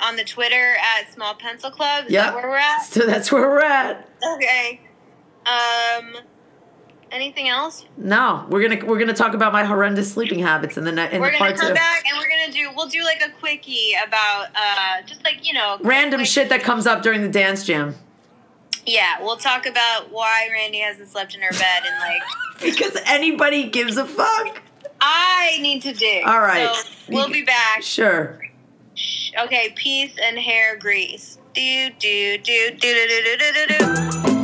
on 0.00 0.16
the 0.16 0.24
Twitter 0.24 0.76
at 0.76 1.12
Small 1.12 1.34
Pencil 1.34 1.70
Club. 1.70 2.06
Is 2.06 2.12
yep. 2.12 2.26
that 2.26 2.34
where 2.34 2.48
we're 2.48 2.56
at? 2.56 2.82
So 2.84 3.06
that's 3.06 3.30
where 3.30 3.48
we're 3.48 3.60
at. 3.60 4.08
Okay. 4.34 4.80
Um, 5.46 6.16
anything 7.12 7.48
else? 7.48 7.86
No, 7.96 8.46
we're 8.50 8.68
gonna 8.68 8.84
we're 8.84 8.98
gonna 8.98 9.14
talk 9.14 9.34
about 9.34 9.52
my 9.52 9.64
horrendous 9.64 10.12
sleeping 10.12 10.40
habits 10.40 10.76
in 10.76 10.84
the 10.84 10.90
in 10.90 11.20
we're 11.20 11.32
the 11.32 11.38
gonna 11.38 11.54
come 11.54 11.68
two. 11.68 11.74
back 11.74 12.04
and 12.08 12.18
we're 12.18 12.28
gonna 12.28 12.52
do 12.52 12.68
we'll 12.74 12.88
do 12.88 13.02
like 13.04 13.22
a 13.22 13.30
quickie 13.38 13.92
about 14.06 14.48
uh 14.54 15.02
just 15.06 15.24
like 15.24 15.46
you 15.46 15.52
know 15.52 15.78
random 15.82 16.24
shit 16.24 16.48
that 16.48 16.62
comes 16.62 16.86
up 16.86 17.02
during 17.02 17.22
the 17.22 17.28
dance 17.28 17.64
jam. 17.64 17.94
Yeah, 18.84 19.20
we'll 19.20 19.36
talk 19.36 19.66
about 19.66 20.12
why 20.12 20.48
Randy 20.52 20.78
hasn't 20.78 21.08
slept 21.08 21.34
in 21.34 21.40
her 21.42 21.50
bed 21.50 21.82
and 21.84 22.00
like 22.00 22.22
because 22.76 22.96
anybody 23.06 23.68
gives 23.68 23.96
a 23.96 24.04
fuck. 24.04 24.62
I 25.00 25.58
need 25.60 25.82
to 25.82 25.92
dig. 25.92 26.26
All 26.26 26.40
right. 26.40 26.74
So 26.74 26.92
we'll 27.08 27.30
be 27.30 27.44
back. 27.44 27.82
Sure. 27.82 28.38
Okay, 29.38 29.72
peace 29.76 30.14
and 30.22 30.38
hair 30.38 30.76
grease. 30.76 31.38
Do 31.54 31.90
do 31.98 32.38
do 32.38 32.70
do 32.70 32.78
do 32.78 33.08
do 33.08 33.36
do 33.36 33.52
do 33.52 33.66
do 33.66 34.24
do. 34.24 34.35